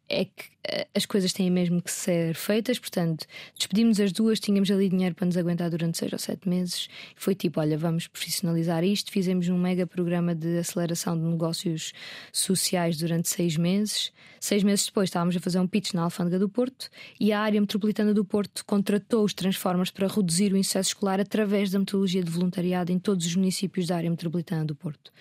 é 0.09 0.25
que 0.25 0.58
as 0.95 1.07
coisas 1.07 1.33
têm 1.33 1.51
mesmo 1.51 1.81
que 1.81 1.91
ser 1.91 2.35
feitas, 2.35 2.79
portanto, 2.79 3.27
despedimos 3.57 4.01
as 4.01 4.13
duas, 4.13 4.39
tínhamos 4.41 4.71
ali 4.71 4.89
dinheiro 4.89 5.15
para 5.15 5.27
nos 5.27 5.37
aguentar 5.37 5.71
durante 5.71 5.99
seis 5.99 6.13
ou 6.13 6.19
sete 6.19 6.49
meses. 6.49 6.89
Foi 7.17 7.35
tipo: 7.35 7.61
olha, 7.61 7.79
vamos 7.79 8.07
profissionalizar 8.07 8.85
isto. 8.85 9.11
Fizemos 9.11 9.49
um 9.49 9.59
mega 9.59 9.87
programa 9.87 10.35
de 10.35 10.59
aceleração 10.59 11.17
de 11.17 11.25
negócios 11.25 11.93
sociais 12.33 12.97
durante 12.99 13.29
seis 13.29 13.57
meses. 13.57 14.13
Seis 14.41 14.63
meses 14.63 14.87
depois 14.87 15.09
estávamos 15.09 15.37
a 15.37 15.41
fazer 15.41 15.59
um 15.59 15.67
pitch 15.67 15.95
na 15.95 16.03
Alfândega 16.03 16.39
do 16.39 16.49
Porto 16.49 16.89
e 17.19 17.33
a 17.33 17.41
área 17.41 17.61
metropolitana 17.61 18.15
do 18.15 18.25
Porto 18.25 18.65
contratou 18.65 19.25
os 19.25 19.35
Transformers 19.35 19.91
para 19.91 20.07
reduzir 20.07 20.53
o 20.53 20.57
insucesso 20.57 20.91
escolar 20.91 21.21
através 21.21 21.71
da 21.71 21.79
metodologia 21.79 22.23
de 22.23 22.31
voluntariado 22.31 22.93
em 22.93 22.99
todos 22.99 23.27
os 23.27 23.35
municípios 23.35 23.87
da 23.87 23.97
área 23.97 24.09
metropolitana 24.09 24.65
do 24.65 24.77
Porto. 24.77 25.13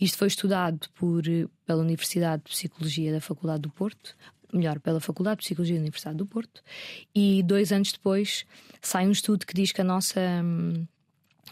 Isto 0.00 0.16
foi 0.16 0.28
estudado 0.28 0.88
por, 0.94 1.22
pela 1.66 1.82
Universidade 1.82 2.44
de 2.44 2.50
Psicologia 2.50 3.12
da 3.12 3.20
Faculdade 3.20 3.62
do 3.62 3.70
Porto, 3.70 4.16
melhor, 4.52 4.78
pela 4.80 5.00
Faculdade 5.00 5.40
de 5.40 5.44
Psicologia 5.44 5.76
da 5.76 5.80
Universidade 5.80 6.16
do 6.16 6.26
Porto, 6.26 6.62
e 7.14 7.42
dois 7.42 7.72
anos 7.72 7.92
depois 7.92 8.44
sai 8.80 9.06
um 9.06 9.12
estudo 9.12 9.46
que 9.46 9.54
diz 9.54 9.72
que 9.72 9.80
a 9.80 9.84
nossa 9.84 10.20
hum, 10.20 10.86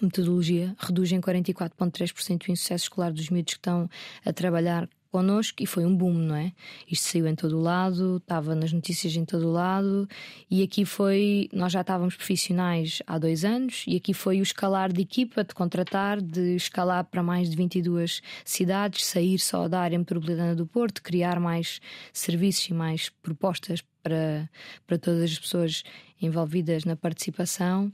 metodologia 0.03 0.75
reduz 0.79 1.13
em 1.13 1.21
44,3% 1.21 2.49
o 2.49 2.53
insucesso 2.53 2.85
escolar 2.85 3.13
dos 3.13 3.29
miúdos 3.31 3.55
que 3.55 3.59
estão 3.59 3.89
a 4.25 4.33
trabalhar 4.33 4.89
connosco 5.11 5.63
e 5.63 5.67
foi 5.67 5.85
um 5.85 5.95
boom, 5.95 6.15
não 6.15 6.37
é? 6.37 6.53
Isto 6.91 7.09
saiu 7.09 7.27
em 7.27 7.35
todo 7.35 7.59
o 7.59 7.61
lado, 7.61 8.17
estava 8.19 8.55
nas 8.55 8.73
notícias 8.73 9.15
em 9.17 9.25
todo 9.25 9.49
o 9.49 9.53
lado 9.53 10.09
e 10.51 10.63
aqui 10.63 10.85
foi, 10.85 11.49
nós 11.53 11.73
já 11.73 11.81
estávamos 11.81 12.17
profissionais 12.17 13.03
há 13.07 13.19
dois 13.19 13.45
anos 13.45 13.85
e 13.87 13.97
aqui 13.97 14.15
foi 14.15 14.41
o 14.41 14.43
escalar 14.43 14.93
de 14.93 15.03
equipa, 15.03 15.45
de 15.45 15.55
contratar, 15.55 16.21
de 16.21 16.57
escalar 16.57 17.05
para 17.05 17.23
mais 17.23 17.51
de 17.51 17.57
22 17.57 18.23
cidades, 18.45 19.05
sair 19.05 19.39
só 19.39 19.69
da 19.69 19.81
área 19.81 19.99
metropolitana 19.99 20.55
do 20.55 20.67
Porto, 20.67 21.03
criar 21.03 21.41
mais 21.41 21.81
serviços 22.13 22.69
e 22.69 22.75
mais 22.75 23.09
propostas 23.09 23.83
para, 24.03 24.49
para 24.87 24.99
todas 24.99 25.25
as 25.25 25.39
pessoas 25.39 25.83
envolvidas 26.21 26.85
na 26.85 26.97
participação. 26.97 27.93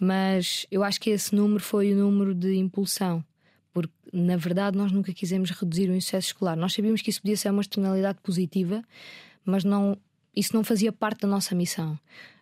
Mas 0.00 0.66
eu 0.70 0.82
acho 0.82 1.00
que 1.00 1.10
esse 1.10 1.34
número 1.34 1.60
foi 1.60 1.92
o 1.92 1.96
número 1.96 2.34
de 2.34 2.54
impulsão 2.56 3.24
porque 3.72 3.92
na 4.12 4.36
verdade 4.36 4.76
nós 4.76 4.92
nunca 4.92 5.12
quisemos 5.12 5.50
reduzir 5.50 5.88
o 5.88 5.94
insucesso 5.94 6.28
escolar. 6.28 6.56
Nós 6.56 6.74
sabíamos 6.74 7.02
que 7.02 7.10
isso 7.10 7.20
podia 7.20 7.36
ser 7.36 7.50
uma 7.50 7.62
externalidade 7.62 8.18
positiva, 8.22 8.82
mas 9.44 9.64
não, 9.64 9.96
isso 10.34 10.54
não 10.54 10.62
fazia 10.62 10.92
parte 10.92 11.22
da 11.22 11.28
nossa 11.28 11.54
missão. 11.54 11.98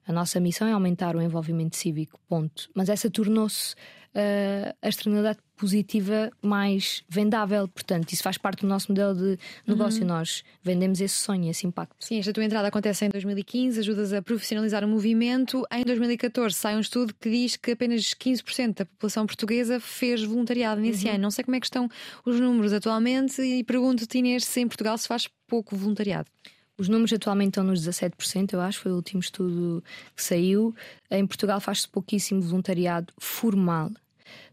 A 0.07 0.13
nossa 0.13 0.41
missão 0.41 0.67
é 0.67 0.73
aumentar 0.73 1.15
o 1.15 1.23
envolvimento 1.23 1.77
cívico, 1.77 2.19
ponto. 2.29 2.69
Mas 2.75 2.89
essa 2.89 3.09
tornou-se 3.09 3.75
uh, 3.75 4.75
a 4.83 4.89
externalidade 4.89 5.39
positiva 5.61 6.33
mais 6.41 7.05
vendável. 7.07 7.69
Portanto, 7.69 8.11
isso 8.13 8.23
faz 8.23 8.39
parte 8.39 8.63
do 8.63 8.67
nosso 8.67 8.91
modelo 8.91 9.15
de 9.15 9.39
negócio. 9.67 10.01
Uhum. 10.01 10.09
Nós 10.09 10.43
vendemos 10.63 11.03
esse 11.03 11.15
sonho, 11.15 11.51
esse 11.51 11.67
impacto. 11.67 11.95
Sim, 12.01 12.19
esta 12.19 12.33
tua 12.33 12.43
entrada 12.43 12.67
acontece 12.67 13.05
em 13.05 13.11
2015, 13.11 13.79
ajudas 13.79 14.13
a 14.15 14.23
profissionalizar 14.23 14.83
o 14.83 14.89
movimento. 14.89 15.63
Em 15.71 15.85
2014 15.85 16.57
sai 16.57 16.77
um 16.77 16.81
estudo 16.81 17.15
que 17.21 17.29
diz 17.29 17.57
que 17.57 17.73
apenas 17.73 18.15
15% 18.15 18.79
da 18.79 18.87
população 18.87 19.27
portuguesa 19.27 19.79
fez 19.79 20.23
voluntariado 20.25 20.81
nesse 20.81 21.07
uhum. 21.07 21.15
ano. 21.15 21.23
Não 21.25 21.31
sei 21.31 21.45
como 21.45 21.57
é 21.57 21.61
que 21.61 21.67
estão 21.67 21.89
os 22.25 22.41
números 22.41 22.73
atualmente 22.73 23.43
e 23.43 23.63
pergunto-te, 23.63 24.19
Inês, 24.19 24.45
se 24.45 24.61
em 24.61 24.67
Portugal 24.67 24.97
se 24.97 25.07
faz 25.07 25.29
pouco 25.47 25.77
voluntariado. 25.77 26.31
Os 26.79 26.89
números 26.89 27.13
atualmente 27.13 27.49
estão 27.49 27.65
nos 27.65 27.87
17%, 27.87 28.55
eu 28.55 28.61
acho, 28.63 28.81
foi 28.81 28.91
o 28.91 28.95
último 28.95 29.21
estudo 29.21 29.85
que 30.17 30.23
saiu. 30.23 30.75
Em 31.11 31.27
Portugal 31.27 31.61
faz-se 31.61 31.87
pouquíssimo 31.87 32.41
voluntariado 32.41 33.13
formal. 33.19 33.91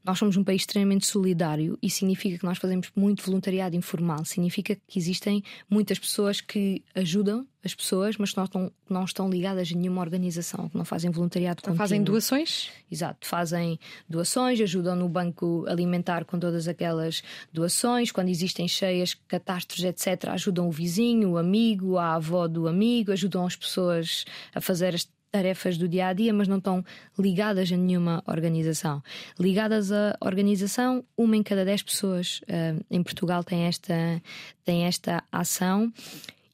Nós 0.03 0.17
somos 0.17 0.37
um 0.37 0.43
país 0.43 0.61
extremamente 0.61 1.05
solidário 1.05 1.77
e 1.81 1.89
significa 1.89 2.37
que 2.37 2.45
nós 2.45 2.57
fazemos 2.57 2.89
muito 2.95 3.23
voluntariado 3.23 3.75
informal. 3.75 4.23
Significa 4.25 4.77
que 4.87 4.97
existem 4.99 5.43
muitas 5.69 5.99
pessoas 5.99 6.39
que 6.39 6.83
ajudam 6.95 7.45
as 7.63 7.75
pessoas, 7.75 8.17
mas 8.17 8.31
que 8.31 8.37
não 8.37 8.45
estão, 8.45 8.71
não 8.89 9.03
estão 9.03 9.29
ligadas 9.29 9.69
a 9.71 9.75
nenhuma 9.75 10.01
organização, 10.01 10.69
que 10.69 10.77
não 10.77 10.85
fazem 10.85 11.11
voluntariado 11.11 11.59
então 11.61 11.75
Fazem 11.75 12.01
doações? 12.01 12.69
Exato, 12.89 13.27
fazem 13.27 13.79
doações, 14.09 14.59
ajudam 14.61 14.95
no 14.95 15.09
banco 15.09 15.65
alimentar 15.67 16.23
com 16.25 16.39
todas 16.39 16.67
aquelas 16.67 17.21
doações. 17.51 18.11
Quando 18.11 18.29
existem 18.29 18.67
cheias, 18.67 19.13
catástrofes, 19.27 19.83
etc., 19.83 20.29
ajudam 20.29 20.67
o 20.67 20.71
vizinho, 20.71 21.31
o 21.31 21.37
amigo, 21.37 21.97
a 21.97 22.15
avó 22.15 22.47
do 22.47 22.67
amigo, 22.67 23.11
ajudam 23.11 23.45
as 23.45 23.55
pessoas 23.55 24.25
a 24.55 24.61
fazer 24.61 24.95
as 24.95 25.07
tarefas 25.38 25.78
do 25.78 25.88
dia 25.88 26.08
a 26.08 26.13
dia, 26.13 26.34
mas 26.34 26.47
não 26.47 26.58
estão 26.58 26.84
ligadas 27.17 27.71
a 27.71 27.78
nenhuma 27.78 28.23
organização. 28.26 29.04
Ligadas 29.39 29.91
à 29.91 30.17
organização, 30.19 31.04
uma 31.15 31.38
em 31.38 31.43
cada 31.43 31.63
dez 31.63 31.84
pessoas 31.84 32.41
uh, 32.43 32.84
em 32.89 33.04
Portugal 33.04 33.43
tem 33.43 33.63
esta, 33.63 34.21
tem 34.65 34.86
esta 34.86 35.23
ação. 35.32 35.93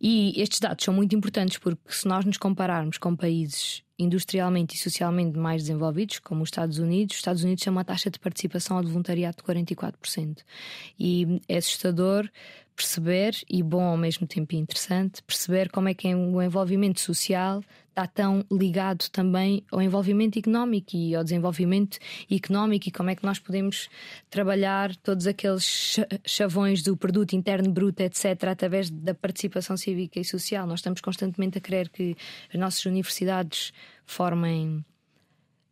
E 0.02 0.34
estes 0.36 0.60
dados 0.60 0.84
são 0.84 0.94
muito 0.94 1.16
importantes 1.16 1.58
porque, 1.58 1.82
se 1.88 2.06
nós 2.06 2.26
nos 2.26 2.36
compararmos 2.36 2.98
com 2.98 3.16
países 3.16 3.82
industrialmente 3.98 4.76
e 4.76 4.78
socialmente 4.78 5.38
mais 5.38 5.62
desenvolvidos, 5.62 6.20
como 6.20 6.44
os 6.44 6.48
Estados 6.48 6.78
Unidos, 6.78 7.14
os 7.14 7.20
Estados 7.20 7.44
Unidos 7.44 7.64
têm 7.64 7.72
uma 7.72 7.86
taxa 7.86 8.10
de 8.10 8.20
participação 8.20 8.76
ao 8.76 8.84
voluntariado 8.84 9.38
de 9.38 9.44
44%. 9.44 10.40
E 11.00 11.40
é 11.48 11.58
assustador 11.58 12.30
perceber, 12.76 13.36
e 13.50 13.62
bom 13.62 13.84
ao 13.84 13.98
mesmo 13.98 14.28
tempo 14.28 14.56
interessante, 14.56 15.22
perceber 15.24 15.70
como 15.70 15.88
é 15.88 15.94
que 15.94 16.14
o 16.14 16.42
envolvimento 16.42 17.00
social 17.00 17.64
está 17.94 18.08
tão 18.08 18.44
ligado 18.52 19.08
também 19.10 19.64
ao 19.72 19.80
envolvimento 19.80 20.40
económico 20.40 20.96
e 20.96 21.16
ao 21.16 21.24
desenvolvimento 21.24 22.00
económico 22.30 22.90
e 22.90 22.92
como 22.92 23.12
é 23.12 23.16
que 23.16 23.24
nós 23.24 23.38
podemos 23.38 23.88
trabalhar 24.32 24.96
todos 24.98 25.28
aqueles 25.28 26.00
chavões 26.26 26.82
do 26.82 26.98
produto 26.98 27.34
interno 27.34 27.72
bruto, 27.72 28.02
etc., 28.02 28.46
através 28.50 28.90
da 28.90 29.14
participação 29.14 29.78
cívica 29.78 30.20
e 30.20 30.26
social. 30.26 30.66
Nós 30.66 30.80
estamos 30.80 31.02
constantemente 31.02 31.60
a 31.60 31.62
querer 31.62 31.90
que 31.90 32.18
as 32.52 32.60
nossas 32.60 32.84
universidades 32.86 33.72
formem 34.06 34.84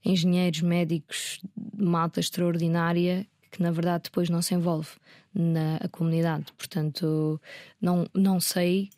engenheiros, 0.06 0.62
médicos, 0.62 1.42
malta 1.76 2.20
extraordinária 2.20 3.26
que 3.52 3.62
na 3.62 3.72
verdade 3.72 4.06
depois 4.06 4.30
não 4.30 4.42
se 4.42 4.54
envolve 4.54 4.90
na 5.34 5.80
comunidade. 5.92 6.46
Portanto, 6.58 7.40
não, 7.82 8.08
não 8.14 8.40
sei 8.40 8.90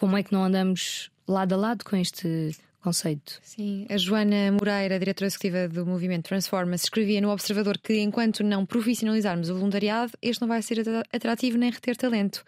como 0.00 0.16
é 0.16 0.22
que 0.22 0.32
não 0.32 0.42
andamos 0.42 1.10
lado 1.28 1.54
a 1.54 1.56
lado 1.56 1.84
com 1.84 1.94
este 1.94 2.56
conceito. 2.80 3.38
Sim, 3.42 3.86
a 3.90 3.98
Joana 3.98 4.50
Moreira, 4.52 4.98
diretora 4.98 5.26
executiva 5.26 5.68
do 5.68 5.84
movimento 5.84 6.24
Transforma, 6.24 6.74
escrevia 6.74 7.20
no 7.20 7.30
Observador 7.30 7.76
que 7.76 8.00
enquanto 8.00 8.42
não 8.42 8.64
profissionalizarmos 8.64 9.50
o 9.50 9.54
voluntariado, 9.54 10.12
este 10.22 10.40
não 10.40 10.48
vai 10.48 10.62
ser 10.62 10.82
atrativo 11.12 11.58
nem 11.58 11.70
reter 11.70 11.94
talento. 11.94 12.42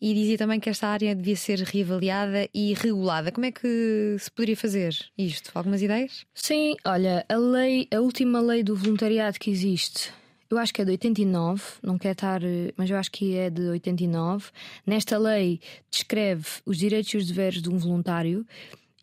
E 0.00 0.14
dizia 0.14 0.38
também 0.38 0.60
que 0.60 0.70
esta 0.70 0.86
área 0.86 1.12
devia 1.12 1.34
ser 1.34 1.58
reavaliada 1.58 2.48
e 2.54 2.72
regulada. 2.74 3.32
Como 3.32 3.46
é 3.46 3.50
que 3.50 4.16
se 4.16 4.30
poderia 4.30 4.56
fazer 4.56 4.94
isto? 5.18 5.50
Algumas 5.52 5.82
ideias? 5.82 6.24
Sim, 6.32 6.76
olha, 6.84 7.26
a 7.28 7.36
lei, 7.36 7.88
a 7.92 7.98
última 7.98 8.40
lei 8.40 8.62
do 8.62 8.76
voluntariado 8.76 9.40
que 9.40 9.50
existe 9.50 10.12
eu 10.50 10.58
acho 10.58 10.72
que 10.72 10.80
é 10.82 10.84
de 10.84 10.92
89, 10.92 11.62
não 11.82 11.98
quer 11.98 12.12
estar, 12.12 12.40
mas 12.76 12.88
eu 12.88 12.96
acho 12.96 13.10
que 13.10 13.36
é 13.36 13.50
de 13.50 13.62
89. 13.68 14.50
Nesta 14.86 15.18
lei 15.18 15.60
descreve 15.90 16.46
os 16.64 16.78
direitos 16.78 17.12
e 17.12 17.16
os 17.18 17.26
deveres 17.26 17.60
de 17.60 17.68
um 17.68 17.78
voluntário 17.78 18.46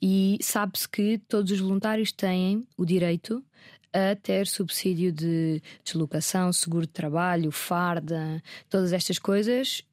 e 0.01 0.37
sabe-se 0.41 0.87
que 0.89 1.17
todos 1.27 1.51
os 1.51 1.59
voluntários 1.59 2.11
têm 2.11 2.65
o 2.77 2.85
direito 2.85 3.43
a 3.93 4.15
ter 4.15 4.45
subsídio 4.45 5.11
de 5.11 5.61
deslocação, 5.83 6.51
seguro 6.51 6.85
de 6.85 6.91
trabalho, 6.91 7.51
farda, 7.51 8.41
todas 8.69 8.91
estas 8.91 9.17
coisas 9.17 9.83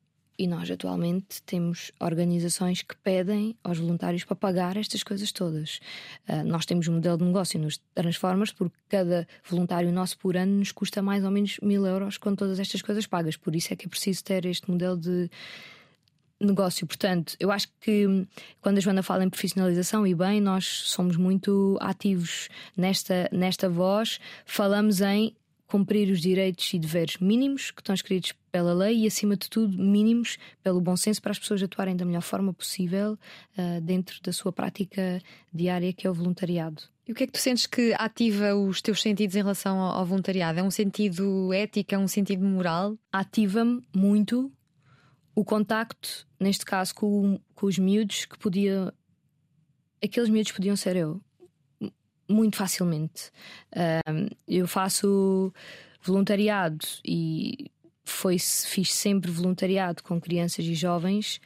e 0.42 0.46
nós 0.48 0.68
atualmente 0.68 1.40
temos 1.46 1.92
organizações 2.00 2.83
que 2.83 2.96
pedem 2.96 3.57
aos 3.62 3.78
voluntários 3.78 4.24
para 4.24 4.35
pagar 4.35 4.76
estas 4.76 5.05
coisas 5.05 5.31
todas. 5.31 5.78
Uh, 6.28 6.42
nós 6.44 6.66
temos 6.66 6.88
um 6.88 6.94
modelo 6.94 7.16
de 7.16 7.22
negócio 7.22 7.61
nos 7.61 7.81
Transformers, 7.94 8.50
porque 8.50 8.76
cada 8.88 9.24
voluntário 9.48 9.92
nosso 9.92 10.18
por 10.18 10.37
ano 10.37 10.59
nos 10.59 10.72
custa 10.72 11.00
mais 11.00 11.22
ou 11.22 11.31
menos 11.31 11.61
mil 11.62 11.87
euros 11.87 12.18
com 12.18 12.35
todas 12.35 12.59
estas 12.59 12.83
coisas 12.83 13.07
pagas. 13.07 13.37
Por 13.37 13.55
isso 13.55 13.72
é 13.72 13.76
que 13.76 13.87
é 13.87 13.88
preciso 13.88 14.24
ter 14.24 14.44
este 14.44 14.68
modelo 14.68 14.96
de 14.96 15.31
negócio. 16.40 16.88
Portanto, 16.88 17.37
eu 17.38 17.52
acho 17.52 17.68
que 17.81 18.26
quando 18.61 18.78
a 18.78 18.81
Joana 18.81 19.05
fala 19.05 19.22
em 19.22 19.31
profissionalização, 19.31 20.05
e 20.05 20.12
bem, 20.12 20.40
nós 20.40 20.64
somos 20.66 21.16
muito 21.16 21.78
ativos 21.81 22.48
nesta, 22.76 23.28
nesta 23.31 23.68
voz, 23.68 24.18
falamos 24.44 25.00
em 25.00 25.37
cumprir 25.72 26.11
os 26.11 26.20
direitos 26.20 26.74
e 26.74 26.78
deveres 26.78 27.16
mínimos 27.16 27.70
que 27.70 27.80
estão 27.80 27.94
escritos 27.94 28.35
pela 28.50 28.74
lei 28.74 29.04
e, 29.04 29.06
acima 29.06 29.35
de 29.38 29.48
tudo, 29.48 29.82
mínimos 29.82 30.37
pelo 30.62 30.82
bom 30.82 30.94
senso 30.98 31.22
para 31.22 31.32
as 31.32 31.38
pessoas 31.38 31.62
atuarem 31.62 31.96
da 31.96 32.04
melhor 32.04 32.20
forma 32.20 32.52
possível 32.52 33.18
uh, 33.56 33.80
dentro 33.80 34.20
da 34.22 34.35
sua 34.35 34.52
prática 34.52 35.18
diária, 35.50 35.90
que 35.90 36.06
é 36.06 36.11
o 36.11 36.12
voluntariado. 36.12 36.82
E 37.08 37.12
o 37.12 37.14
que 37.14 37.24
é 37.24 37.26
que 37.26 37.32
tu 37.32 37.38
sentes 37.38 37.66
que 37.66 37.94
ativa 37.94 38.54
os 38.54 38.82
teus 38.82 39.00
sentidos 39.00 39.35
em 39.35 39.38
relação 39.38 39.80
ao, 39.80 40.04
voluntariado? 40.04 40.61
É 40.61 40.62
um 40.62 40.70
sentido 40.70 41.50
ético, 41.54 41.94
é 41.94 41.98
um 41.98 42.06
sentido 42.06 42.44
moral? 42.44 42.98
Ativa-me 43.11 43.82
muito 43.96 44.52
o 45.35 45.42
contacto, 45.42 46.28
neste 46.38 46.66
caso, 46.66 46.94
com, 46.94 47.40
com 47.54 47.66
os 47.66 47.78
miúdos 47.78 48.26
que 48.26 48.38
podia. 48.38 48.92
Aqueles 50.04 50.28
miúdos 50.28 50.53
podiam 50.53 50.76
ser 50.76 50.97
eu 50.97 51.18
muito 52.33 52.57
facilmente. 52.57 53.30
eu 54.49 54.66
faço 54.66 55.53
voluntariado 56.03 56.85
e 57.05 57.70
foi, 58.05 58.39
fiz 58.39 58.93
sempre 58.93 59.30
voluntariado 59.30 60.03
com 60.03 60.20
crianças 60.20 60.64
e 60.64 60.74
jovens 60.74 61.41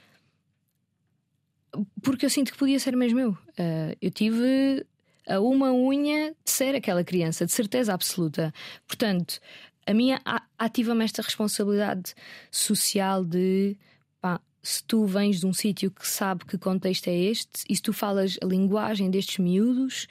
porque 2.02 2.24
eu 2.24 2.30
sinto 2.30 2.52
que 2.52 2.58
podia 2.58 2.78
ser 2.78 2.96
mesmo 2.96 3.18
eu. 3.18 3.30
Uh, 3.30 3.96
eu 4.00 4.10
tive 4.10 4.86
a 5.28 5.40
uma 5.40 5.72
unha 5.72 6.30
de 6.30 6.50
ser 6.50 6.74
aquela 6.74 7.02
criança, 7.02 7.44
de 7.44 7.52
certeza 7.52 7.92
absoluta. 7.92 8.52
Portanto, 8.86 9.40
a 9.86 9.92
minha 9.92 10.20
ativa-me 10.58 11.04
esta 11.04 11.22
responsabilidade 11.22 12.14
social 12.50 13.24
de 13.24 13.76
pá, 14.20 14.40
se 14.62 14.82
tu 14.84 15.04
vens 15.04 15.40
de 15.40 15.46
um 15.46 15.52
sítio 15.52 15.90
que 15.90 16.06
sabe 16.06 16.44
que 16.44 16.58
contexto 16.58 17.08
é 17.08 17.16
este 17.16 17.64
e 17.68 17.74
se 17.74 17.82
tu 17.82 17.92
falas 17.92 18.36
a 18.42 18.46
linguagem 18.46 19.10
destes 19.10 19.38
miúdos, 19.38 20.06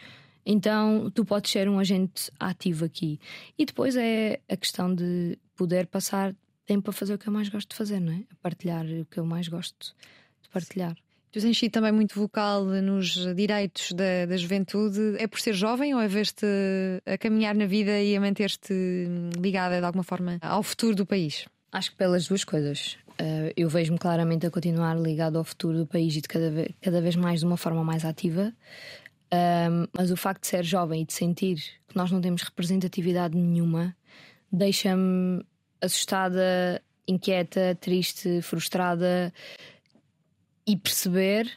então 0.46 1.10
tu 1.14 1.26
podes 1.26 1.52
ser 1.52 1.68
um 1.68 1.80
agente 1.80 2.32
ativo 2.40 2.86
aqui. 2.86 3.20
E 3.58 3.66
depois 3.66 3.96
é 3.96 4.40
a 4.48 4.56
questão 4.56 4.94
de 4.94 5.38
poder 5.56 5.88
passar 5.88 6.36
tempo 6.66 6.90
a 6.90 6.94
fazer 6.94 7.14
o 7.14 7.18
que 7.18 7.28
eu 7.28 7.34
mais 7.34 7.50
gosto 7.50 7.70
de 7.70 7.76
fazer, 7.76 8.00
não 8.00 8.14
é? 8.14 8.24
A 8.32 8.36
partilhar 8.42 8.86
o 8.86 9.06
que 9.06 9.20
eu 9.20 9.26
mais 9.26 9.48
gosto 9.48 9.96
de 10.42 10.50
partilhar. 10.50 10.96
Tu 11.32 11.42
tens 11.42 11.58
sido 11.58 11.72
também 11.72 11.92
muito 11.92 12.18
vocal 12.18 12.64
nos 12.64 13.08
direitos 13.36 13.92
da, 13.92 14.26
da 14.26 14.38
juventude. 14.38 15.16
É 15.18 15.28
por 15.28 15.38
ser 15.42 15.54
jovem 15.54 15.94
ou 15.94 16.00
é 16.00 16.08
ver-te 16.08 16.46
a 17.06 17.18
caminhar 17.18 17.54
na 17.54 17.66
vida 17.66 18.02
e 18.02 18.16
a 18.16 18.22
manter-te 18.22 18.74
ligada 19.38 19.80
de 19.80 19.86
alguma 19.86 20.04
forma 20.04 20.38
ao 20.42 20.64
futuro 20.64 20.96
do 20.96 21.06
país? 21.06 21.46
Acho 21.74 21.92
que 21.92 21.98
pelas 21.98 22.26
duas 22.26 22.46
coisas. 22.46 22.98
Uh, 23.20 23.52
eu 23.58 23.68
vejo-me 23.68 23.98
claramente 23.98 24.46
a 24.46 24.50
continuar 24.50 24.98
ligado 24.98 25.38
ao 25.38 25.44
futuro 25.44 25.80
do 25.80 25.86
país 25.86 26.16
e 26.16 26.22
de 26.22 26.28
cada 26.30 26.50
vez, 26.50 26.70
cada 26.82 27.02
vez 27.02 27.18
mais 27.18 27.42
de 27.42 27.46
uma 27.46 27.58
forma 27.58 27.84
mais 27.84 28.06
ativa. 28.06 28.54
Uh, 29.34 29.90
mas 29.92 30.12
o 30.12 30.18
facto 30.18 30.42
de 30.42 30.48
ser 30.48 30.64
jovem 30.64 31.02
e 31.02 31.06
de 31.06 31.14
sentir 31.14 31.56
que 31.88 31.96
nós 31.96 32.12
não 32.12 32.22
temos 32.22 32.44
representatividade 32.44 33.36
nenhuma 33.36 33.96
deixa-me 34.56 35.44
assustada, 35.82 36.82
inquieta, 37.08 37.78
triste, 37.80 38.42
frustrada 38.42 39.34
e 40.66 40.76
perceber, 40.76 41.52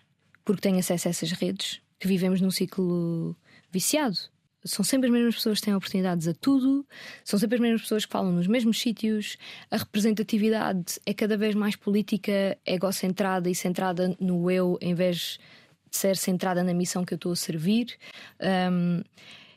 porque 0.44 0.60
tenho 0.60 0.78
acesso 0.78 1.08
a 1.08 1.10
essas 1.10 1.32
redes, 1.32 1.80
que 1.98 2.08
vivemos 2.08 2.40
num 2.40 2.50
ciclo 2.50 3.36
viciado. 3.70 4.18
São 4.64 4.84
sempre 4.84 5.06
as 5.06 5.12
mesmas 5.12 5.36
pessoas 5.36 5.60
que 5.60 5.66
têm 5.66 5.74
oportunidades 5.74 6.26
a 6.26 6.34
tudo, 6.34 6.86
são 7.24 7.38
sempre 7.38 7.56
as 7.56 7.60
mesmas 7.60 7.82
pessoas 7.82 8.04
que 8.04 8.12
falam 8.12 8.32
nos 8.32 8.46
mesmos 8.46 8.78
sítios, 8.78 9.38
a 9.70 9.76
representatividade 9.78 11.00
é 11.06 11.14
cada 11.14 11.36
vez 11.36 11.54
mais 11.54 11.76
política, 11.76 12.58
egocentrada 12.66 13.48
e 13.48 13.54
centrada 13.54 14.14
no 14.20 14.50
eu, 14.50 14.76
em 14.80 14.94
vez 14.94 15.16
de 15.16 15.57
ser 15.96 16.16
centrada 16.16 16.62
na 16.62 16.74
missão 16.74 17.04
que 17.04 17.14
eu 17.14 17.16
estou 17.16 17.32
a 17.32 17.36
servir. 17.36 17.96
Um, 18.70 19.02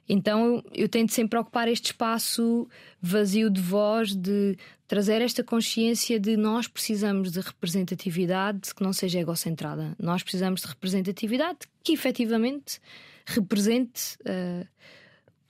então 0.08 0.62
eu 0.74 0.90
tento 0.90 1.14
sempre 1.14 1.40
ocupar 1.40 1.68
este 1.68 1.88
espaço 1.88 2.68
vazio 3.02 3.50
de 3.50 3.62
voz, 3.62 4.14
de 4.14 4.58
trazer 4.88 5.22
esta 5.22 5.44
consciência 5.44 6.20
de 6.20 6.36
nós 6.36 6.68
precisamos 6.68 7.32
de 7.32 7.40
representatividade 7.40 8.76
que 8.76 8.84
não 8.84 8.92
seja 8.92 9.20
egocentrada. 9.20 9.96
Nós 9.98 10.22
precisamos 10.22 10.62
de 10.62 10.68
representatividade 10.68 11.60
que 11.82 11.94
efetivamente 11.94 12.82
represente 13.26 14.18
uh, 14.22 14.68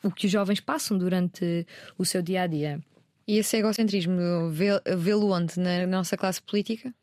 o 0.04 0.12
que 0.12 0.28
os 0.28 0.32
jovens 0.32 0.60
passam 0.60 0.98
durante 0.98 1.66
o 1.98 2.06
seu 2.06 2.22
dia 2.22 2.44
a 2.44 2.48
dia. 2.48 2.80
E 3.28 3.38
esse 3.38 3.58
egocentrismo, 3.58 4.50
vê-lo 4.52 5.32
onde? 5.32 5.60
Na 5.60 5.88
nossa 5.88 6.18
classe 6.18 6.42
política? 6.42 6.94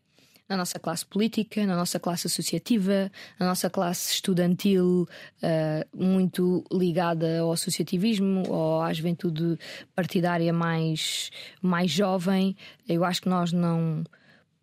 Na 0.49 0.57
nossa 0.57 0.79
classe 0.79 1.05
política, 1.05 1.67
na 1.67 1.77
nossa 1.77 2.01
classe 2.01 2.27
associativa, 2.27 3.13
na 3.39 3.47
nossa 3.47 3.69
classe 3.69 4.15
estudantil, 4.15 5.07
uh, 5.43 5.97
muito 6.05 6.65
ligada 6.73 7.41
ao 7.41 7.53
associativismo 7.53 8.45
ou 8.49 8.81
à 8.81 8.93
juventude 8.93 9.59
partidária 9.95 10.53
mais, 10.53 11.31
mais 11.61 11.91
jovem. 11.91 12.57
Eu 12.89 13.05
acho 13.05 13.21
que 13.23 13.29
nós 13.29 13.53
não 13.53 14.05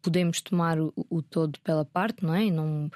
podemos 0.01 0.41
tomar 0.41 0.79
o, 0.79 0.93
o 1.09 1.21
todo 1.21 1.59
pela 1.61 1.85
parte, 1.85 2.23
não 2.23 2.33
é? 2.33 2.49
Não, 2.49 2.89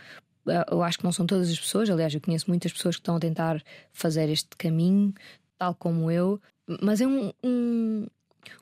eh, 0.48 0.66
eu 0.72 0.84
acho 0.84 1.00
que 1.00 1.04
não 1.04 1.12
são 1.12 1.26
todas 1.26 1.50
as 1.50 1.60
pessoas, 1.60 1.90
aliás, 1.90 2.14
eu 2.14 2.22
conheço 2.22 2.46
muitas 2.48 2.72
pessoas 2.72 2.96
que 2.96 3.02
estão 3.02 3.16
a 3.16 3.20
tentar 3.20 3.64
fazer 3.92 4.30
este 4.30 4.50
caminho, 4.58 5.14
tal 5.58 5.74
como 5.74 6.12
eu, 6.12 6.40
mas 6.82 7.02
é 7.02 7.08
um, 7.08 7.32
um, 7.44 8.06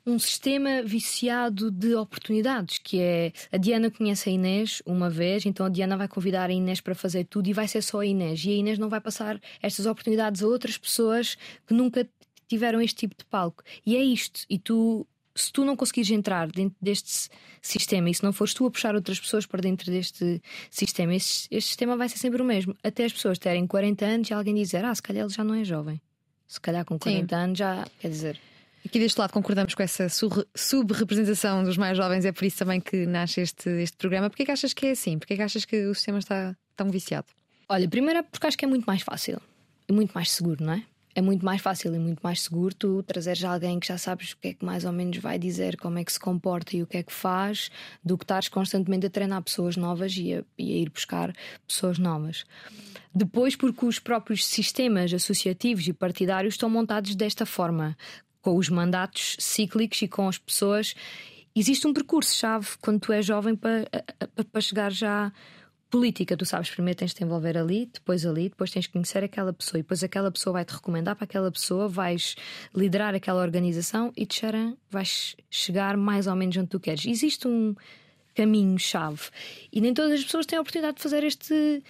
um 0.06 0.18
sistema 0.18 0.82
viciado 0.82 1.70
de 1.70 1.94
oportunidades, 1.94 2.78
que 2.78 3.00
é 3.00 3.32
a 3.52 3.56
Diana 3.56 3.90
conhece 3.90 4.28
a 4.28 4.32
Inês 4.32 4.82
uma 4.86 5.10
vez, 5.10 5.44
então 5.46 5.66
a 5.66 5.68
Diana 5.68 5.96
vai 5.96 6.08
convidar 6.08 6.50
a 6.50 6.52
Inês 6.52 6.80
para 6.80 6.94
fazer 6.94 7.24
tudo 7.24 7.48
e 7.48 7.52
vai 7.52 7.68
ser 7.68 7.82
só 7.82 8.00
a 8.00 8.06
Inês. 8.06 8.44
E 8.44 8.50
a 8.50 8.54
Inês 8.54 8.78
não 8.78 8.88
vai 8.88 9.00
passar 9.00 9.40
estas 9.62 9.86
oportunidades 9.86 10.42
a 10.42 10.46
outras 10.46 10.78
pessoas 10.78 11.36
que 11.66 11.74
nunca 11.74 12.08
tiveram 12.48 12.80
este 12.80 12.96
tipo 12.96 13.14
de 13.16 13.24
palco. 13.26 13.62
E 13.84 13.96
é 13.96 14.02
isto. 14.02 14.40
E 14.48 14.58
tu, 14.58 15.06
se 15.34 15.52
tu 15.52 15.64
não 15.64 15.76
conseguires 15.76 16.10
entrar 16.10 16.50
dentro 16.50 16.76
deste 16.80 17.28
sistema 17.60 18.08
e 18.08 18.14
se 18.14 18.24
não 18.24 18.32
fores 18.32 18.54
tu 18.54 18.66
a 18.66 18.70
puxar 18.70 18.94
outras 18.94 19.20
pessoas 19.20 19.44
para 19.46 19.60
dentro 19.60 19.90
deste 19.90 20.40
sistema, 20.70 21.14
este, 21.14 21.48
este 21.50 21.68
sistema 21.68 21.96
vai 21.96 22.08
ser 22.08 22.18
sempre 22.18 22.40
o 22.40 22.44
mesmo. 22.44 22.74
Até 22.82 23.04
as 23.04 23.12
pessoas 23.12 23.38
terem 23.38 23.66
40 23.66 24.04
anos 24.06 24.30
e 24.30 24.34
alguém 24.34 24.54
dizer, 24.54 24.84
ah, 24.84 24.94
se 24.94 25.02
calhar 25.02 25.24
ele 25.24 25.32
já 25.32 25.44
não 25.44 25.54
é 25.54 25.64
jovem. 25.64 26.00
Se 26.46 26.58
calhar 26.58 26.84
com 26.84 26.98
40 26.98 27.36
Sim. 27.36 27.42
anos 27.42 27.58
já 27.58 27.86
quer 28.00 28.08
dizer. 28.08 28.40
Aqui 28.88 28.98
deste 28.98 29.18
lado 29.20 29.34
concordamos 29.34 29.74
com 29.74 29.82
essa 29.82 30.06
sub-representação 30.08 31.62
dos 31.62 31.76
mais 31.76 31.94
jovens, 31.94 32.24
é 32.24 32.32
por 32.32 32.46
isso 32.46 32.56
também 32.56 32.80
que 32.80 33.04
nasce 33.04 33.42
este, 33.42 33.68
este 33.68 33.98
programa. 33.98 34.30
Porquê 34.30 34.46
que 34.46 34.50
achas 34.50 34.72
que 34.72 34.86
é 34.86 34.90
assim? 34.92 35.18
Porquê 35.18 35.36
que 35.36 35.42
achas 35.42 35.66
que 35.66 35.84
o 35.84 35.94
sistema 35.94 36.18
está 36.18 36.56
tão 36.74 36.90
viciado? 36.90 37.26
Olha, 37.68 37.86
primeiro 37.86 38.20
é 38.20 38.22
porque 38.22 38.46
acho 38.46 38.56
que 38.56 38.64
é 38.64 38.68
muito 38.68 38.86
mais 38.86 39.02
fácil 39.02 39.42
e 39.86 39.92
muito 39.92 40.12
mais 40.12 40.30
seguro, 40.30 40.64
não 40.64 40.72
é? 40.72 40.82
É 41.14 41.20
muito 41.20 41.44
mais 41.44 41.60
fácil 41.60 41.94
e 41.94 41.98
muito 41.98 42.20
mais 42.20 42.40
seguro 42.40 42.74
tu 42.74 43.02
trazeres 43.02 43.44
alguém 43.44 43.78
que 43.78 43.88
já 43.88 43.98
sabes 43.98 44.32
o 44.32 44.38
que 44.38 44.48
é 44.48 44.54
que 44.54 44.64
mais 44.64 44.86
ou 44.86 44.92
menos 44.92 45.18
vai 45.18 45.38
dizer, 45.38 45.76
como 45.76 45.98
é 45.98 46.04
que 46.04 46.12
se 46.12 46.18
comporta 46.18 46.74
e 46.74 46.82
o 46.82 46.86
que 46.86 46.96
é 46.96 47.02
que 47.02 47.12
faz, 47.12 47.70
do 48.02 48.16
que 48.16 48.24
estares 48.24 48.48
constantemente 48.48 49.04
a 49.04 49.10
treinar 49.10 49.42
pessoas 49.42 49.76
novas 49.76 50.16
e 50.16 50.32
a, 50.32 50.42
e 50.56 50.72
a 50.72 50.76
ir 50.76 50.88
buscar 50.88 51.30
pessoas 51.66 51.98
novas. 51.98 52.46
Depois, 53.14 53.54
porque 53.54 53.84
os 53.84 53.98
próprios 53.98 54.46
sistemas 54.46 55.12
associativos 55.12 55.86
e 55.88 55.92
partidários 55.92 56.54
estão 56.54 56.70
montados 56.70 57.14
desta 57.14 57.44
forma, 57.44 57.96
com 58.48 58.56
os 58.56 58.70
mandatos 58.70 59.36
cíclicos 59.38 60.00
e 60.00 60.08
com 60.08 60.26
as 60.26 60.38
pessoas. 60.38 60.94
Existe 61.54 61.86
um 61.86 61.92
percurso-chave 61.92 62.66
quando 62.80 63.00
tu 63.00 63.12
és 63.12 63.26
jovem 63.26 63.54
para, 63.54 63.86
para 64.50 64.60
chegar 64.62 64.90
já 64.90 65.30
política, 65.90 66.34
tu 66.34 66.46
sabes, 66.46 66.70
primeiro 66.70 66.98
tens 66.98 67.10
de 67.10 67.16
te 67.16 67.24
envolver 67.24 67.58
ali, 67.58 67.90
depois 67.92 68.24
ali, 68.24 68.48
depois 68.48 68.70
tens 68.70 68.84
de 68.84 68.90
conhecer 68.90 69.22
aquela 69.22 69.52
pessoa 69.52 69.80
e 69.80 69.82
depois 69.82 70.02
aquela 70.02 70.30
pessoa 70.30 70.54
vai 70.54 70.64
te 70.64 70.72
recomendar 70.72 71.14
para 71.14 71.24
aquela 71.24 71.50
pessoa, 71.50 71.88
vais 71.88 72.36
liderar 72.74 73.14
aquela 73.14 73.42
organização 73.42 74.12
e 74.16 74.24
te 74.24 74.40
vais 74.90 75.36
chegar 75.50 75.96
mais 75.96 76.26
ou 76.26 76.34
menos 76.34 76.56
onde 76.56 76.68
tu 76.68 76.80
queres. 76.80 77.04
Existe 77.04 77.46
um 77.46 77.74
caminho-chave 78.34 79.28
e 79.70 79.80
nem 79.80 79.92
todas 79.92 80.12
as 80.12 80.24
pessoas 80.24 80.46
têm 80.46 80.58
a 80.58 80.62
oportunidade 80.62 80.96
de 80.96 81.02
fazer 81.02 81.22
este 81.22 81.82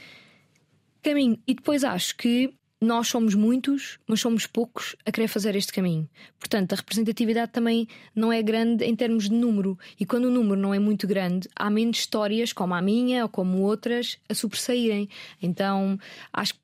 caminho. 1.02 1.40
E 1.46 1.54
depois 1.54 1.84
acho 1.84 2.16
que 2.16 2.52
nós 2.80 3.08
somos 3.08 3.34
muitos, 3.34 3.98
mas 4.06 4.20
somos 4.20 4.46
poucos 4.46 4.94
a 5.04 5.10
querer 5.10 5.26
fazer 5.26 5.56
este 5.56 5.72
caminho. 5.72 6.08
Portanto, 6.38 6.72
a 6.72 6.76
representatividade 6.76 7.50
também 7.50 7.88
não 8.14 8.32
é 8.32 8.40
grande 8.40 8.84
em 8.84 8.94
termos 8.94 9.28
de 9.28 9.34
número. 9.34 9.76
E 9.98 10.06
quando 10.06 10.26
o 10.26 10.30
número 10.30 10.60
não 10.60 10.72
é 10.72 10.78
muito 10.78 11.06
grande, 11.06 11.48
há 11.56 11.68
menos 11.68 11.98
histórias 11.98 12.52
como 12.52 12.74
a 12.74 12.80
minha 12.80 13.24
ou 13.24 13.28
como 13.28 13.62
outras 13.62 14.16
a 14.28 14.34
sobressaírem. 14.34 15.08
Então, 15.42 15.98
acho, 16.32 16.54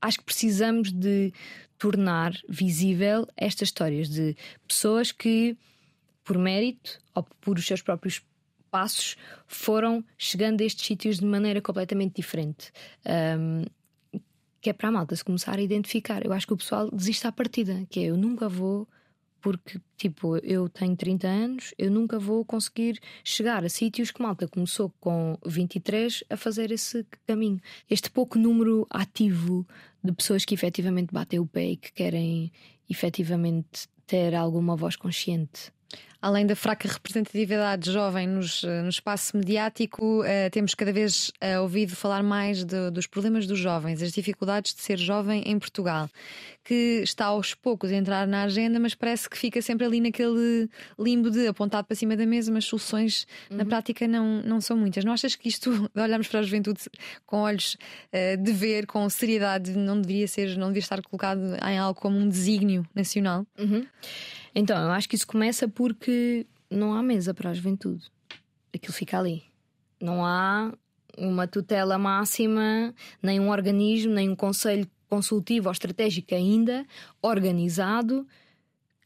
acho 0.00 0.18
que 0.18 0.24
precisamos 0.24 0.92
de 0.92 1.32
tornar 1.76 2.32
visível 2.48 3.26
estas 3.36 3.68
histórias 3.68 4.08
de 4.08 4.36
pessoas 4.68 5.10
que, 5.10 5.56
por 6.22 6.38
mérito 6.38 7.00
ou 7.14 7.24
por 7.40 7.58
os 7.58 7.66
seus 7.66 7.82
próprios 7.82 8.22
passos, 8.70 9.16
foram 9.46 10.04
chegando 10.16 10.60
a 10.60 10.64
estes 10.64 10.86
sítios 10.86 11.18
de 11.18 11.26
maneira 11.26 11.60
completamente 11.60 12.14
diferente. 12.14 12.72
Um, 13.04 13.64
que 14.64 14.70
é 14.70 14.72
para 14.72 14.88
a 14.88 14.92
malta 14.92 15.14
se 15.14 15.22
começar 15.22 15.58
a 15.58 15.60
identificar. 15.60 16.24
Eu 16.24 16.32
acho 16.32 16.46
que 16.46 16.54
o 16.54 16.56
pessoal 16.56 16.90
desiste 16.90 17.26
à 17.26 17.30
partida, 17.30 17.84
que 17.90 18.00
é 18.00 18.04
eu 18.04 18.16
nunca 18.16 18.48
vou, 18.48 18.88
porque 19.38 19.78
tipo, 19.94 20.38
eu 20.38 20.70
tenho 20.70 20.96
30 20.96 21.28
anos, 21.28 21.74
eu 21.76 21.90
nunca 21.90 22.18
vou 22.18 22.46
conseguir 22.46 22.98
chegar 23.22 23.62
a 23.62 23.68
sítios 23.68 24.10
que 24.10 24.22
malta 24.22 24.48
começou 24.48 24.90
com 24.98 25.36
23 25.44 26.24
a 26.30 26.36
fazer 26.38 26.72
esse 26.72 27.06
caminho. 27.26 27.60
Este 27.90 28.10
pouco 28.10 28.38
número 28.38 28.86
ativo 28.88 29.68
de 30.02 30.12
pessoas 30.12 30.46
que 30.46 30.54
efetivamente 30.54 31.12
batem 31.12 31.38
o 31.38 31.46
pé 31.46 31.72
e 31.72 31.76
que 31.76 31.92
querem 31.92 32.50
efetivamente 32.88 33.86
ter 34.06 34.34
alguma 34.34 34.76
voz 34.76 34.96
consciente 34.96 35.73
além 36.24 36.46
da 36.46 36.56
fraca 36.56 36.88
representatividade 36.88 37.92
jovem 37.92 38.26
nos, 38.26 38.64
eh, 38.64 38.80
no 38.80 38.88
espaço 38.88 39.36
mediático, 39.36 40.22
uh, 40.22 40.50
temos 40.50 40.74
cada 40.74 40.90
vez 40.90 41.28
uh, 41.28 41.60
ouvido 41.60 41.94
falar 41.94 42.22
mais 42.22 42.64
de, 42.64 42.90
dos 42.90 43.06
problemas 43.06 43.46
dos 43.46 43.58
jovens, 43.58 44.00
as 44.00 44.10
dificuldades 44.10 44.74
de 44.74 44.80
ser 44.80 44.98
jovem 44.98 45.42
em 45.44 45.58
Portugal, 45.58 46.08
que 46.64 47.02
está 47.02 47.26
aos 47.26 47.52
poucos 47.52 47.92
a 47.92 47.94
entrar 47.94 48.26
na 48.26 48.44
agenda, 48.44 48.80
mas 48.80 48.94
parece 48.94 49.28
que 49.28 49.36
fica 49.36 49.60
sempre 49.60 49.84
ali 49.84 50.00
naquele 50.00 50.66
limbo 50.98 51.30
de 51.30 51.46
apontado 51.46 51.86
para 51.86 51.94
cima 51.94 52.16
da 52.16 52.24
mesa, 52.24 52.50
mas 52.50 52.64
soluções 52.64 53.26
uhum. 53.50 53.58
na 53.58 53.66
prática 53.66 54.08
não, 54.08 54.40
não 54.40 54.62
são 54.62 54.78
muitas. 54.78 55.04
Não 55.04 55.12
achas 55.12 55.36
que 55.36 55.46
isto, 55.46 55.70
de 55.94 56.00
olharmos 56.00 56.26
para 56.26 56.40
a 56.40 56.42
juventude 56.42 56.80
com 57.26 57.40
olhos 57.40 57.76
uh, 58.14 58.42
de 58.42 58.50
ver, 58.50 58.86
com 58.86 59.06
seriedade, 59.10 59.72
não 59.72 60.00
deveria 60.00 60.26
ser, 60.26 60.56
não 60.56 60.68
devia 60.68 60.80
estar 60.80 61.02
colocado 61.02 61.54
em 61.68 61.78
algo 61.78 62.00
como 62.00 62.16
um 62.16 62.26
desígnio 62.26 62.82
nacional? 62.94 63.46
Uhum. 63.58 63.86
Então, 64.54 64.80
eu 64.80 64.90
acho 64.92 65.08
que 65.08 65.16
isso 65.16 65.26
começa 65.26 65.66
porque 65.66 66.46
não 66.70 66.94
há 66.94 67.02
mesa 67.02 67.34
para 67.34 67.50
a 67.50 67.54
juventude. 67.54 68.10
Aquilo 68.72 68.92
fica 68.92 69.18
ali. 69.18 69.42
Não 70.00 70.24
há 70.24 70.72
uma 71.16 71.46
tutela 71.46 71.98
máxima, 71.98 72.94
nem 73.22 73.40
um 73.40 73.50
organismo, 73.50 74.12
nem 74.12 74.28
um 74.28 74.36
conselho 74.36 74.88
consultivo 75.08 75.68
ou 75.68 75.72
estratégico 75.72 76.34
ainda 76.34 76.84
organizado 77.22 78.26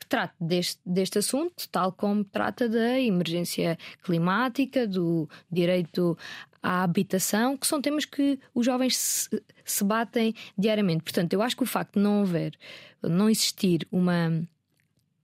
que 0.00 0.06
trate 0.06 0.34
deste, 0.40 0.80
deste 0.86 1.18
assunto, 1.18 1.68
tal 1.70 1.92
como 1.92 2.24
trata 2.24 2.68
da 2.68 2.98
emergência 3.00 3.76
climática, 4.02 4.86
do 4.86 5.28
direito 5.50 6.16
à 6.62 6.82
habitação, 6.82 7.56
que 7.56 7.66
são 7.66 7.80
temas 7.80 8.04
que 8.04 8.38
os 8.54 8.64
jovens 8.64 8.96
se, 8.96 9.42
se 9.64 9.84
batem 9.84 10.34
diariamente. 10.56 11.02
Portanto, 11.02 11.32
eu 11.32 11.42
acho 11.42 11.56
que 11.56 11.62
o 11.62 11.66
facto 11.66 11.94
de 11.94 12.00
não 12.00 12.22
haver, 12.22 12.56
não 13.02 13.28
existir 13.28 13.86
uma 13.90 14.46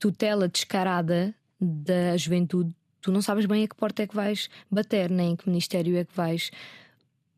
tutela 0.05 0.47
descarada 0.47 1.35
da 1.59 2.15
juventude, 2.19 2.77
tu 3.01 3.11
não 3.11 3.23
sabes 3.23 3.47
bem 3.47 3.65
a 3.65 3.69
que 3.69 3.75
porta 3.75 4.03
é 4.03 4.07
que 4.07 4.15
vais 4.15 4.51
bater, 4.71 5.09
nem 5.09 5.31
em 5.31 5.37
que 5.37 5.49
ministério 5.49 5.97
é 5.97 6.05
que 6.05 6.15
vais 6.15 6.51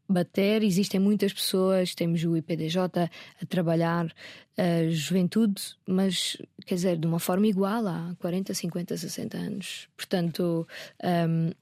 bater. 0.09 0.64
Existem 0.64 0.99
muitas 0.99 1.33
pessoas, 1.33 1.95
temos 1.95 2.25
o 2.25 2.37
IPDJ 2.37 2.79
a 2.81 3.47
trabalhar 3.49 4.12
a 4.59 4.91
juventude, 4.91 5.62
mas 5.87 6.37
quer 6.67 6.75
dizer, 6.75 6.97
de 6.97 7.07
uma 7.07 7.21
forma 7.21 7.47
igual 7.47 7.87
há 7.87 8.17
40, 8.19 8.53
50, 8.53 8.97
60 8.97 9.39
anos. 9.39 9.89
Portanto, 9.97 10.67
um, 11.05 11.53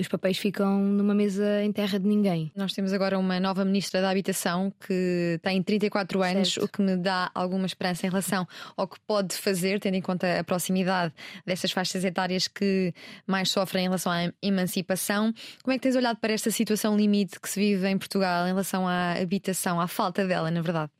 os 0.00 0.08
papéis 0.08 0.38
ficam 0.38 0.80
numa 0.80 1.14
mesa 1.14 1.62
em 1.62 1.70
terra 1.72 1.98
de 1.98 2.06
ninguém. 2.06 2.50
Nós 2.56 2.72
temos 2.72 2.92
agora 2.92 3.18
uma 3.18 3.38
nova 3.38 3.64
ministra 3.64 4.00
da 4.00 4.10
Habitação 4.10 4.72
que 4.86 5.38
tem 5.42 5.62
34 5.62 6.22
anos, 6.22 6.54
certo. 6.54 6.64
o 6.64 6.68
que 6.68 6.80
me 6.80 6.96
dá 6.96 7.30
alguma 7.34 7.66
esperança 7.66 8.06
em 8.06 8.10
relação 8.10 8.46
ao 8.76 8.88
que 8.88 8.98
pode 9.00 9.34
fazer, 9.36 9.78
tendo 9.78 9.94
em 9.94 10.00
conta 10.00 10.40
a 10.40 10.44
proximidade 10.44 11.12
dessas 11.44 11.70
faixas 11.70 12.04
etárias 12.04 12.48
que 12.48 12.94
mais 13.26 13.50
sofrem 13.50 13.84
em 13.84 13.88
relação 13.88 14.10
à 14.10 14.32
emancipação. 14.42 15.32
Como 15.62 15.74
é 15.74 15.78
que 15.78 15.82
tens 15.82 15.96
olhado 15.96 16.16
para 16.16 16.32
esta 16.32 16.50
situação 16.50 16.96
limite 16.96 17.38
que 17.38 17.48
se 17.48 17.60
vive 17.60 17.86
em 17.88 17.98
Portugal 17.98 18.46
em 18.46 18.50
relação 18.50 18.88
à 18.88 19.12
habitação, 19.12 19.80
à 19.80 19.86
falta 19.86 20.26
dela, 20.26 20.50
na 20.50 20.62
verdade? 20.62 20.90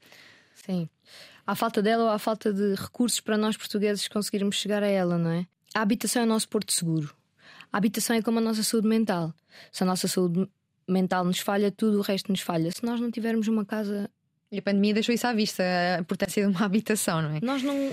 Sim. 0.54 0.88
À 1.46 1.54
falta 1.54 1.82
dela 1.82 2.04
ou 2.04 2.10
à 2.10 2.18
falta 2.18 2.52
de 2.52 2.74
recursos 2.74 3.20
para 3.20 3.36
nós 3.36 3.56
portugueses 3.56 4.06
conseguirmos 4.08 4.56
chegar 4.56 4.82
a 4.82 4.88
ela, 4.88 5.16
não 5.16 5.30
é? 5.30 5.46
A 5.74 5.82
habitação 5.82 6.22
é 6.22 6.24
o 6.24 6.28
nosso 6.28 6.48
porto 6.48 6.72
seguro 6.72 7.19
a 7.72 7.76
habitação 7.76 8.16
é 8.16 8.22
como 8.22 8.38
a 8.38 8.42
nossa 8.42 8.62
saúde 8.62 8.88
mental. 8.88 9.32
Se 9.70 9.82
a 9.82 9.86
nossa 9.86 10.08
saúde 10.08 10.48
mental 10.88 11.24
nos 11.24 11.38
falha, 11.38 11.70
tudo 11.70 11.98
o 11.98 12.02
resto 12.02 12.30
nos 12.30 12.40
falha. 12.40 12.70
Se 12.70 12.84
nós 12.84 13.00
não 13.00 13.10
tivermos 13.10 13.48
uma 13.48 13.64
casa. 13.64 14.10
E 14.50 14.58
a 14.58 14.62
pandemia 14.62 14.94
deixou 14.94 15.14
isso 15.14 15.26
à 15.26 15.32
vista, 15.32 15.62
a 15.96 16.00
importância 16.00 16.42
de 16.42 16.48
uma 16.48 16.64
habitação, 16.64 17.22
não 17.22 17.36
é? 17.36 17.40
Nós 17.40 17.62
não. 17.62 17.92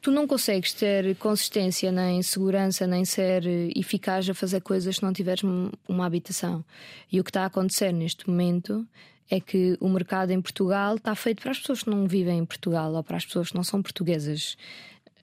Tu 0.00 0.10
não 0.12 0.26
consegues 0.28 0.72
ter 0.72 1.16
consistência, 1.16 1.90
nem 1.90 2.22
segurança, 2.22 2.86
nem 2.86 3.04
ser 3.04 3.44
eficaz 3.76 4.28
a 4.28 4.34
fazer 4.34 4.60
coisas 4.60 4.96
se 4.96 5.02
não 5.02 5.12
tiveres 5.12 5.42
uma 5.42 6.06
habitação. 6.06 6.64
E 7.10 7.18
o 7.18 7.24
que 7.24 7.30
está 7.30 7.42
a 7.42 7.46
acontecer 7.46 7.92
neste 7.92 8.28
momento 8.28 8.86
é 9.30 9.40
que 9.40 9.76
o 9.80 9.88
mercado 9.88 10.30
em 10.30 10.40
Portugal 10.40 10.96
está 10.96 11.14
feito 11.14 11.42
para 11.42 11.50
as 11.50 11.58
pessoas 11.58 11.82
que 11.82 11.90
não 11.90 12.06
vivem 12.06 12.38
em 12.38 12.44
Portugal 12.44 12.92
ou 12.94 13.02
para 13.02 13.16
as 13.16 13.26
pessoas 13.26 13.50
que 13.50 13.56
não 13.56 13.64
são 13.64 13.82
portuguesas, 13.82 14.56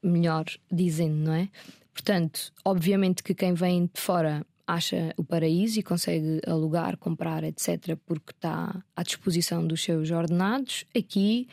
melhor 0.04 0.46
dizendo, 0.72 1.16
não 1.16 1.34
é? 1.34 1.50
Portanto, 1.96 2.52
obviamente 2.66 3.24
que 3.24 3.34
quem 3.34 3.54
vem 3.54 3.90
de 3.92 4.02
fora 4.02 4.46
acha 4.68 5.14
o 5.16 5.24
paraíso 5.24 5.80
e 5.80 5.84
consegue 5.84 6.42
alugar, 6.46 6.98
comprar, 6.98 7.42
etc., 7.46 7.98
porque 8.06 8.32
está 8.32 8.84
à 8.94 9.02
disposição 9.02 9.66
dos 9.66 9.82
seus 9.82 10.12
ordenados. 10.12 10.84
Aqui, 10.94 11.48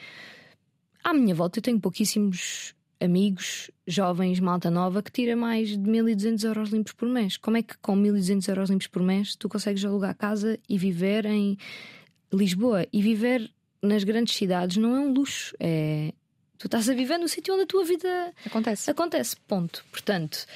à 1.05 1.15
minha 1.15 1.33
volta, 1.33 1.61
eu 1.61 1.63
tenho 1.63 1.79
pouquíssimos 1.79 2.75
amigos, 3.01 3.71
jovens, 3.87 4.41
malta 4.41 4.69
nova, 4.69 5.01
que 5.01 5.13
tira 5.13 5.37
mais 5.37 5.69
de 5.69 5.79
1200 5.79 6.43
euros 6.43 6.71
limpos 6.71 6.93
por 6.93 7.09
mês. 7.09 7.37
Como 7.37 7.57
é 7.57 7.63
que 7.63 7.79
com 7.79 7.95
1200 7.95 8.49
euros 8.49 8.69
limpos 8.69 8.89
por 8.89 9.03
mês 9.03 9.37
tu 9.37 9.49
consegues 9.49 9.85
alugar 9.85 10.17
casa 10.17 10.59
e 10.69 10.77
viver 10.77 11.25
em 11.25 11.57
Lisboa? 12.33 12.85
E 12.93 13.01
viver 13.01 13.49
nas 13.81 14.03
grandes 14.03 14.35
cidades 14.35 14.77
não 14.77 14.97
é 14.97 15.01
um 15.01 15.13
luxo, 15.13 15.55
é, 15.61 16.13
Tu 16.63 16.69
estás 16.69 16.89
a 16.89 16.95
viver 16.95 17.19
no 17.19 17.27
sítio 17.27 17.55
onde 17.55 17.65
a 17.65 17.67
tua 17.67 17.85
vida 17.85 18.33
acontece. 18.47 18.89
Acontece, 18.89 19.37
ponto. 19.49 19.85
Portanto, 19.91 20.47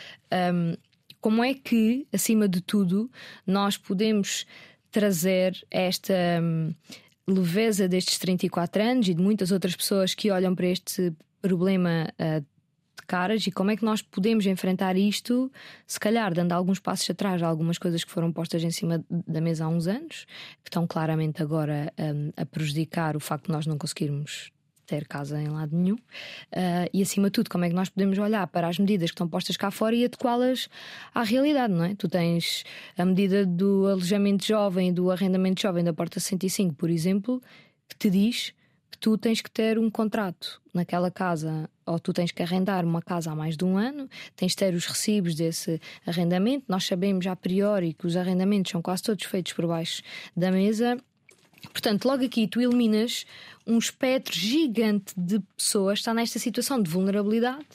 um, 0.54 0.76
como 1.20 1.42
é 1.42 1.52
que, 1.52 2.06
acima 2.12 2.48
de 2.48 2.60
tudo, 2.60 3.10
nós 3.44 3.76
podemos 3.76 4.46
trazer 4.92 5.66
esta 5.68 6.14
um, 6.40 6.72
leveza 7.26 7.88
destes 7.88 8.18
34 8.18 8.84
anos 8.84 9.08
e 9.08 9.14
de 9.14 9.20
muitas 9.20 9.50
outras 9.50 9.74
pessoas 9.74 10.14
que 10.14 10.30
olham 10.30 10.54
para 10.54 10.68
este 10.68 11.12
problema 11.42 12.08
uh, 12.20 12.40
de 12.40 13.06
caras 13.08 13.44
e 13.44 13.50
como 13.50 13.72
é 13.72 13.76
que 13.76 13.84
nós 13.84 14.00
podemos 14.00 14.46
enfrentar 14.46 14.96
isto, 14.96 15.50
se 15.88 15.98
calhar 15.98 16.32
dando 16.32 16.52
alguns 16.52 16.78
passos 16.78 17.10
atrás 17.10 17.42
a 17.42 17.48
algumas 17.48 17.78
coisas 17.78 18.04
que 18.04 18.12
foram 18.12 18.32
postas 18.32 18.62
em 18.62 18.70
cima 18.70 19.04
da 19.10 19.40
mesa 19.40 19.64
há 19.64 19.68
uns 19.68 19.88
anos, 19.88 20.24
que 20.62 20.68
estão 20.68 20.86
claramente 20.86 21.42
agora 21.42 21.92
um, 21.98 22.30
a 22.36 22.46
prejudicar 22.46 23.16
o 23.16 23.20
facto 23.20 23.46
de 23.46 23.52
nós 23.52 23.66
não 23.66 23.76
conseguirmos 23.76 24.52
ter 24.86 25.06
casa 25.06 25.40
em 25.40 25.48
lado 25.48 25.76
nenhum. 25.76 25.96
Uh, 25.96 26.88
e 26.92 27.02
acima 27.02 27.28
de 27.28 27.32
tudo, 27.32 27.50
como 27.50 27.64
é 27.64 27.68
que 27.68 27.74
nós 27.74 27.88
podemos 27.88 28.18
olhar 28.18 28.46
para 28.46 28.68
as 28.68 28.78
medidas 28.78 29.10
que 29.10 29.14
estão 29.14 29.28
postas 29.28 29.56
cá 29.56 29.70
fora 29.70 29.94
e 29.94 30.04
adequá-las 30.04 30.68
à 31.14 31.22
realidade, 31.22 31.72
não 31.72 31.84
é? 31.84 31.94
Tu 31.94 32.08
tens 32.08 32.64
a 32.96 33.04
medida 33.04 33.44
do 33.44 33.86
alojamento 33.86 34.46
jovem, 34.46 34.92
do 34.92 35.10
arrendamento 35.10 35.60
jovem 35.60 35.84
da 35.84 35.92
Porta 35.92 36.20
65, 36.20 36.74
por 36.74 36.90
exemplo, 36.90 37.42
que 37.88 37.96
te 37.96 38.10
diz 38.10 38.54
que 38.90 38.98
tu 38.98 39.18
tens 39.18 39.40
que 39.40 39.50
ter 39.50 39.78
um 39.78 39.90
contrato 39.90 40.60
naquela 40.72 41.10
casa 41.10 41.68
ou 41.84 41.98
tu 41.98 42.12
tens 42.12 42.32
que 42.32 42.42
arrendar 42.42 42.84
uma 42.84 43.02
casa 43.02 43.30
há 43.30 43.34
mais 43.34 43.56
de 43.56 43.64
um 43.64 43.76
ano, 43.76 44.08
tens 44.34 44.52
de 44.52 44.56
ter 44.56 44.74
os 44.74 44.86
recibos 44.86 45.34
desse 45.34 45.80
arrendamento. 46.06 46.64
Nós 46.68 46.84
sabemos 46.84 47.26
a 47.26 47.36
priori 47.36 47.92
que 47.92 48.06
os 48.06 48.16
arrendamentos 48.16 48.72
são 48.72 48.80
quase 48.80 49.02
todos 49.02 49.24
feitos 49.24 49.52
por 49.52 49.66
baixo 49.66 50.02
da 50.36 50.50
mesa 50.50 50.98
Portanto, 51.72 52.06
logo 52.06 52.24
aqui 52.24 52.46
tu 52.46 52.60
eliminas 52.60 53.26
um 53.66 53.78
espectro 53.78 54.34
gigante 54.34 55.12
de 55.16 55.40
pessoas 55.56 55.98
que 55.98 56.02
está 56.02 56.14
nesta 56.14 56.38
situação 56.38 56.82
de 56.82 56.90
vulnerabilidade 56.90 57.66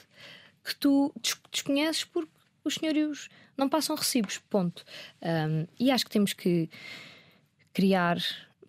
que 0.64 0.76
tu 0.76 1.14
desconheces 1.52 2.04
porque 2.04 2.32
os 2.64 2.76
senhorios 2.76 3.30
não 3.58 3.68
passam 3.68 3.96
recibos. 3.96 4.38
Ponto. 4.38 4.84
Um, 5.22 5.68
e 5.80 5.92
acho 5.92 6.06
que 6.06 6.12
temos 6.12 6.34
que 6.34 6.70
criar 7.74 8.18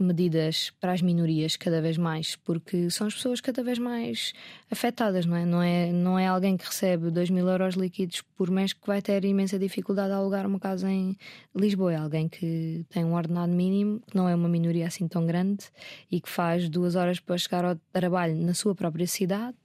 medidas 0.03 0.71
para 0.81 0.93
as 0.93 1.01
minorias 1.01 1.57
cada 1.57 1.81
vez 1.81 1.97
mais, 1.97 2.37
porque 2.37 2.91
são 2.91 3.07
as 3.07 3.15
pessoas 3.15 3.41
cada 3.41 3.63
vez 3.63 3.79
mais 3.79 4.33
afetadas, 4.71 5.25
não 5.25 5.37
é? 5.37 5.45
Não 5.45 5.63
é, 5.63 5.93
não 5.93 6.19
é 6.19 6.27
alguém 6.27 6.57
que 6.57 6.67
recebe 6.67 7.11
2 7.11 7.31
mil 7.31 7.49
euros 7.49 7.75
líquidos 7.75 8.23
por 8.37 8.51
mês 8.51 8.73
que 8.73 8.87
vai 8.87 9.01
ter 9.01 9.25
imensa 9.25 9.59
dificuldade 9.59 10.13
a 10.13 10.17
alugar 10.17 10.47
uma 10.47 10.59
casa 10.59 10.91
em 10.91 11.17
Lisboa. 11.55 11.93
É 11.93 11.97
alguém 11.97 12.29
que 12.29 12.85
tem 12.89 13.05
um 13.05 13.15
ordenado 13.15 13.53
mínimo, 13.53 14.01
que 14.01 14.17
não 14.17 14.29
é 14.29 14.35
uma 14.35 14.49
minoria 14.49 14.87
assim 14.87 15.07
tão 15.07 15.25
grande 15.27 15.67
e 16.11 16.21
que 16.21 16.29
faz 16.29 16.69
duas 16.69 16.95
horas 16.95 17.21
para 17.21 17.39
chegar 17.39 17.65
ao 17.65 17.77
trabalho 17.93 18.37
na 18.37 18.55
sua 18.55 18.75
própria 18.75 19.07
cidade, 19.07 19.57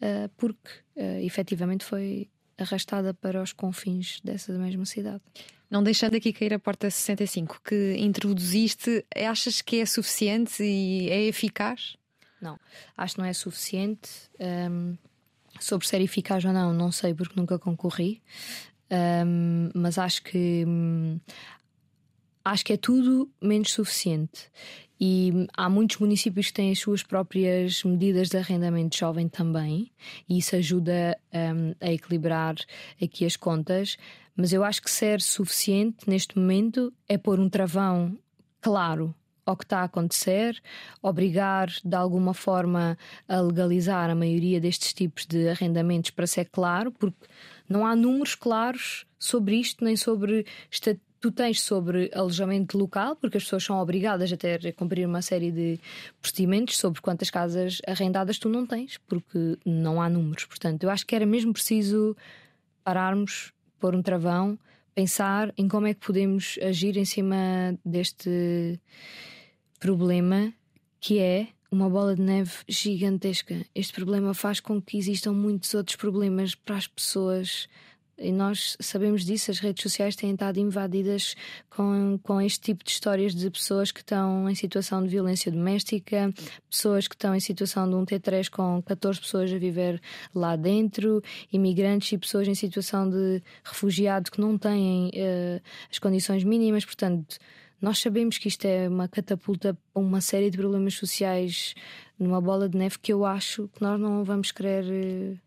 uh, 0.00 0.28
porque 0.36 0.70
uh, 0.96 1.18
efetivamente 1.20 1.84
foi 1.84 2.28
arrastada 2.58 3.12
para 3.12 3.42
os 3.42 3.52
confins 3.52 4.20
dessa 4.22 4.52
mesma 4.52 4.84
cidade. 4.84 5.22
Não 5.72 5.82
deixando 5.82 6.14
aqui 6.14 6.34
cair 6.34 6.52
a 6.52 6.58
porta 6.58 6.90
65 6.90 7.62
que 7.64 7.96
introduziste, 7.96 9.06
achas 9.16 9.62
que 9.62 9.80
é 9.80 9.86
suficiente 9.86 10.62
e 10.62 11.08
é 11.08 11.22
eficaz? 11.22 11.96
Não, 12.42 12.60
acho 12.94 13.14
que 13.14 13.20
não 13.22 13.26
é 13.26 13.32
suficiente. 13.32 14.10
Um, 14.70 14.98
sobre 15.58 15.86
ser 15.86 16.02
eficaz 16.02 16.44
ou 16.44 16.52
não, 16.52 16.74
não 16.74 16.92
sei 16.92 17.14
porque 17.14 17.40
nunca 17.40 17.58
concorri, 17.58 18.20
um, 19.26 19.70
mas 19.74 19.96
acho 19.96 20.22
que 20.22 20.62
hum, 20.66 21.18
acho 22.44 22.64
que 22.66 22.74
é 22.74 22.76
tudo 22.76 23.30
menos 23.40 23.72
suficiente. 23.72 24.50
E 25.00 25.48
há 25.56 25.68
muitos 25.68 25.96
municípios 25.96 26.48
que 26.48 26.52
têm 26.52 26.70
as 26.70 26.78
suas 26.78 27.02
próprias 27.02 27.82
medidas 27.82 28.28
de 28.28 28.36
arrendamento 28.36 28.96
jovem 28.96 29.26
também, 29.26 29.90
e 30.28 30.38
isso 30.38 30.54
ajuda 30.54 31.18
um, 31.32 31.74
a 31.80 31.90
equilibrar 31.90 32.56
aqui 33.02 33.24
as 33.24 33.36
contas. 33.36 33.96
Mas 34.36 34.52
eu 34.52 34.64
acho 34.64 34.82
que 34.82 34.90
ser 34.90 35.20
suficiente 35.20 36.08
neste 36.08 36.38
momento 36.38 36.92
é 37.08 37.18
pôr 37.18 37.38
um 37.38 37.48
travão 37.48 38.18
claro 38.60 39.14
ao 39.44 39.56
que 39.56 39.64
está 39.64 39.80
a 39.80 39.84
acontecer, 39.84 40.60
obrigar 41.02 41.68
de 41.84 41.96
alguma 41.96 42.32
forma 42.32 42.96
a 43.28 43.40
legalizar 43.40 44.08
a 44.08 44.14
maioria 44.14 44.60
destes 44.60 44.92
tipos 44.92 45.26
de 45.26 45.48
arrendamentos 45.48 46.10
para 46.10 46.26
ser 46.26 46.48
claro, 46.50 46.92
porque 46.92 47.26
não 47.68 47.84
há 47.84 47.96
números 47.96 48.34
claros 48.34 49.04
sobre 49.18 49.56
isto, 49.56 49.84
nem 49.84 49.96
sobre 49.96 50.46
tu 51.20 51.30
tens 51.30 51.60
sobre 51.60 52.10
alojamento 52.12 52.76
local, 52.76 53.14
porque 53.14 53.36
as 53.36 53.44
pessoas 53.44 53.62
são 53.62 53.78
obrigadas 53.78 54.32
a 54.32 54.36
ter 54.36 54.66
a 54.66 54.72
cumprir 54.72 55.06
uma 55.06 55.22
série 55.22 55.52
de 55.52 55.78
procedimentos 56.20 56.76
sobre 56.76 57.00
quantas 57.00 57.30
casas 57.30 57.80
arrendadas 57.86 58.38
tu 58.38 58.48
não 58.48 58.66
tens, 58.66 58.98
porque 59.06 59.56
não 59.64 60.02
há 60.02 60.08
números. 60.08 60.44
Portanto, 60.44 60.82
eu 60.82 60.90
acho 60.90 61.06
que 61.06 61.14
era 61.14 61.24
mesmo 61.24 61.52
preciso 61.52 62.16
pararmos, 62.82 63.52
pôr 63.82 63.96
um 63.96 64.02
travão, 64.02 64.56
pensar 64.94 65.52
em 65.58 65.66
como 65.66 65.88
é 65.88 65.94
que 65.94 66.06
podemos 66.06 66.56
agir 66.62 66.96
em 66.96 67.04
cima 67.04 67.36
deste 67.84 68.78
problema 69.80 70.54
que 71.00 71.18
é 71.18 71.48
uma 71.68 71.90
bola 71.90 72.14
de 72.14 72.22
neve 72.22 72.52
gigantesca. 72.68 73.66
Este 73.74 73.92
problema 73.92 74.32
faz 74.34 74.60
com 74.60 74.80
que 74.80 74.96
existam 74.96 75.32
muitos 75.32 75.74
outros 75.74 75.96
problemas 75.96 76.54
para 76.54 76.76
as 76.76 76.86
pessoas 76.86 77.68
e 78.22 78.32
nós 78.32 78.76
sabemos 78.80 79.24
disso, 79.24 79.50
as 79.50 79.58
redes 79.58 79.82
sociais 79.82 80.14
têm 80.14 80.32
estado 80.32 80.58
invadidas 80.58 81.34
com, 81.68 82.18
com 82.22 82.40
este 82.40 82.60
tipo 82.60 82.84
de 82.84 82.90
histórias 82.90 83.34
de 83.34 83.50
pessoas 83.50 83.90
que 83.90 84.00
estão 84.00 84.48
em 84.48 84.54
situação 84.54 85.02
de 85.02 85.08
violência 85.08 85.50
doméstica, 85.50 86.32
pessoas 86.70 87.08
que 87.08 87.14
estão 87.14 87.34
em 87.34 87.40
situação 87.40 87.88
de 87.88 87.94
um 87.94 88.04
T3 88.04 88.48
com 88.48 88.80
14 88.82 89.20
pessoas 89.20 89.52
a 89.52 89.58
viver 89.58 90.00
lá 90.34 90.54
dentro, 90.56 91.22
imigrantes 91.52 92.12
e 92.12 92.18
pessoas 92.18 92.46
em 92.46 92.54
situação 92.54 93.10
de 93.10 93.42
refugiado 93.64 94.30
que 94.30 94.40
não 94.40 94.56
têm 94.56 95.08
uh, 95.08 95.62
as 95.90 95.98
condições 95.98 96.44
mínimas, 96.44 96.84
portanto. 96.84 97.38
Nós 97.80 97.98
sabemos 97.98 98.38
que 98.38 98.46
isto 98.46 98.64
é 98.64 98.88
uma 98.88 99.08
catapulta 99.08 99.76
uma 99.92 100.20
série 100.20 100.50
de 100.50 100.56
problemas 100.56 100.94
sociais 100.94 101.74
numa 102.16 102.40
bola 102.40 102.68
de 102.68 102.78
neve 102.78 102.96
que 103.00 103.12
eu 103.12 103.24
acho 103.24 103.68
que 103.74 103.82
nós 103.82 103.98
não 103.98 104.22
vamos 104.22 104.52
querer 104.52 104.84
uh, 104.84 105.38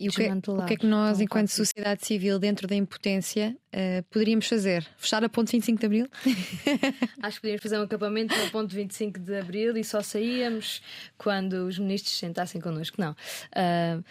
e 0.00 0.08
o 0.08 0.12
que, 0.12 0.22
é- 0.22 0.32
o 0.32 0.66
que, 0.66 0.72
é 0.72 0.76
que 0.78 0.86
nós, 0.86 1.20
enquanto 1.20 1.48
sociedade 1.48 2.06
civil, 2.06 2.38
dentro 2.38 2.66
da 2.66 2.74
impotência, 2.74 3.54
uh, 3.74 4.02
poderíamos 4.10 4.46
fazer? 4.48 4.86
Fechar 4.96 5.22
a 5.22 5.28
ponte 5.28 5.52
25 5.52 5.78
de 5.78 5.86
Abril? 5.86 6.06
Acho 7.22 7.36
que 7.36 7.42
podíamos 7.42 7.62
fazer 7.62 7.78
um 7.78 7.82
acampamento 7.82 8.34
a 8.34 8.50
ponte 8.50 8.74
25 8.74 9.20
de 9.20 9.38
Abril 9.38 9.76
e 9.76 9.84
só 9.84 10.00
saíamos 10.00 10.80
quando 11.18 11.66
os 11.66 11.78
ministros 11.78 12.16
sentassem 12.16 12.60
connosco. 12.60 12.96
Não. 12.98 13.12
Uh, 13.12 14.02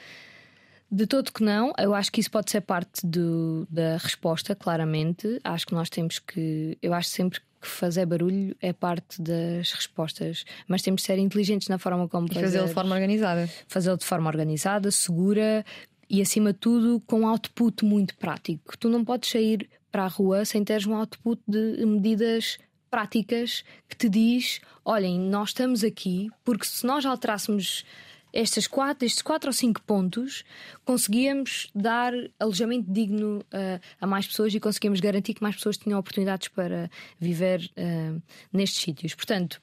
de 0.91 1.05
todo 1.05 1.31
que 1.31 1.43
não, 1.43 1.71
eu 1.77 1.93
acho 1.93 2.11
que 2.11 2.19
isso 2.19 2.31
pode 2.31 2.49
ser 2.49 2.61
parte 2.61 3.05
do, 3.05 3.67
da 3.69 3.97
resposta, 3.97 4.55
claramente. 4.55 5.39
Acho 5.43 5.67
que 5.67 5.73
nós 5.73 5.89
temos 5.89 6.17
que. 6.19 6.77
Eu 6.81 6.93
acho 6.93 7.09
sempre 7.09 7.39
que 7.59 7.67
fazer 7.67 8.05
barulho 8.05 8.55
é 8.61 8.71
parte 8.71 9.21
das 9.21 9.71
respostas, 9.71 10.45
mas 10.67 10.81
temos 10.81 11.01
de 11.01 11.07
ser 11.07 11.17
inteligentes 11.17 11.67
na 11.67 11.77
forma 11.77 12.07
como 12.07 12.27
e 12.29 12.33
fazê-lo 12.33 12.67
de 12.67 12.73
forma 12.73 12.95
organizada. 12.95 13.49
Fazê-lo 13.67 13.97
de 13.97 14.05
forma 14.05 14.29
organizada, 14.29 14.91
segura 14.91 15.65
e, 16.09 16.21
acima 16.21 16.53
de 16.53 16.59
tudo, 16.59 17.01
com 17.05 17.27
output 17.27 17.85
muito 17.85 18.15
prático. 18.17 18.77
Tu 18.77 18.89
não 18.89 19.03
podes 19.03 19.29
sair 19.29 19.69
para 19.91 20.03
a 20.03 20.07
rua 20.07 20.45
sem 20.45 20.63
teres 20.63 20.85
um 20.85 20.95
output 20.95 21.41
de 21.47 21.85
medidas 21.85 22.57
práticas 22.89 23.63
que 23.87 23.95
te 23.95 24.09
diz: 24.09 24.59
olhem, 24.83 25.19
nós 25.19 25.49
estamos 25.49 25.83
aqui 25.83 26.29
porque 26.43 26.65
se 26.65 26.85
nós 26.85 27.05
alterássemos 27.05 27.85
estas 28.31 28.67
quatro, 28.67 29.05
estes 29.05 29.21
quatro 29.21 29.49
ou 29.49 29.53
cinco 29.53 29.81
pontos, 29.81 30.43
conseguíamos 30.85 31.69
dar 31.73 32.13
alojamento 32.39 32.91
digno 32.91 33.39
uh, 33.39 33.79
a 33.99 34.07
mais 34.07 34.27
pessoas 34.27 34.53
e 34.53 34.59
conseguíamos 34.59 34.99
garantir 34.99 35.33
que 35.33 35.41
mais 35.41 35.55
pessoas 35.55 35.77
tinham 35.77 35.99
oportunidades 35.99 36.47
para 36.47 36.89
viver 37.19 37.71
uh, 37.77 38.21
nestes 38.51 38.81
sítios. 38.81 39.15
Portanto, 39.15 39.61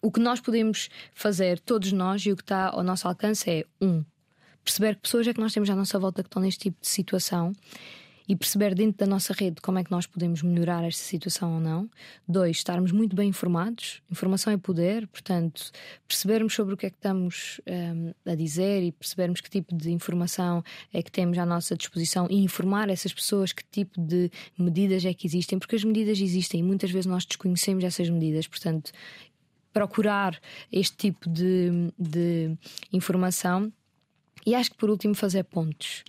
o 0.00 0.10
que 0.10 0.20
nós 0.20 0.40
podemos 0.40 0.88
fazer, 1.14 1.58
todos 1.60 1.92
nós, 1.92 2.24
e 2.26 2.32
o 2.32 2.36
que 2.36 2.42
está 2.42 2.68
ao 2.68 2.82
nosso 2.82 3.08
alcance 3.08 3.50
é 3.50 3.64
um, 3.80 4.04
perceber 4.62 4.96
que 4.96 5.02
pessoas 5.02 5.26
é 5.26 5.34
que 5.34 5.40
nós 5.40 5.52
temos 5.52 5.68
à 5.70 5.74
nossa 5.74 5.98
volta 5.98 6.22
que 6.22 6.28
estão 6.28 6.42
neste 6.42 6.64
tipo 6.64 6.80
de 6.80 6.88
situação 6.88 7.52
e 8.26 8.34
perceber 8.34 8.74
dentro 8.74 8.98
da 8.98 9.06
nossa 9.06 9.34
rede 9.34 9.60
como 9.60 9.78
é 9.78 9.84
que 9.84 9.90
nós 9.90 10.06
podemos 10.06 10.42
melhorar 10.42 10.82
esta 10.84 11.02
situação 11.02 11.54
ou 11.54 11.60
não. 11.60 11.90
Dois, 12.26 12.56
estarmos 12.56 12.90
muito 12.90 13.14
bem 13.14 13.28
informados. 13.28 14.02
Informação 14.10 14.52
é 14.52 14.56
poder, 14.56 15.06
portanto, 15.08 15.70
percebermos 16.08 16.54
sobre 16.54 16.74
o 16.74 16.76
que 16.76 16.86
é 16.86 16.90
que 16.90 16.96
estamos 16.96 17.60
um, 17.66 18.14
a 18.30 18.34
dizer 18.34 18.82
e 18.82 18.92
percebermos 18.92 19.40
que 19.40 19.50
tipo 19.50 19.74
de 19.74 19.90
informação 19.90 20.64
é 20.92 21.02
que 21.02 21.10
temos 21.10 21.36
à 21.36 21.44
nossa 21.44 21.76
disposição 21.76 22.26
e 22.30 22.42
informar 22.42 22.88
essas 22.88 23.12
pessoas 23.12 23.52
que 23.52 23.62
tipo 23.70 24.00
de 24.00 24.30
medidas 24.58 25.04
é 25.04 25.12
que 25.12 25.26
existem, 25.26 25.58
porque 25.58 25.76
as 25.76 25.84
medidas 25.84 26.18
existem 26.18 26.60
e 26.60 26.62
muitas 26.62 26.90
vezes 26.90 27.06
nós 27.06 27.26
desconhecemos 27.26 27.84
essas 27.84 28.08
medidas, 28.08 28.46
portanto, 28.46 28.90
procurar 29.70 30.40
este 30.72 30.96
tipo 30.96 31.28
de, 31.28 31.92
de 31.98 32.56
informação. 32.90 33.70
E 34.46 34.54
acho 34.54 34.70
que 34.70 34.76
por 34.76 34.88
último 34.90 35.14
fazer 35.14 35.42
pontos 35.44 36.04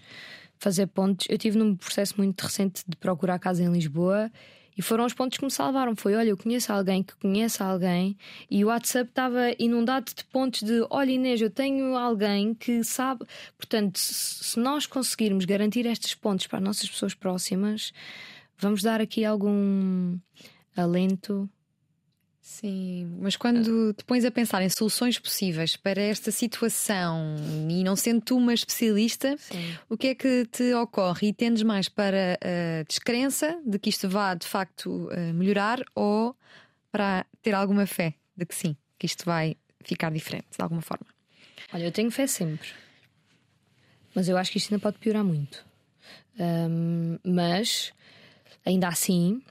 fazer 0.66 0.88
pontos. 0.88 1.28
Eu 1.30 1.38
tive 1.38 1.60
num 1.60 1.76
processo 1.76 2.16
muito 2.18 2.42
recente 2.42 2.84
de 2.88 2.96
procurar 2.98 3.38
casa 3.38 3.62
em 3.62 3.72
Lisboa 3.72 4.32
e 4.76 4.82
foram 4.82 5.06
os 5.06 5.14
pontos 5.14 5.38
que 5.38 5.46
me 5.46 5.52
salvaram. 5.52 5.96
Foi: 5.96 6.16
olha, 6.16 6.30
eu 6.30 6.38
conheço 6.38 6.74
alguém 6.74 7.04
que 7.04 7.16
conhece 7.18 7.62
alguém, 7.62 8.18
e 8.50 8.66
o 8.66 8.70
WhatsApp 8.70 9.08
estava 9.08 9.52
inundado 9.60 10.12
de 10.16 10.26
pontos 10.26 10.64
de: 10.64 10.84
olha, 10.90 11.12
Inês, 11.12 11.40
eu 11.40 11.52
tenho 11.52 11.96
alguém 11.96 12.56
que 12.56 12.84
sabe. 12.84 13.26
Portanto, 13.56 14.00
se 14.00 14.60
nós 14.60 14.88
conseguirmos 14.88 15.46
garantir 15.46 15.86
estes 15.86 16.16
pontos 16.16 16.48
para 16.48 16.58
as 16.58 16.64
nossas 16.64 16.90
pessoas 16.90 17.14
próximas, 17.14 17.94
vamos 18.58 18.82
dar 18.82 19.00
aqui 19.00 19.24
algum 19.24 20.18
alento 20.76 21.48
Sim, 22.46 23.18
mas 23.20 23.36
quando 23.36 23.92
te 23.94 24.04
pões 24.04 24.24
a 24.24 24.30
pensar 24.30 24.62
em 24.62 24.70
soluções 24.70 25.18
possíveis 25.18 25.76
para 25.76 26.00
esta 26.00 26.30
situação 26.30 27.36
e 27.68 27.84
não 27.84 27.96
sendo 27.96 28.22
tu 28.22 28.38
uma 28.38 28.54
especialista, 28.54 29.36
Sim. 29.40 29.76
o 29.90 29.98
que 29.98 30.10
é 30.10 30.16
que 30.16 30.46
te 30.46 30.72
ocorre? 30.76 31.30
E 31.30 31.34
tendes 31.34 31.64
mais 31.64 31.90
para 31.90 32.38
a 32.40 32.84
descrença 32.84 33.60
de 33.66 33.80
que 33.80 33.90
isto 33.90 34.08
vá 34.08 34.36
de 34.36 34.46
facto 34.46 35.10
melhorar 35.34 35.84
ou 35.96 36.36
para 36.92 37.26
ter 37.42 37.56
alguma 37.56 37.88
fé 37.88 38.14
de 38.38 38.46
que 38.46 38.54
sim, 38.54 38.78
que 39.00 39.08
isto 39.08 39.26
vai 39.26 39.58
ficar 39.84 40.12
diferente 40.12 40.46
de 40.56 40.62
alguma 40.62 40.84
forma? 40.84 41.08
Olha, 41.74 41.86
eu 41.86 41.92
tenho 41.92 42.12
fé 42.12 42.28
sempre, 42.28 42.70
mas 44.14 44.30
eu 44.30 44.38
acho 44.38 44.52
que 44.52 44.60
isto 44.60 44.72
ainda 44.72 44.84
pode 44.84 45.00
piorar 45.00 45.24
muito. 45.24 45.66
Um, 46.40 47.18
mas 47.26 47.92
ainda 48.64 48.88
assim, 48.88 49.42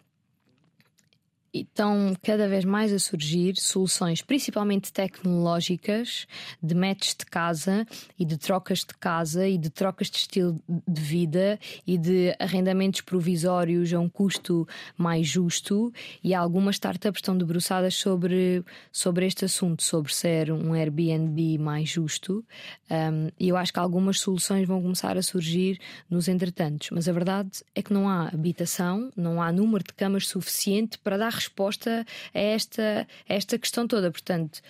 estão 1.61 2.15
cada 2.23 2.49
vez 2.49 2.65
mais 2.65 2.93
a 2.93 2.99
surgir 2.99 3.55
soluções, 3.57 4.21
principalmente 4.21 4.93
tecnológicas, 4.93 6.27
de 6.63 6.75
matches 6.75 7.15
de 7.15 7.25
casa 7.27 7.87
e 8.19 8.25
de 8.25 8.37
trocas 8.37 8.81
de 8.81 8.95
casa 8.95 9.47
e 9.47 9.57
de 9.57 9.71
trocas 9.71 10.11
de 10.11 10.17
estilo 10.19 10.61
de 10.69 11.01
vida 11.01 11.59
e 11.87 11.97
de 11.97 12.35
arrendamentos 12.41 13.01
provisórios 13.03 13.93
a 13.93 14.01
um 14.01 14.09
custo 14.09 14.67
mais 14.97 15.27
justo. 15.27 15.93
E 16.23 16.35
algumas 16.35 16.77
startups 16.77 17.19
estão 17.19 17.37
debruçadas 17.37 17.95
sobre, 17.95 18.65
sobre 18.91 19.27
este 19.27 19.45
assunto, 19.45 19.83
sobre 19.83 20.13
ser 20.13 20.51
um 20.51 20.73
Airbnb 20.73 21.59
mais 21.59 21.89
justo. 21.89 22.45
E 23.39 23.49
eu 23.49 23.57
acho 23.57 23.73
que 23.73 23.79
algumas 23.79 24.19
soluções 24.19 24.67
vão 24.67 24.83
começar 24.83 25.17
a 25.17 25.23
surgir 25.23 25.79
nos 26.11 26.27
entretantos. 26.29 26.91
Mas 26.91 27.09
a 27.09 27.13
verdade 27.13 27.51
é 27.75 27.83
que 27.83 27.93
não 27.93 28.09
há 28.09 28.29
habitação, 28.29 29.11
não 29.17 29.41
há 29.41 29.53
número 29.53 29.85
de 29.85 29.93
camas 29.93 30.27
suficiente 30.27 30.99
para 30.99 31.17
dar 31.17 31.44
resposta 31.45 32.05
a 32.35 32.39
esta, 32.39 33.07
a 33.29 33.35
esta 33.35 33.59
questão 33.59 33.87
toda. 33.87 34.11
Portanto, 34.11 34.61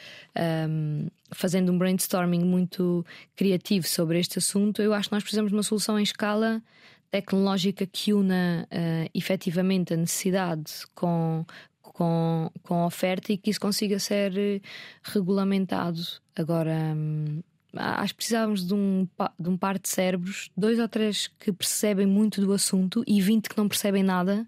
um, 0.69 1.09
fazendo 1.33 1.73
um 1.73 1.79
brainstorming 1.79 2.45
muito 2.45 3.05
criativo 3.37 3.87
sobre 3.87 4.19
este 4.19 4.39
assunto, 4.39 4.83
eu 4.83 4.93
acho 4.93 5.09
que 5.09 5.15
nós 5.15 5.23
precisamos 5.23 5.51
de 5.51 5.57
uma 5.57 5.63
solução 5.63 5.99
em 5.99 6.03
escala 6.03 6.63
tecnológica 7.11 7.87
que 7.87 8.13
una 8.13 8.67
uh, 8.71 9.11
efetivamente 9.15 9.95
a 9.95 9.97
necessidade 9.97 10.73
com, 10.95 11.45
com, 11.81 12.51
com 12.63 12.75
a 12.83 12.87
oferta 12.87 13.33
e 13.33 13.39
que 13.39 13.51
isso 13.51 13.61
consiga 13.61 13.99
ser 13.99 14.61
regulamentado. 15.03 16.01
Agora. 16.37 16.73
Um, 16.97 17.43
acho 17.77 18.13
que 18.13 18.19
precisávamos 18.19 18.67
de 18.67 18.75
um, 18.75 19.09
de 19.39 19.49
um 19.49 19.57
par 19.57 19.79
de 19.79 19.89
cérebros, 19.89 20.51
dois 20.57 20.79
ou 20.79 20.89
três 20.89 21.29
que 21.39 21.53
percebem 21.53 22.07
muito 22.07 22.41
do 22.41 22.53
assunto 22.53 23.03
e 23.07 23.21
20 23.21 23.49
que 23.49 23.59
não 23.59 23.69
percebem 23.69 24.03
nada, 24.03 24.47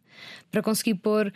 para 0.50 0.62
conseguir 0.62 0.94
pôr 0.94 1.32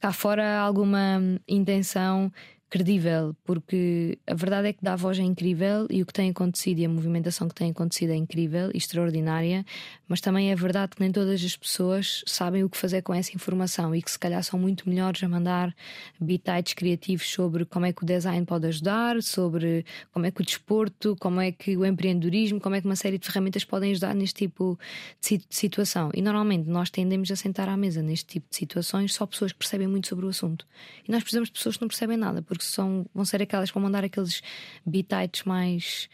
cá 0.00 0.12
fora 0.12 0.58
alguma 0.60 1.20
intenção 1.46 2.32
credível, 2.70 3.34
porque 3.44 4.16
a 4.26 4.34
verdade 4.34 4.68
é 4.68 4.72
que 4.72 4.78
dá 4.80 4.94
voz 4.94 5.18
é 5.18 5.22
incrível 5.22 5.88
e 5.90 6.02
o 6.02 6.06
que 6.06 6.12
tem 6.12 6.30
acontecido 6.30 6.78
e 6.78 6.84
a 6.84 6.88
movimentação 6.88 7.48
que 7.48 7.54
tem 7.54 7.72
acontecido 7.72 8.10
é 8.10 8.16
incrível 8.16 8.70
e 8.72 8.78
extraordinária, 8.78 9.66
mas 10.06 10.20
também 10.20 10.52
é 10.52 10.56
verdade 10.56 10.92
que 10.94 11.00
nem 11.00 11.10
todas 11.10 11.44
as 11.44 11.56
pessoas 11.56 12.22
sabem 12.26 12.62
o 12.62 12.70
que 12.70 12.76
fazer 12.76 13.02
com 13.02 13.12
essa 13.12 13.34
informação 13.34 13.92
e 13.92 14.00
que 14.00 14.10
se 14.10 14.18
calhar 14.18 14.42
são 14.44 14.56
muito 14.56 14.88
melhores 14.88 15.20
a 15.24 15.28
mandar 15.28 15.74
bitites 16.20 16.74
criativos 16.74 17.28
sobre 17.28 17.64
como 17.64 17.86
é 17.86 17.92
que 17.92 18.04
o 18.04 18.06
design 18.06 18.46
pode 18.46 18.68
ajudar, 18.68 19.20
sobre 19.20 19.84
como 20.12 20.26
é 20.26 20.30
que 20.30 20.40
o 20.40 20.44
desporto, 20.44 21.16
como 21.18 21.40
é 21.40 21.50
que 21.50 21.76
o 21.76 21.84
empreendedorismo, 21.84 22.60
como 22.60 22.76
é 22.76 22.80
que 22.80 22.86
uma 22.86 22.96
série 22.96 23.18
de 23.18 23.26
ferramentas 23.26 23.64
podem 23.64 23.90
ajudar 23.90 24.14
neste 24.14 24.46
tipo 24.46 24.78
de 25.20 25.42
situação. 25.50 26.10
E 26.14 26.22
normalmente 26.22 26.68
nós 26.68 26.88
tendemos 26.88 27.32
a 27.32 27.36
sentar 27.36 27.68
à 27.68 27.76
mesa 27.76 28.00
neste 28.00 28.26
tipo 28.26 28.48
de 28.48 28.54
situações 28.54 29.12
só 29.12 29.26
pessoas 29.26 29.50
que 29.50 29.58
percebem 29.58 29.88
muito 29.88 30.06
sobre 30.06 30.24
o 30.24 30.28
assunto. 30.28 30.64
E 31.06 31.10
nós 31.10 31.22
precisamos 31.24 31.48
de 31.48 31.54
pessoas 31.54 31.76
que 31.76 31.82
não 31.82 31.88
percebem 31.88 32.16
nada, 32.16 32.42
porque 32.42 32.59
porque 32.60 32.64
são, 32.64 33.06
vão 33.14 33.24
ser 33.24 33.40
aquelas 33.40 33.70
que 33.70 33.74
vão 33.74 33.82
mandar 33.82 34.04
aqueles 34.04 34.42
bitites 34.84 35.44
mais 35.44 36.10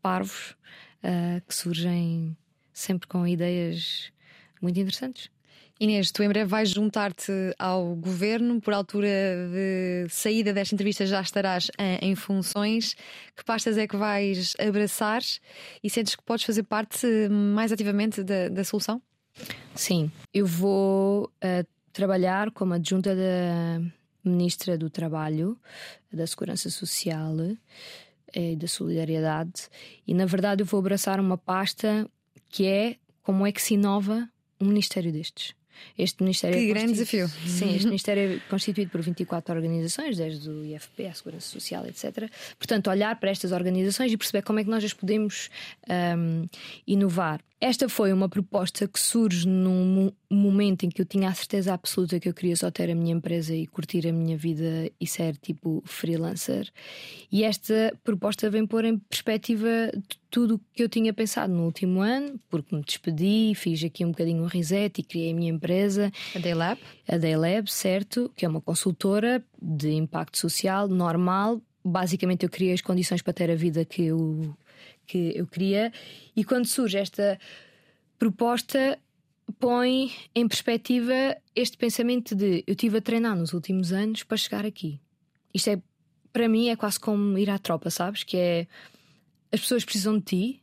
parvos 0.00 0.54
uh, 1.02 1.42
que 1.46 1.54
surgem 1.54 2.36
sempre 2.72 3.08
com 3.08 3.26
ideias 3.26 4.12
muito 4.60 4.78
interessantes. 4.78 5.28
Inês, 5.80 6.12
tu 6.12 6.22
em 6.22 6.28
breve 6.28 6.48
vais 6.48 6.70
juntar-te 6.70 7.32
ao 7.58 7.96
governo, 7.96 8.60
por 8.60 8.72
altura 8.72 9.08
de 9.50 10.06
saída 10.08 10.52
desta 10.52 10.76
entrevista 10.76 11.04
já 11.04 11.20
estarás 11.20 11.68
em, 11.76 12.10
em 12.12 12.14
funções. 12.14 12.94
Que 13.36 13.44
pastas 13.44 13.76
é 13.76 13.88
que 13.88 13.96
vais 13.96 14.54
abraçar 14.60 15.22
e 15.82 15.90
sentes 15.90 16.14
que 16.14 16.22
podes 16.22 16.44
fazer 16.44 16.62
parte 16.62 17.06
mais 17.28 17.72
ativamente 17.72 18.22
da, 18.22 18.48
da 18.48 18.62
solução? 18.62 19.02
Sim, 19.74 20.12
eu 20.32 20.46
vou 20.46 21.24
uh, 21.24 21.66
trabalhar 21.92 22.52
como 22.52 22.74
adjunta 22.74 23.16
da 23.16 23.80
Ministra 24.24 24.78
do 24.78 24.88
Trabalho, 24.88 25.58
da 26.12 26.26
Segurança 26.26 26.70
Social 26.70 27.36
e 28.34 28.56
da 28.56 28.68
Solidariedade, 28.68 29.68
e 30.06 30.14
na 30.14 30.26
verdade 30.26 30.62
eu 30.62 30.66
vou 30.66 30.80
abraçar 30.80 31.20
uma 31.20 31.36
pasta 31.36 32.08
que 32.48 32.66
é 32.66 32.96
como 33.22 33.46
é 33.46 33.52
que 33.52 33.62
se 33.62 33.74
inova 33.74 34.28
um 34.60 34.66
ministério 34.66 35.12
destes. 35.12 35.54
Este 35.98 36.22
Ministério 36.22 36.58
que 36.58 36.70
é 36.70 36.74
grande 36.74 36.92
desafio. 36.92 37.28
Sim, 37.28 37.74
este 37.74 37.86
Ministério 37.86 38.36
é 38.36 38.38
constituído 38.48 38.90
por 38.90 39.00
24 39.00 39.54
organizações, 39.54 40.16
desde 40.16 40.48
o 40.48 40.64
IFP, 40.64 41.06
a 41.06 41.14
Segurança 41.14 41.48
Social, 41.48 41.86
etc. 41.86 42.30
Portanto, 42.58 42.90
olhar 42.90 43.18
para 43.18 43.30
estas 43.30 43.52
organizações 43.52 44.12
e 44.12 44.16
perceber 44.16 44.42
como 44.42 44.60
é 44.60 44.64
que 44.64 44.70
nós 44.70 44.84
as 44.84 44.92
podemos 44.92 45.50
um, 46.16 46.46
inovar. 46.86 47.40
Esta 47.62 47.88
foi 47.88 48.12
uma 48.12 48.28
proposta 48.28 48.88
que 48.88 48.98
surge 48.98 49.46
num 49.46 50.10
momento 50.28 50.84
em 50.84 50.88
que 50.88 51.00
eu 51.00 51.06
tinha 51.06 51.28
a 51.28 51.34
certeza 51.34 51.72
absoluta 51.72 52.18
que 52.18 52.28
eu 52.28 52.34
queria 52.34 52.56
só 52.56 52.72
ter 52.72 52.90
a 52.90 52.94
minha 52.94 53.14
empresa 53.14 53.54
e 53.54 53.68
curtir 53.68 54.04
a 54.08 54.12
minha 54.12 54.36
vida 54.36 54.90
e 55.00 55.06
ser 55.06 55.36
tipo 55.36 55.80
freelancer. 55.86 56.68
E 57.30 57.44
esta 57.44 57.96
proposta 58.02 58.50
vem 58.50 58.66
pôr 58.66 58.84
em 58.84 58.98
perspectiva 58.98 59.68
tudo 60.28 60.56
o 60.56 60.60
que 60.74 60.82
eu 60.82 60.88
tinha 60.88 61.12
pensado 61.12 61.52
no 61.52 61.64
último 61.64 62.00
ano, 62.00 62.36
porque 62.50 62.74
me 62.74 62.82
despedi, 62.82 63.52
fiz 63.54 63.84
aqui 63.84 64.04
um 64.04 64.10
bocadinho 64.10 64.42
um 64.42 64.46
reset 64.46 64.98
e 64.98 65.04
criei 65.04 65.30
a 65.30 65.34
minha 65.34 65.52
empresa. 65.52 66.10
A 66.34 66.40
Daylab? 66.40 66.80
A 67.06 67.16
Daylab, 67.16 67.70
certo, 67.70 68.28
que 68.34 68.44
é 68.44 68.48
uma 68.48 68.60
consultora 68.60 69.40
de 69.62 69.92
impacto 69.92 70.36
social 70.36 70.88
normal. 70.88 71.62
Basicamente, 71.84 72.42
eu 72.42 72.50
criei 72.50 72.72
as 72.72 72.80
condições 72.80 73.22
para 73.22 73.32
ter 73.32 73.52
a 73.52 73.54
vida 73.54 73.84
que 73.84 74.06
eu 74.06 74.52
que 75.06 75.32
eu 75.36 75.46
queria. 75.46 75.92
E 76.34 76.44
quando 76.44 76.66
surge 76.66 76.98
esta 76.98 77.38
proposta, 78.18 78.98
põe 79.58 80.12
em 80.34 80.48
perspectiva 80.48 81.36
este 81.54 81.76
pensamento 81.76 82.34
de 82.34 82.64
eu 82.66 82.74
tive 82.74 82.98
a 82.98 83.00
treinar 83.00 83.36
nos 83.36 83.52
últimos 83.52 83.92
anos 83.92 84.22
para 84.22 84.36
chegar 84.36 84.64
aqui. 84.64 85.00
Isto 85.52 85.70
é, 85.70 85.82
para 86.32 86.48
mim, 86.48 86.68
é 86.68 86.76
quase 86.76 86.98
como 86.98 87.36
ir 87.38 87.50
à 87.50 87.58
tropa, 87.58 87.90
sabes? 87.90 88.22
Que 88.22 88.36
é 88.36 88.66
as 89.52 89.60
pessoas 89.60 89.84
precisam 89.84 90.18
de 90.18 90.24
ti, 90.24 90.62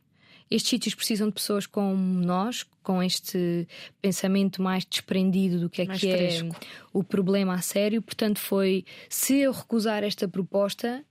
estes 0.50 0.68
sítios 0.68 0.94
precisam 0.96 1.28
de 1.28 1.34
pessoas 1.34 1.64
como 1.64 1.96
nós, 1.96 2.66
com 2.82 3.00
este 3.00 3.68
pensamento 4.02 4.60
mais 4.60 4.84
desprendido 4.84 5.60
do 5.60 5.70
que 5.70 5.82
é 5.82 5.84
mais 5.84 6.00
que 6.00 6.08
é 6.08 6.16
fresco. 6.16 6.56
é 6.60 6.66
o 6.92 7.04
problema 7.04 7.54
a 7.54 7.60
sério. 7.60 8.02
Portanto, 8.02 8.40
foi 8.40 8.84
se 9.08 9.38
eu 9.38 9.52
recusar 9.52 10.02
esta 10.02 10.26
proposta, 10.26 11.04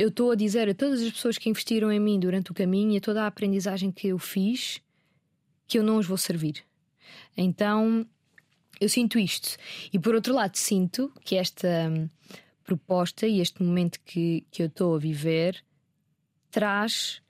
eu 0.00 0.08
estou 0.08 0.30
a 0.30 0.34
dizer 0.34 0.66
a 0.66 0.74
todas 0.74 1.02
as 1.02 1.10
pessoas 1.10 1.36
que 1.36 1.50
investiram 1.50 1.92
em 1.92 2.00
mim 2.00 2.18
durante 2.18 2.50
o 2.50 2.54
caminho 2.54 2.92
e 2.92 2.96
a 2.96 3.00
toda 3.02 3.22
a 3.22 3.26
aprendizagem 3.26 3.92
que 3.92 4.08
eu 4.08 4.18
fiz 4.18 4.80
que 5.68 5.78
eu 5.78 5.82
não 5.82 5.98
os 5.98 6.06
vou 6.06 6.16
servir. 6.16 6.64
Então 7.36 8.06
eu 8.80 8.88
sinto 8.88 9.18
isto. 9.18 9.58
E 9.92 9.98
por 9.98 10.14
outro 10.14 10.34
lado, 10.34 10.56
sinto 10.56 11.12
que 11.22 11.36
esta 11.36 11.68
hum, 11.90 12.08
proposta 12.64 13.26
e 13.26 13.40
este 13.40 13.62
momento 13.62 14.00
que, 14.02 14.46
que 14.50 14.62
eu 14.62 14.68
estou 14.68 14.96
a 14.96 14.98
viver 14.98 15.62
traz 16.50 17.20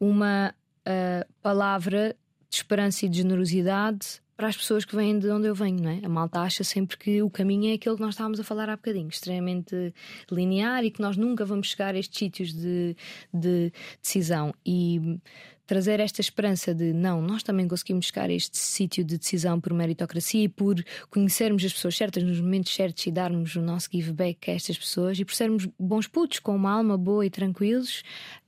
uma 0.00 0.52
uh, 0.80 1.32
palavra 1.40 2.16
de 2.48 2.56
esperança 2.56 3.06
e 3.06 3.08
de 3.08 3.18
generosidade 3.18 4.20
para 4.40 4.48
as 4.48 4.56
pessoas 4.56 4.86
que 4.86 4.96
vêm 4.96 5.18
de 5.18 5.28
onde 5.28 5.48
eu 5.48 5.54
venho, 5.54 5.82
não 5.82 5.90
é? 5.90 6.00
A 6.02 6.08
malta 6.08 6.40
acha 6.40 6.64
sempre 6.64 6.96
que 6.96 7.20
o 7.20 7.28
caminho 7.28 7.70
é 7.70 7.74
aquele 7.74 7.96
que 7.96 8.00
nós 8.00 8.14
estávamos 8.14 8.40
a 8.40 8.42
falar 8.42 8.70
há 8.70 8.76
bocadinho, 8.76 9.06
extremamente 9.06 9.92
linear 10.32 10.82
e 10.82 10.90
que 10.90 11.02
nós 11.02 11.14
nunca 11.14 11.44
vamos 11.44 11.68
chegar 11.68 11.94
a 11.94 11.98
estes 11.98 12.18
sítios 12.18 12.54
de, 12.54 12.96
de 13.34 13.70
decisão. 14.00 14.54
E 14.64 15.20
trazer 15.66 16.00
esta 16.00 16.22
esperança 16.22 16.74
de 16.74 16.90
não, 16.94 17.20
nós 17.20 17.42
também 17.42 17.68
conseguimos 17.68 18.06
chegar 18.06 18.30
a 18.30 18.32
este 18.32 18.56
sítio 18.56 19.04
de 19.04 19.18
decisão 19.18 19.60
por 19.60 19.74
meritocracia 19.74 20.44
e 20.44 20.48
por 20.48 20.82
conhecermos 21.10 21.62
as 21.62 21.74
pessoas 21.74 21.94
certas 21.94 22.22
nos 22.22 22.40
momentos 22.40 22.74
certos 22.74 23.06
e 23.06 23.10
darmos 23.12 23.54
o 23.56 23.60
nosso 23.60 23.90
give 23.92 24.10
back 24.10 24.50
a 24.50 24.54
estas 24.54 24.78
pessoas 24.78 25.18
e 25.18 25.24
por 25.24 25.34
sermos 25.34 25.68
bons 25.78 26.06
putos 26.06 26.38
com 26.38 26.56
uma 26.56 26.72
alma 26.72 26.96
boa 26.96 27.26
e 27.26 27.30
tranquilos, 27.30 28.02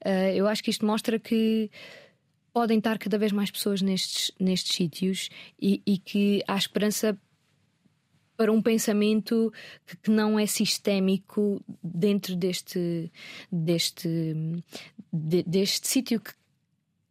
uh, 0.07 0.32
eu 0.34 0.49
acho 0.49 0.64
que 0.64 0.70
isto 0.70 0.86
mostra 0.86 1.18
que 1.18 1.70
podem 2.53 2.78
estar 2.78 2.98
cada 2.98 3.18
vez 3.18 3.32
mais 3.32 3.50
pessoas 3.50 3.80
nestes, 3.80 4.30
nestes 4.38 4.74
sítios 4.74 5.28
e, 5.61 5.82
e 5.86 5.98
que 5.98 6.42
há 6.46 6.57
esperança 6.57 7.18
para 8.36 8.53
um 8.53 8.62
pensamento 8.62 9.53
que, 9.86 9.96
que, 9.96 10.11
não 10.11 10.38
é 10.38 10.46
sistémico 10.46 11.62
dentro 11.82 12.34
deste 12.34 13.11
deste 13.50 14.64
de, 15.12 15.42
deste 15.44 15.86
sítio 15.86 16.18
que, 16.20 16.32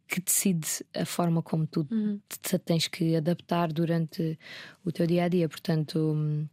que 0.08 0.20
decide 0.20 0.66
a 0.94 1.06
forma 1.06 1.42
como 1.42 1.66
tu 1.66 1.86
uhum. 1.90 2.20
te 2.28 2.58
tens 2.58 2.88
que 2.88 3.16
adaptar 3.16 3.72
durante 3.72 4.38
o 4.84 4.92
teu 4.92 5.06
dia 5.06 5.24
a 5.24 5.28
dia. 5.28 5.48
Portanto, 5.48 6.48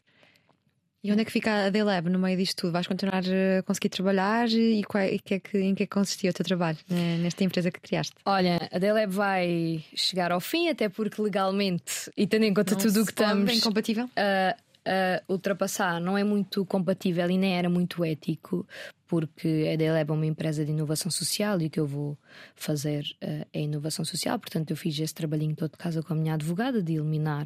e 1.03 1.11
onde 1.11 1.21
é 1.21 1.25
que 1.25 1.31
fica 1.31 1.65
a 1.65 1.69
Delab 1.69 2.09
no 2.09 2.19
meio 2.19 2.37
disto 2.37 2.57
tudo? 2.57 2.73
Vais 2.73 2.87
continuar 2.87 3.23
a 3.23 3.63
conseguir 3.63 3.89
trabalhar 3.89 4.49
e, 4.49 4.83
qual, 4.83 5.03
e 5.03 5.19
que 5.19 5.35
é 5.35 5.39
que, 5.39 5.57
em 5.57 5.73
que 5.73 5.83
é 5.83 5.85
que 5.85 5.93
consistia 5.93 6.29
o 6.29 6.33
teu 6.33 6.45
trabalho 6.45 6.77
né, 6.89 7.17
nesta 7.17 7.43
empresa 7.43 7.71
que 7.71 7.79
criaste? 7.79 8.13
Olha, 8.25 8.69
a 8.71 8.77
Delab 8.77 9.11
vai 9.11 9.83
chegar 9.95 10.31
ao 10.31 10.41
fim, 10.41 10.67
até 10.69 10.89
porque 10.89 11.21
legalmente 11.21 12.11
e 12.17 12.27
tendo 12.27 12.43
em 12.43 12.53
conta 12.53 12.75
não 12.75 12.81
tudo 12.81 13.01
o 13.01 13.05
que 13.05 13.11
estamos. 13.11 13.49
É 13.49 13.53
incompatível? 13.55 14.05
Uh, 14.05 14.68
uh, 14.89 15.31
ultrapassar 15.31 16.01
não 16.01 16.17
é 16.17 16.23
muito 16.23 16.65
compatível 16.65 17.29
e 17.29 17.37
nem 17.37 17.57
era 17.57 17.69
muito 17.69 18.03
ético, 18.03 18.67
porque 19.07 19.69
a 19.71 19.75
Deleb 19.75 20.09
é 20.09 20.13
uma 20.13 20.25
empresa 20.25 20.65
de 20.65 20.71
inovação 20.71 21.11
social 21.11 21.61
e 21.61 21.67
o 21.67 21.69
que 21.69 21.79
eu 21.79 21.85
vou 21.85 22.17
fazer 22.55 23.03
uh, 23.23 23.45
é 23.53 23.61
inovação 23.61 24.03
social. 24.03 24.39
Portanto, 24.39 24.71
eu 24.71 24.77
fiz 24.77 24.99
esse 24.99 25.13
trabalhinho 25.13 25.55
todo 25.55 25.71
de 25.71 25.77
casa 25.77 26.01
com 26.01 26.13
a 26.13 26.15
minha 26.15 26.33
advogada 26.33 26.81
de 26.81 26.93
eliminar 26.93 27.45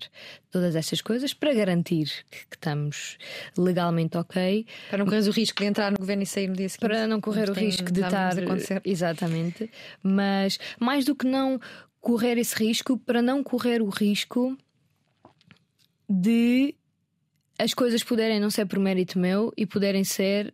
todas 0.49 0.75
essas 0.75 1.01
coisas 1.01 1.33
para 1.33 1.53
garantir 1.53 2.25
que, 2.29 2.47
que 2.47 2.55
estamos 2.55 3.17
legalmente 3.57 4.17
ok. 4.17 4.65
Para 4.89 4.99
não 4.99 5.05
correr 5.05 5.27
o 5.27 5.31
risco 5.31 5.61
de 5.61 5.67
entrar 5.67 5.91
no 5.91 5.97
governo 5.97 6.23
e 6.23 6.25
sair 6.25 6.47
no 6.47 6.55
dia 6.55 6.69
seguinte. 6.69 6.89
Para 6.89 7.07
não 7.07 7.19
correr 7.19 7.49
o 7.49 7.53
risco 7.53 7.91
de 7.91 8.01
estar. 8.01 8.33
Exatamente. 8.85 9.69
Mas 10.01 10.59
mais 10.79 11.05
do 11.05 11.15
que 11.15 11.25
não 11.25 11.59
correr 12.01 12.37
esse 12.37 12.55
risco, 12.55 12.97
para 12.97 13.21
não 13.21 13.41
correr 13.41 13.81
o 13.81 13.87
risco 13.87 14.57
de 16.09 16.75
as 17.57 17.73
coisas 17.73 18.03
puderem 18.03 18.39
não 18.39 18.49
ser 18.49 18.65
por 18.65 18.79
mérito 18.79 19.19
meu 19.19 19.53
e 19.55 19.65
puderem 19.65 20.03
ser 20.03 20.53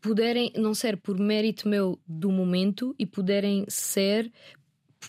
puderem 0.00 0.52
não 0.56 0.74
ser 0.74 0.96
por 0.96 1.18
mérito 1.18 1.68
meu 1.68 1.98
do 2.06 2.30
momento 2.30 2.94
e 2.98 3.04
puderem 3.04 3.64
ser 3.68 4.32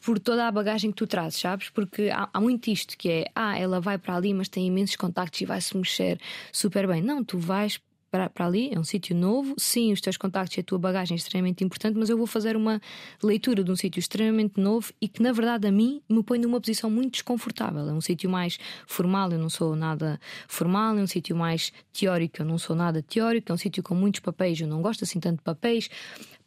por 0.03 0.19
toda 0.19 0.47
a 0.47 0.51
bagagem 0.51 0.91
que 0.91 0.97
tu 0.97 1.07
trazes, 1.07 1.39
sabes? 1.39 1.69
Porque 1.69 2.09
há, 2.11 2.29
há, 2.31 2.39
muito 2.39 2.69
isto 2.69 2.97
que 2.97 3.09
é, 3.09 3.25
ah, 3.35 3.57
ela 3.57 3.79
vai 3.81 3.97
para 3.97 4.15
ali, 4.15 4.33
mas 4.33 4.47
tem 4.47 4.67
imensos 4.67 4.95
contactos 4.95 5.41
e 5.41 5.45
vai 5.45 5.59
se 5.59 5.75
mexer 5.75 6.19
super 6.51 6.87
bem. 6.87 7.01
Não, 7.01 7.23
tu 7.23 7.37
vais 7.37 7.79
para, 8.09 8.29
para 8.29 8.45
ali, 8.45 8.71
é 8.73 8.79
um 8.79 8.83
sítio 8.83 9.15
novo. 9.15 9.55
Sim, 9.57 9.91
os 9.91 10.01
teus 10.01 10.17
contactos 10.17 10.57
e 10.57 10.61
a 10.61 10.63
tua 10.63 10.77
bagagem 10.77 11.15
é 11.15 11.17
extremamente 11.17 11.63
importante, 11.63 11.97
mas 11.97 12.09
eu 12.09 12.17
vou 12.17 12.27
fazer 12.27 12.55
uma 12.55 12.81
leitura 13.23 13.63
de 13.63 13.71
um 13.71 13.75
sítio 13.75 13.99
extremamente 13.99 14.59
novo 14.59 14.91
e 15.01 15.07
que, 15.07 15.21
na 15.21 15.31
verdade, 15.31 15.67
a 15.67 15.71
mim 15.71 16.01
me 16.09 16.23
põe 16.23 16.39
numa 16.39 16.59
posição 16.59 16.89
muito 16.89 17.13
desconfortável. 17.13 17.87
É 17.87 17.93
um 17.93 18.01
sítio 18.01 18.29
mais 18.29 18.57
formal, 18.87 19.31
eu 19.31 19.39
não 19.39 19.49
sou 19.49 19.75
nada 19.75 20.19
formal, 20.47 20.97
é 20.97 21.01
um 21.01 21.07
sítio 21.07 21.35
mais 21.35 21.71
teórico, 21.93 22.41
eu 22.41 22.45
não 22.45 22.57
sou 22.57 22.75
nada 22.75 23.01
teórico, 23.01 23.51
é 23.51 23.55
um 23.55 23.57
sítio 23.57 23.83
com 23.83 23.95
muitos 23.95 24.19
papéis, 24.19 24.59
eu 24.59 24.67
não 24.67 24.81
gosto 24.81 25.03
assim 25.03 25.19
tanto 25.19 25.37
de 25.37 25.43
papéis. 25.43 25.89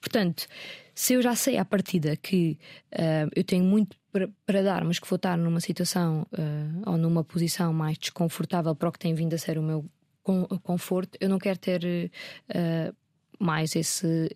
Portanto, 0.00 0.46
se 0.94 1.14
eu 1.14 1.22
já 1.22 1.34
sei 1.34 1.56
à 1.56 1.64
partida 1.64 2.16
que 2.16 2.58
uh, 2.92 3.30
eu 3.34 3.44
tenho 3.44 3.64
muito 3.64 3.96
para, 4.44 4.62
dar, 4.62 4.84
mas 4.84 4.98
que 4.98 5.08
vou 5.08 5.16
estar 5.16 5.38
numa 5.38 5.60
situação 5.60 6.26
uh, 6.32 6.90
ou 6.90 6.98
numa 6.98 7.24
posição 7.24 7.72
mais 7.72 7.96
desconfortável 7.96 8.74
para 8.74 8.88
o 8.88 8.92
que 8.92 8.98
tem 8.98 9.14
vindo 9.14 9.32
a 9.32 9.38
ser 9.38 9.58
o 9.58 9.62
meu 9.62 9.84
conforto, 10.62 11.16
eu 11.20 11.28
não 11.28 11.38
quero 11.38 11.58
ter 11.58 12.10
uh, 12.50 12.94
mais 13.38 13.74
esse, 13.76 14.34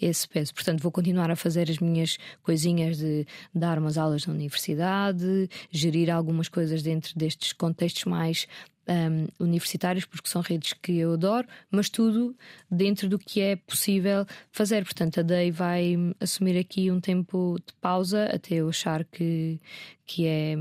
esse 0.00 0.28
peso. 0.28 0.54
Portanto, 0.54 0.82
vou 0.82 0.92
continuar 0.92 1.30
a 1.30 1.36
fazer 1.36 1.70
as 1.70 1.78
minhas 1.78 2.18
coisinhas 2.42 2.98
de 2.98 3.26
dar 3.54 3.78
umas 3.78 3.96
aulas 3.96 4.26
na 4.26 4.34
universidade, 4.34 5.48
gerir 5.70 6.10
algumas 6.10 6.48
coisas 6.48 6.82
dentro 6.82 7.16
destes 7.16 7.52
contextos 7.52 8.04
mais 8.04 8.46
um, 8.88 9.26
universitários, 9.44 10.04
porque 10.04 10.28
são 10.28 10.42
redes 10.42 10.72
que 10.72 10.98
eu 10.98 11.12
adoro, 11.12 11.46
mas 11.70 11.88
tudo 11.88 12.36
dentro 12.70 13.08
do 13.08 13.18
que 13.18 13.40
é 13.40 13.56
possível 13.56 14.26
fazer. 14.50 14.84
Portanto, 14.84 15.20
a 15.20 15.22
DEI 15.22 15.50
vai 15.50 15.94
assumir 16.20 16.58
aqui 16.58 16.90
um 16.90 17.00
tempo 17.00 17.56
de 17.64 17.72
pausa 17.74 18.24
até 18.26 18.56
eu 18.56 18.68
achar 18.68 19.04
que, 19.04 19.60
que, 20.04 20.26
é, 20.26 20.56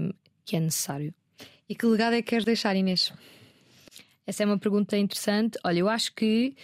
que 0.45 0.55
é 0.55 0.59
necessário. 0.59 1.14
E 1.68 1.76
que 1.76 1.86
legado 1.86 2.14
é 2.14 2.22
que 2.22 2.30
queres 2.30 2.45
deixar, 2.45 2.76
Inês? 2.76 3.14
Essa 4.32 4.44
é 4.44 4.46
uma 4.46 4.58
pergunta 4.58 4.98
interessante. 4.98 5.60
Olha, 5.62 5.80
eu 5.80 5.90
acho 5.90 6.16
que 6.16 6.56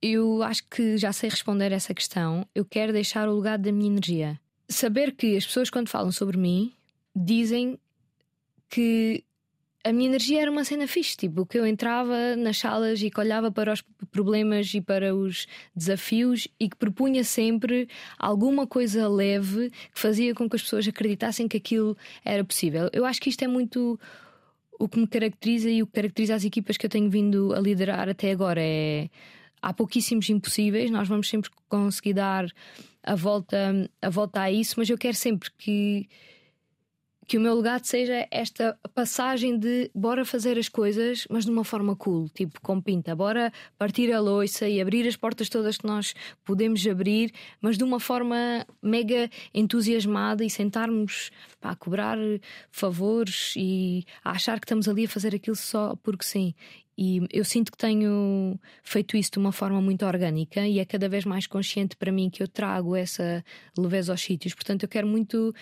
eu 0.00 0.42
acho 0.42 0.66
que 0.70 0.96
já 0.96 1.12
sei 1.12 1.28
responder 1.28 1.70
essa 1.70 1.92
questão. 1.92 2.46
Eu 2.54 2.64
quero 2.64 2.94
deixar 2.94 3.28
o 3.28 3.36
legado 3.36 3.64
da 3.64 3.70
minha 3.70 3.90
energia. 3.90 4.40
Saber 4.70 5.12
que 5.12 5.36
as 5.36 5.44
pessoas, 5.44 5.68
quando 5.68 5.90
falam 5.90 6.10
sobre 6.10 6.38
mim, 6.38 6.72
dizem 7.14 7.78
que 8.70 9.22
a 9.84 9.92
minha 9.92 10.08
energia 10.08 10.40
era 10.40 10.50
uma 10.50 10.64
cena 10.64 10.86
fixe, 10.86 11.14
tipo, 11.14 11.44
que 11.44 11.58
eu 11.58 11.66
entrava 11.66 12.36
nas 12.36 12.56
salas 12.56 13.02
e 13.02 13.10
que 13.10 13.20
olhava 13.20 13.52
para 13.52 13.74
os 13.74 13.84
problemas 14.10 14.72
e 14.72 14.80
para 14.80 15.14
os 15.14 15.46
desafios 15.76 16.48
e 16.58 16.70
que 16.70 16.76
propunha 16.76 17.22
sempre 17.22 17.86
alguma 18.18 18.66
coisa 18.66 19.06
leve 19.08 19.68
que 19.92 20.00
fazia 20.00 20.34
com 20.34 20.48
que 20.48 20.56
as 20.56 20.62
pessoas 20.62 20.88
acreditassem 20.88 21.46
que 21.46 21.58
aquilo 21.58 21.94
era 22.24 22.42
possível. 22.42 22.88
Eu 22.94 23.04
acho 23.04 23.20
que 23.20 23.28
isto 23.28 23.42
é 23.42 23.46
muito 23.46 24.00
o 24.82 24.88
que 24.88 24.98
me 24.98 25.06
caracteriza 25.06 25.70
e 25.70 25.80
o 25.80 25.86
que 25.86 25.92
caracteriza 25.92 26.34
as 26.34 26.44
equipas 26.44 26.76
que 26.76 26.84
eu 26.84 26.90
tenho 26.90 27.08
vindo 27.08 27.54
a 27.54 27.60
liderar 27.60 28.08
até 28.08 28.32
agora 28.32 28.60
é 28.60 29.08
há 29.62 29.72
pouquíssimos 29.72 30.28
impossíveis, 30.28 30.90
nós 30.90 31.06
vamos 31.06 31.28
sempre 31.28 31.48
conseguir 31.68 32.14
dar 32.14 32.46
a 33.00 33.14
volta, 33.14 33.88
a 34.02 34.10
volta 34.10 34.40
a 34.40 34.50
isso, 34.50 34.74
mas 34.76 34.90
eu 34.90 34.98
quero 34.98 35.16
sempre 35.16 35.50
que 35.56 36.08
que 37.26 37.38
o 37.38 37.40
meu 37.40 37.54
legado 37.54 37.84
seja 37.84 38.26
esta 38.30 38.78
passagem 38.94 39.58
de 39.58 39.90
bora 39.94 40.24
fazer 40.24 40.58
as 40.58 40.68
coisas, 40.68 41.26
mas 41.30 41.44
de 41.44 41.50
uma 41.50 41.64
forma 41.64 41.94
cool, 41.94 42.28
tipo 42.28 42.60
com 42.60 42.80
pinta, 42.80 43.14
bora 43.14 43.52
partir 43.78 44.12
a 44.12 44.20
loiça 44.20 44.68
e 44.68 44.80
abrir 44.80 45.06
as 45.06 45.16
portas 45.16 45.48
todas 45.48 45.78
que 45.78 45.86
nós 45.86 46.14
podemos 46.44 46.86
abrir, 46.86 47.32
mas 47.60 47.78
de 47.78 47.84
uma 47.84 48.00
forma 48.00 48.66
mega 48.82 49.30
entusiasmada 49.54 50.44
e 50.44 50.50
sentarmos 50.50 51.30
a 51.60 51.74
cobrar 51.76 52.18
favores 52.70 53.54
e 53.56 54.04
a 54.24 54.32
achar 54.32 54.58
que 54.58 54.66
estamos 54.66 54.88
ali 54.88 55.04
a 55.04 55.08
fazer 55.08 55.34
aquilo 55.34 55.56
só 55.56 55.96
porque 56.02 56.24
sim. 56.24 56.54
E 56.96 57.26
eu 57.32 57.44
sinto 57.44 57.72
que 57.72 57.78
tenho 57.78 58.58
feito 58.82 59.16
isso 59.16 59.32
de 59.32 59.38
uma 59.38 59.52
forma 59.52 59.80
muito 59.80 60.04
orgânica 60.04 60.66
e 60.66 60.78
é 60.78 60.84
cada 60.84 61.08
vez 61.08 61.24
mais 61.24 61.46
consciente 61.46 61.96
para 61.96 62.12
mim 62.12 62.28
que 62.28 62.42
eu 62.42 62.48
trago 62.48 62.94
essa 62.94 63.42
leveza 63.76 64.12
aos 64.12 64.20
sítios. 64.20 64.54
Portanto, 64.54 64.82
eu 64.82 64.88
quero 64.88 65.06
muito 65.06 65.54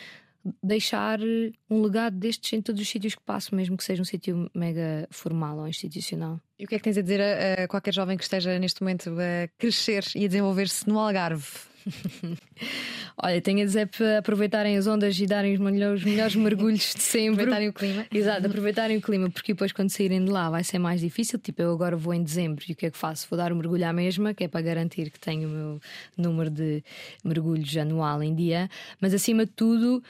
deixar 0.63 1.21
um 1.69 1.83
legado 1.83 2.17
destes 2.17 2.53
em 2.53 2.63
todos 2.63 2.81
os 2.81 2.89
sítios 2.89 3.15
que 3.15 3.23
passo, 3.23 3.55
mesmo 3.55 3.77
que 3.77 3.85
seja 3.85 4.01
um 4.01 4.05
sítio 4.05 4.51
mega 4.55 5.07
formal 5.11 5.59
ou 5.59 5.69
institucional. 5.69 6.41
E 6.59 6.65
o 6.65 6.69
que 6.69 6.75
é 6.75 6.79
que 6.79 6.85
tens 6.85 6.99
a 6.99 7.03
dizer 7.03 7.21
a, 7.21 7.65
a 7.65 7.69
qualquer 7.69 7.93
jovem 7.95 8.17
que 8.17 8.23
esteja 8.23 8.59
neste 8.59 8.83
momento 8.83 9.11
a 9.11 9.49
crescer 9.59 10.05
e 10.15 10.25
a 10.25 10.29
desenvolver-se 10.29 10.89
no 10.89 10.99
Algarve? 10.99 11.70
Olha, 13.23 13.41
tenho 13.41 13.63
a 13.63 13.65
dizer 13.65 13.87
para 13.89 14.19
aproveitarem 14.19 14.77
as 14.77 14.87
ondas 14.87 15.19
e 15.19 15.27
darem 15.27 15.55
os 15.55 15.61
melhores, 15.61 16.03
melhores 16.05 16.35
mergulhos 16.35 16.95
de 16.95 17.03
sempre. 17.03 17.43
aproveitarem 17.43 17.69
o 17.69 17.73
clima. 17.73 18.07
Exato, 18.13 18.47
aproveitarem 18.47 18.97
o 18.97 19.01
clima, 19.01 19.31
porque 19.31 19.53
depois 19.53 19.73
quando 19.73 19.91
saírem 19.91 20.25
de 20.25 20.31
lá 20.31 20.51
vai 20.51 20.65
ser 20.65 20.79
mais 20.79 21.01
difícil. 21.01 21.39
Tipo, 21.39 21.63
eu 21.63 21.73
agora 21.73 21.97
vou 21.97 22.15
em 22.15 22.23
dezembro 22.23 22.65
e 22.69 22.73
o 22.73 22.77
que 22.77 22.87
é 22.87 22.91
que 22.91 22.99
faço? 22.99 23.27
Vou 23.29 23.37
dar 23.37 23.53
o 23.53 23.55
um 23.55 23.59
mergulho 23.59 23.87
à 23.87 23.93
mesma, 23.93 24.33
que 24.35 24.45
é 24.45 24.49
para 24.49 24.63
garantir 24.63 25.11
que 25.11 25.21
tenho 25.21 25.49
o 25.49 25.53
meu 25.53 25.81
número 26.17 26.51
de 26.51 26.83
mergulhos 27.25 27.77
anual 27.77 28.23
em 28.23 28.35
dia. 28.35 28.69
Mas 29.01 29.13
acima 29.15 29.45
de 29.45 29.53
tudo, 29.53 30.03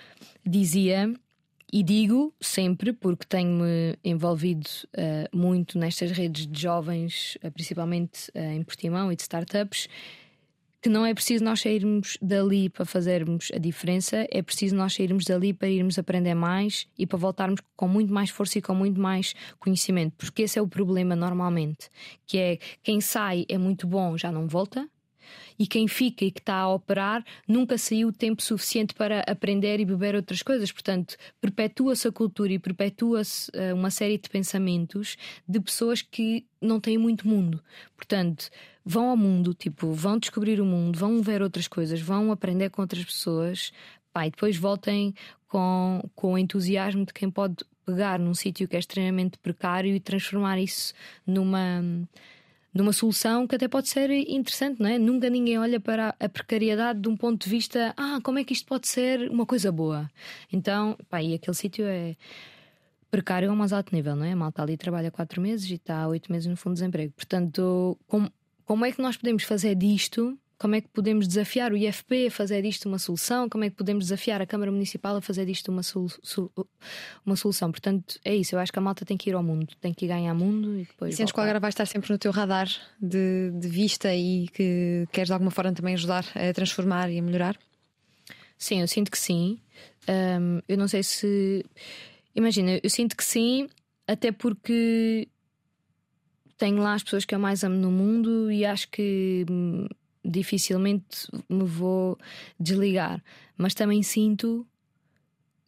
dizia. 0.45 1.13
E 1.73 1.85
digo 1.85 2.35
sempre, 2.41 2.93
porque 2.93 3.25
tenho-me 3.25 3.97
envolvido 4.03 4.69
uh, 4.89 5.37
muito 5.37 5.79
nestas 5.79 6.11
redes 6.11 6.45
de 6.45 6.61
jovens, 6.61 7.39
uh, 7.45 7.51
principalmente 7.53 8.29
uh, 8.35 8.41
em 8.41 8.63
Portimão 8.65 9.13
e 9.13 9.15
de 9.15 9.23
startups, 9.23 9.87
que 10.81 10.89
não 10.89 11.05
é 11.05 11.13
preciso 11.13 11.45
nós 11.45 11.61
sairmos 11.61 12.17
dali 12.23 12.69
para 12.69 12.85
fazermos 12.85 13.51
a 13.55 13.59
diferença, 13.59 14.27
é 14.31 14.43
preciso 14.43 14.75
nós 14.75 14.95
sairmos 14.95 15.25
dali 15.25 15.53
para 15.53 15.69
irmos 15.69 15.99
aprender 15.99 16.35
mais 16.35 16.87
e 16.99 17.07
para 17.07 17.19
voltarmos 17.19 17.61
com 17.77 17.87
muito 17.87 18.13
mais 18.13 18.31
força 18.31 18.59
e 18.59 18.63
com 18.63 18.75
muito 18.75 19.01
mais 19.01 19.35
conhecimento, 19.59 20.15
porque 20.17 20.43
esse 20.43 20.59
é 20.59 20.63
o 20.63 20.69
problema 20.69 21.15
normalmente, 21.15 21.91
que 22.27 22.39
é 22.39 22.59
quem 22.83 23.01
sai 23.01 23.45
é 23.49 23.59
muito 23.59 23.87
bom, 23.87 24.17
já 24.17 24.33
não 24.33 24.47
volta. 24.47 24.89
E 25.59 25.67
quem 25.67 25.87
fica 25.87 26.25
e 26.25 26.31
que 26.31 26.41
está 26.41 26.55
a 26.57 26.73
operar 26.73 27.25
nunca 27.47 27.77
saiu 27.77 28.11
tempo 28.11 28.43
suficiente 28.43 28.95
para 28.95 29.21
aprender 29.21 29.79
e 29.79 29.85
beber 29.85 30.15
outras 30.15 30.43
coisas. 30.43 30.73
Portanto, 30.73 31.17
perpetua-se 31.41 32.09
a 32.09 32.13
cultura 32.13 32.53
e 32.53 32.59
perpetua-se 32.59 33.51
uh, 33.51 33.75
uma 33.75 33.91
série 33.91 34.17
de 34.17 34.29
pensamentos 34.29 35.17
de 35.47 35.61
pessoas 35.61 36.03
que 36.03 36.47
não 36.61 36.81
têm 36.81 36.97
muito 36.97 37.29
mundo. 37.29 37.63
Portanto, 37.95 38.51
vão 38.85 39.11
ao 39.11 39.17
mundo, 39.17 39.55
tipo, 39.55 39.93
vão 39.93 40.19
descobrir 40.19 40.61
o 40.61 40.65
mundo, 40.65 40.99
vão 40.99 41.23
ver 41.23 41.43
outras 41.43 41.69
coisas, 41.69 42.01
vão 42.01 42.33
aprender 42.33 42.71
com 42.71 42.83
outras 42.83 43.05
pessoas, 43.05 43.73
pá, 44.13 44.27
e 44.27 44.31
depois 44.31 44.57
voltem 44.57 45.15
com, 45.49 46.03
com 46.15 46.35
o 46.35 46.39
entusiasmo 46.39 47.05
de 47.05 47.13
quem 47.13 47.31
pode 47.31 47.57
pegar 47.85 48.19
num 48.19 48.35
sítio 48.35 48.69
que 48.69 48.77
é 48.77 48.79
extremamente 48.79 49.39
precário 49.39 49.95
e 49.95 50.01
transformar 50.01 50.59
isso 50.59 50.95
numa 51.27 51.83
numa 52.73 52.93
solução 52.93 53.47
que 53.49 53.57
até 53.57 53.67
pode 53.67 53.89
ser 53.89 54.11
interessante, 54.11 54.81
não 54.81 54.89
é? 54.89 54.97
Nunca 54.97 55.29
ninguém 55.29 55.59
olha 55.59 55.81
para 55.81 56.15
a 56.21 56.29
precariedade 56.29 57.01
de 57.01 57.09
um 57.09 57.17
ponto 57.17 57.45
de 57.45 57.51
vista, 57.51 57.93
ah, 57.97 58.21
como 58.23 58.39
é 58.39 58.45
que 58.45 58.53
isto 58.53 58.67
pode 58.67 58.87
ser 58.87 59.29
uma 59.29 59.45
coisa 59.45 59.73
boa? 59.73 60.09
Então, 60.53 60.97
pá, 61.09 61.21
e 61.21 61.35
aquele 61.35 61.57
sítio 61.57 61.85
é 61.85 62.17
precário 63.11 63.51
ao 63.51 63.57
mais 63.57 63.73
alto 63.73 63.95
nível, 63.95 64.15
não 64.15 64.25
é? 64.25 64.33
A 64.33 64.37
malta 64.37 64.63
ali 64.63 64.77
trabalha 64.77 65.11
quatro 65.11 65.43
meses 65.43 65.69
e 65.69 65.75
está 65.75 66.07
oito 66.07 66.31
meses 66.31 66.47
no 66.47 66.57
fundo 66.57 66.75
de 66.75 66.81
desemprego. 66.81 67.13
Portanto, 67.17 67.99
como, 68.07 68.31
como 68.71 68.87
é 68.87 68.93
que 68.93 69.03
nós 69.03 69.17
podemos 69.17 69.43
fazer 69.43 69.75
disto? 69.75 70.39
Como 70.57 70.77
é 70.77 70.81
que 70.81 70.87
podemos 70.87 71.27
desafiar 71.27 71.73
o 71.73 71.77
IFP 71.77 72.29
a 72.29 72.31
fazer 72.31 72.63
disto 72.63 72.89
uma 72.89 73.01
solução? 73.01 73.49
Como 73.49 73.65
é 73.65 73.69
que 73.69 73.75
podemos 73.75 74.05
desafiar 74.05 74.41
a 74.41 74.47
Câmara 74.47 74.71
Municipal 74.71 75.17
a 75.17 75.21
fazer 75.21 75.45
disto 75.45 75.73
uma, 75.73 75.83
solu 75.83 76.09
uma 77.27 77.35
solução? 77.35 77.73
Portanto, 77.73 78.21
é 78.25 78.33
isso. 78.33 78.55
Eu 78.55 78.61
acho 78.61 78.71
que 78.71 78.79
a 78.79 78.81
malta 78.81 79.05
tem 79.05 79.17
que 79.17 79.29
ir 79.29 79.33
ao 79.33 79.43
mundo, 79.43 79.75
tem 79.81 79.93
que 79.93 80.05
ir 80.05 80.09
ganhar 80.09 80.33
mundo 80.35 80.79
e 80.79 80.85
depois. 80.85 81.15
E 81.15 81.17
sentes 81.17 81.33
que 81.33 81.41
Algarve 81.41 81.59
vai 81.59 81.71
estar 81.71 81.85
sempre 81.85 82.13
no 82.13 82.17
teu 82.17 82.31
radar 82.31 82.69
de, 83.03 83.51
de 83.55 83.69
vista 83.69 84.15
e 84.15 84.47
que 84.55 85.05
queres 85.11 85.27
de 85.27 85.33
alguma 85.33 85.51
forma 85.51 85.73
também 85.73 85.95
ajudar 85.95 86.25
a 86.37 86.53
transformar 86.53 87.11
e 87.11 87.19
a 87.19 87.23
melhorar? 87.23 87.59
Sim, 88.57 88.83
eu 88.83 88.87
sinto 88.87 89.11
que 89.11 89.19
sim. 89.19 89.59
Um, 90.09 90.61
eu 90.69 90.79
não 90.79 90.87
sei 90.87 91.03
se. 91.03 91.67
Imagina, 92.37 92.79
eu 92.81 92.89
sinto 92.89 93.17
que 93.17 93.25
sim, 93.25 93.69
até 94.07 94.31
porque 94.31 95.27
tenho 96.61 96.83
lá 96.83 96.93
as 96.93 97.03
pessoas 97.03 97.25
que 97.25 97.35
eu 97.35 97.39
mais 97.39 97.65
amo 97.65 97.77
no 97.77 97.91
mundo 97.91 98.53
e 98.53 98.67
acho 98.67 98.89
que 98.91 99.47
hum, 99.51 99.89
dificilmente 100.23 101.27
me 101.49 101.65
vou 101.65 102.19
desligar. 102.59 103.25
Mas 103.57 103.73
também 103.73 104.03
sinto 104.03 104.67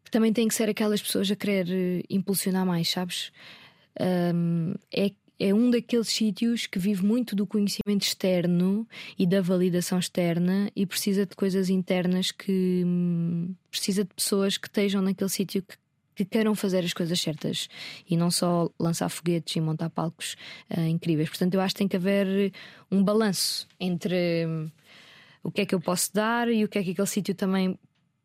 que 0.04 0.10
também 0.10 0.34
tem 0.34 0.46
que 0.46 0.54
ser 0.54 0.68
aquelas 0.68 1.00
pessoas 1.00 1.30
a 1.30 1.36
querer 1.36 1.66
eh, 1.70 2.02
impulsionar 2.10 2.66
mais, 2.66 2.90
sabes? 2.90 3.32
Um, 3.98 4.74
é, 4.94 5.12
é 5.38 5.54
um 5.54 5.70
daqueles 5.70 6.08
sítios 6.08 6.66
que 6.66 6.78
vive 6.78 7.02
muito 7.04 7.34
do 7.34 7.46
conhecimento 7.46 8.02
externo 8.02 8.86
e 9.18 9.26
da 9.26 9.40
validação 9.40 9.98
externa 9.98 10.70
e 10.76 10.84
precisa 10.84 11.24
de 11.24 11.34
coisas 11.34 11.70
internas 11.70 12.30
que 12.30 12.82
hum, 12.84 13.54
precisa 13.70 14.04
de 14.04 14.14
pessoas 14.14 14.58
que 14.58 14.68
estejam 14.68 15.00
naquele 15.00 15.30
sítio 15.30 15.62
que 15.62 15.74
que 16.24 16.30
queiram 16.30 16.54
fazer 16.54 16.84
as 16.84 16.92
coisas 16.92 17.20
certas 17.20 17.68
e 18.08 18.16
não 18.16 18.30
só 18.30 18.70
lançar 18.78 19.08
foguetes 19.08 19.56
e 19.56 19.60
montar 19.60 19.90
palcos 19.90 20.36
uh, 20.76 20.80
incríveis. 20.80 21.28
Portanto, 21.28 21.54
eu 21.54 21.60
acho 21.60 21.74
que 21.74 21.78
tem 21.78 21.88
que 21.88 21.96
haver 21.96 22.52
um 22.90 23.02
balanço 23.02 23.66
entre 23.78 24.46
hum, 24.46 24.70
o 25.42 25.50
que 25.50 25.62
é 25.62 25.66
que 25.66 25.74
eu 25.74 25.80
posso 25.80 26.12
dar 26.12 26.48
e 26.48 26.64
o 26.64 26.68
que 26.68 26.78
é 26.78 26.82
que 26.82 26.90
aquele 26.92 27.06
sítio 27.06 27.34
também 27.34 27.78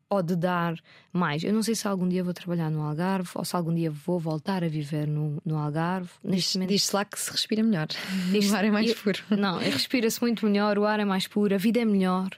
pode 0.08 0.34
dar 0.36 0.74
mais. 1.12 1.44
Eu 1.44 1.52
não 1.52 1.62
sei 1.62 1.74
se 1.74 1.86
algum 1.86 2.08
dia 2.08 2.24
vou 2.24 2.32
trabalhar 2.32 2.70
no 2.70 2.82
Algarve 2.82 3.28
ou 3.34 3.44
se 3.44 3.54
algum 3.54 3.74
dia 3.74 3.90
vou 3.90 4.18
voltar 4.18 4.64
a 4.64 4.68
viver 4.68 5.06
no, 5.06 5.40
no 5.44 5.56
Algarve. 5.56 6.08
Diz, 6.24 6.54
momento... 6.54 6.70
diz 6.70 6.90
lá 6.92 7.04
que 7.04 7.20
se 7.20 7.30
respira 7.30 7.62
melhor. 7.62 7.88
Diz, 8.30 8.50
o 8.52 8.56
ar 8.56 8.64
é 8.64 8.70
mais 8.70 8.94
puro. 8.94 9.18
Não, 9.30 9.58
respira-se 9.58 10.20
muito 10.20 10.46
melhor, 10.46 10.78
o 10.78 10.84
ar 10.84 10.98
é 10.98 11.04
mais 11.04 11.26
puro, 11.26 11.54
a 11.54 11.58
vida 11.58 11.80
é 11.80 11.84
melhor. 11.84 12.30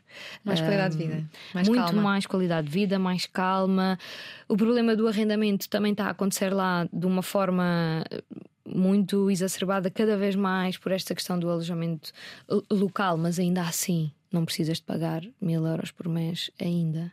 Mais 0.45 0.61
qualidade 0.61 0.97
de 0.97 1.05
vida. 1.05 1.31
Mais 1.55 1.69
muito 1.69 1.85
calma. 1.85 2.03
mais 2.03 2.27
qualidade 2.27 2.67
de 2.67 2.73
vida, 2.73 2.99
mais 2.99 3.27
calma. 3.27 3.99
O 4.49 4.57
problema 4.57 4.97
do 4.97 5.07
arrendamento 5.07 5.69
também 5.69 5.93
está 5.93 6.07
a 6.07 6.11
acontecer 6.11 6.53
lá 6.53 6.89
de 6.93 7.07
uma 7.07 7.23
forma 7.23 8.05
muito 8.67 9.31
exacerbada 9.31 9.91
cada 9.91 10.17
vez 10.17 10.35
mais 10.35 10.77
por 10.77 10.93
esta 10.93 11.15
questão 11.15 11.39
do 11.39 11.49
alojamento 11.49 12.13
local, 12.71 13.17
mas 13.17 13.39
ainda 13.39 13.63
assim 13.63 14.13
não 14.33 14.45
precisas 14.45 14.79
de 14.79 14.85
pagar 14.85 15.23
mil 15.41 15.67
euros 15.67 15.91
por 15.91 16.09
mês 16.09 16.51
ainda 16.61 17.13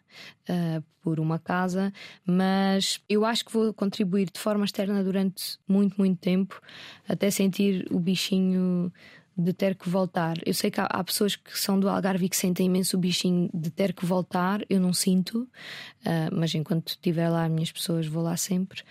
uh, 0.50 0.84
por 1.02 1.20
uma 1.20 1.40
casa, 1.40 1.92
mas 2.26 3.02
eu 3.08 3.26
acho 3.26 3.46
que 3.46 3.52
vou 3.52 3.74
contribuir 3.74 4.30
de 4.32 4.40
forma 4.40 4.66
externa 4.66 5.04
durante 5.04 5.58
muito, 5.68 5.98
muito 5.98 6.20
tempo 6.20 6.62
até 7.08 7.32
sentir 7.32 7.88
o 7.92 8.00
bichinho 8.00 8.92
de 9.38 9.54
ter 9.54 9.76
que 9.76 9.88
voltar. 9.88 10.38
Eu 10.46 10.54
sei 10.54 10.72
que 10.72 10.82
há, 10.82 10.86
há, 10.86 11.04
pessoas 11.04 11.36
que 11.36 11.58
são 11.58 11.80
do 11.80 11.88
Algarve 11.88 12.26
e 12.26 12.30
que 12.30 12.36
sentem 12.36 12.66
imenso 12.66 12.98
o 12.98 13.00
bichinho 13.00 13.50
de 13.54 13.70
ter 13.70 13.94
que 13.94 14.06
voltar, 14.06 14.66
eu 14.70 14.80
não 14.80 14.94
sinto, 14.94 15.42
uh, 15.42 16.34
mas 16.34 16.54
enquanto 16.56 16.90
estiver 16.90 17.30
lá, 17.30 17.46
as 17.46 17.52
minhas 17.52 17.72
pessoas 17.72 18.08
vou 18.08 18.24
lá 18.24 18.36
sempre. 18.36 18.82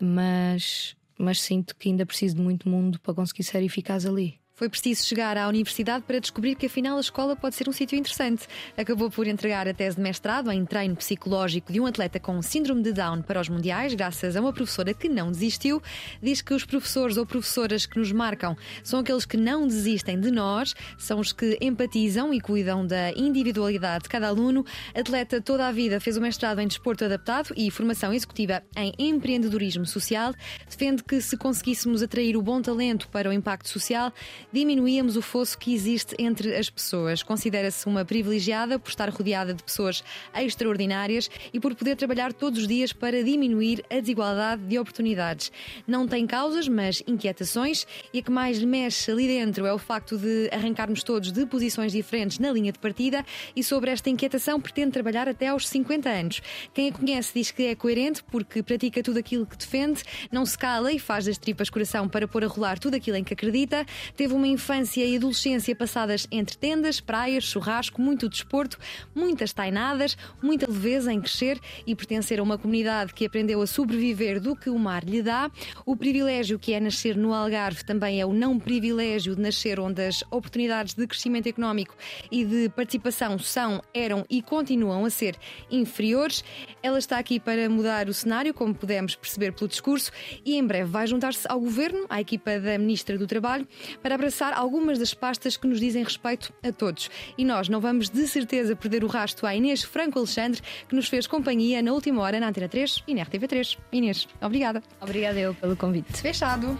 Mas, 0.00 0.96
mas 1.18 1.40
sinto 1.40 1.76
que 1.76 1.90
ainda 1.90 2.06
preciso 2.06 2.36
de 2.36 2.40
muito 2.40 2.68
mundo 2.68 2.98
para 3.00 3.12
conseguir 3.12 3.42
ser 3.44 3.62
eficaz 3.62 4.06
ali. 4.06 4.39
Foi 4.60 4.68
preciso 4.68 5.04
chegar 5.04 5.38
à 5.38 5.48
universidade 5.48 6.04
para 6.06 6.20
descobrir 6.20 6.54
que 6.54 6.66
afinal 6.66 6.98
a 6.98 7.00
escola 7.00 7.34
pode 7.34 7.54
ser 7.54 7.66
um 7.66 7.72
sítio 7.72 7.96
interessante. 7.96 8.46
Acabou 8.76 9.10
por 9.10 9.26
entregar 9.26 9.66
a 9.66 9.72
tese 9.72 9.96
de 9.96 10.02
mestrado 10.02 10.52
em 10.52 10.66
treino 10.66 10.94
psicológico 10.96 11.72
de 11.72 11.80
um 11.80 11.86
atleta 11.86 12.20
com 12.20 12.42
síndrome 12.42 12.82
de 12.82 12.92
Down 12.92 13.22
para 13.22 13.40
os 13.40 13.48
mundiais, 13.48 13.94
graças 13.94 14.36
a 14.36 14.40
uma 14.42 14.52
professora 14.52 14.92
que 14.92 15.08
não 15.08 15.30
desistiu. 15.30 15.82
Diz 16.22 16.42
que 16.42 16.52
os 16.52 16.66
professores 16.66 17.16
ou 17.16 17.24
professoras 17.24 17.86
que 17.86 17.98
nos 17.98 18.12
marcam 18.12 18.54
são 18.84 19.00
aqueles 19.00 19.24
que 19.24 19.38
não 19.38 19.66
desistem 19.66 20.20
de 20.20 20.30
nós, 20.30 20.74
são 20.98 21.20
os 21.20 21.32
que 21.32 21.56
empatizam 21.58 22.34
e 22.34 22.38
cuidam 22.38 22.86
da 22.86 23.12
individualidade 23.12 24.02
de 24.02 24.10
cada 24.10 24.28
aluno. 24.28 24.62
Atleta 24.94 25.40
toda 25.40 25.68
a 25.68 25.72
vida 25.72 25.98
fez 26.00 26.18
o 26.18 26.20
mestrado 26.20 26.60
em 26.60 26.68
desporto 26.68 27.06
adaptado 27.06 27.54
e 27.56 27.70
formação 27.70 28.12
executiva 28.12 28.62
em 28.76 28.92
empreendedorismo 28.98 29.86
social. 29.86 30.34
Defende 30.68 31.02
que 31.02 31.18
se 31.22 31.38
conseguíssemos 31.38 32.02
atrair 32.02 32.36
o 32.36 32.42
bom 32.42 32.60
talento 32.60 33.08
para 33.08 33.30
o 33.30 33.32
impacto 33.32 33.70
social, 33.70 34.12
diminuíamos 34.52 35.16
o 35.16 35.22
fosso 35.22 35.56
que 35.58 35.74
existe 35.74 36.14
entre 36.18 36.56
as 36.56 36.68
pessoas. 36.68 37.22
Considera-se 37.22 37.86
uma 37.86 38.04
privilegiada 38.04 38.78
por 38.78 38.90
estar 38.90 39.08
rodeada 39.08 39.54
de 39.54 39.62
pessoas 39.62 40.02
extraordinárias 40.34 41.30
e 41.52 41.60
por 41.60 41.74
poder 41.74 41.96
trabalhar 41.96 42.32
todos 42.32 42.60
os 42.60 42.68
dias 42.68 42.92
para 42.92 43.22
diminuir 43.22 43.84
a 43.90 44.00
desigualdade 44.00 44.62
de 44.62 44.78
oportunidades. 44.78 45.52
Não 45.86 46.06
tem 46.06 46.26
causas, 46.26 46.68
mas 46.68 47.02
inquietações, 47.06 47.86
e 48.12 48.18
a 48.18 48.22
que 48.22 48.30
mais 48.30 48.58
lhe 48.58 48.66
mexe 48.66 49.10
ali 49.10 49.26
dentro 49.26 49.66
é 49.66 49.72
o 49.72 49.78
facto 49.78 50.16
de 50.16 50.48
arrancarmos 50.52 51.02
todos 51.02 51.32
de 51.32 51.46
posições 51.46 51.92
diferentes 51.92 52.38
na 52.38 52.52
linha 52.52 52.72
de 52.72 52.78
partida 52.78 53.24
e 53.54 53.62
sobre 53.62 53.90
esta 53.90 54.10
inquietação 54.10 54.60
pretende 54.60 54.92
trabalhar 54.92 55.28
até 55.28 55.48
aos 55.48 55.68
50 55.68 56.08
anos. 56.08 56.42
Quem 56.74 56.88
a 56.88 56.92
conhece 56.92 57.32
diz 57.34 57.50
que 57.50 57.64
é 57.64 57.74
coerente 57.74 58.22
porque 58.24 58.62
pratica 58.62 59.02
tudo 59.02 59.18
aquilo 59.18 59.46
que 59.46 59.56
defende, 59.56 60.02
não 60.30 60.44
se 60.44 60.56
cala 60.56 60.92
e 60.92 60.98
faz 60.98 61.26
das 61.26 61.38
tripas 61.38 61.70
coração 61.70 62.08
para 62.08 62.26
pôr 62.26 62.44
a 62.44 62.46
rolar 62.46 62.78
tudo 62.78 62.94
aquilo 62.94 63.16
em 63.16 63.24
que 63.24 63.34
acredita. 63.34 63.84
Teve 64.16 64.34
uma 64.34 64.39
infância 64.46 65.04
e 65.04 65.16
adolescência 65.16 65.74
passadas 65.74 66.26
entre 66.30 66.56
tendas, 66.56 67.00
praias, 67.00 67.44
churrasco, 67.44 68.00
muito 68.00 68.28
desporto, 68.28 68.78
muitas 69.14 69.52
tainadas, 69.52 70.16
muita 70.42 70.70
leveza 70.70 71.12
em 71.12 71.20
crescer 71.20 71.60
e 71.86 71.94
pertencer 71.94 72.40
a 72.40 72.42
uma 72.42 72.58
comunidade 72.58 73.14
que 73.14 73.26
aprendeu 73.26 73.60
a 73.60 73.66
sobreviver 73.66 74.40
do 74.40 74.56
que 74.56 74.70
o 74.70 74.78
mar 74.78 75.04
lhe 75.04 75.22
dá. 75.22 75.50
O 75.84 75.96
privilégio 75.96 76.58
que 76.58 76.72
é 76.72 76.80
nascer 76.80 77.16
no 77.16 77.34
Algarve 77.34 77.84
também 77.84 78.20
é 78.20 78.26
o 78.26 78.32
não 78.32 78.58
privilégio 78.58 79.36
de 79.36 79.42
nascer 79.42 79.78
onde 79.78 80.02
as 80.02 80.22
oportunidades 80.30 80.94
de 80.94 81.06
crescimento 81.06 81.48
económico 81.48 81.94
e 82.30 82.44
de 82.44 82.68
participação 82.70 83.38
são, 83.38 83.82
eram 83.92 84.24
e 84.28 84.42
continuam 84.42 85.04
a 85.04 85.10
ser 85.10 85.36
inferiores. 85.70 86.42
Ela 86.82 86.98
está 86.98 87.18
aqui 87.18 87.38
para 87.38 87.68
mudar 87.68 88.08
o 88.08 88.14
cenário, 88.14 88.54
como 88.54 88.74
pudemos 88.74 89.14
perceber 89.14 89.52
pelo 89.52 89.68
discurso, 89.68 90.10
e 90.44 90.56
em 90.56 90.66
breve 90.66 90.90
vai 90.90 91.06
juntar-se 91.06 91.46
ao 91.48 91.60
governo, 91.60 92.06
à 92.08 92.20
equipa 92.20 92.58
da 92.58 92.78
Ministra 92.78 93.18
do 93.18 93.26
Trabalho, 93.26 93.66
para 94.02 94.14
abraçar 94.14 94.29
algumas 94.54 94.98
das 94.98 95.14
pastas 95.14 95.56
que 95.56 95.66
nos 95.66 95.80
dizem 95.80 96.02
respeito 96.02 96.52
a 96.62 96.72
todos. 96.72 97.10
E 97.36 97.44
nós 97.44 97.68
não 97.68 97.80
vamos 97.80 98.08
de 98.08 98.26
certeza 98.26 98.76
perder 98.76 99.04
o 99.04 99.06
rasto 99.06 99.46
à 99.46 99.54
Inês 99.54 99.82
Franco 99.82 100.18
Alexandre, 100.18 100.60
que 100.88 100.94
nos 100.94 101.08
fez 101.08 101.26
companhia 101.26 101.82
na 101.82 101.92
última 101.92 102.22
hora 102.22 102.40
na 102.40 102.48
Antena 102.48 102.68
3 102.68 103.04
e 103.06 103.14
na 103.14 103.24
RTV3. 103.24 103.78
Inês, 103.92 104.28
obrigada. 104.40 104.82
Obrigada 105.00 105.38
eu 105.38 105.54
pelo 105.54 105.76
convite. 105.76 106.12
Fechado. 106.12 106.78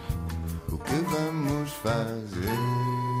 O 0.69 0.77
que 0.77 0.95
vamos 0.95 1.69
fazer? 1.71 3.20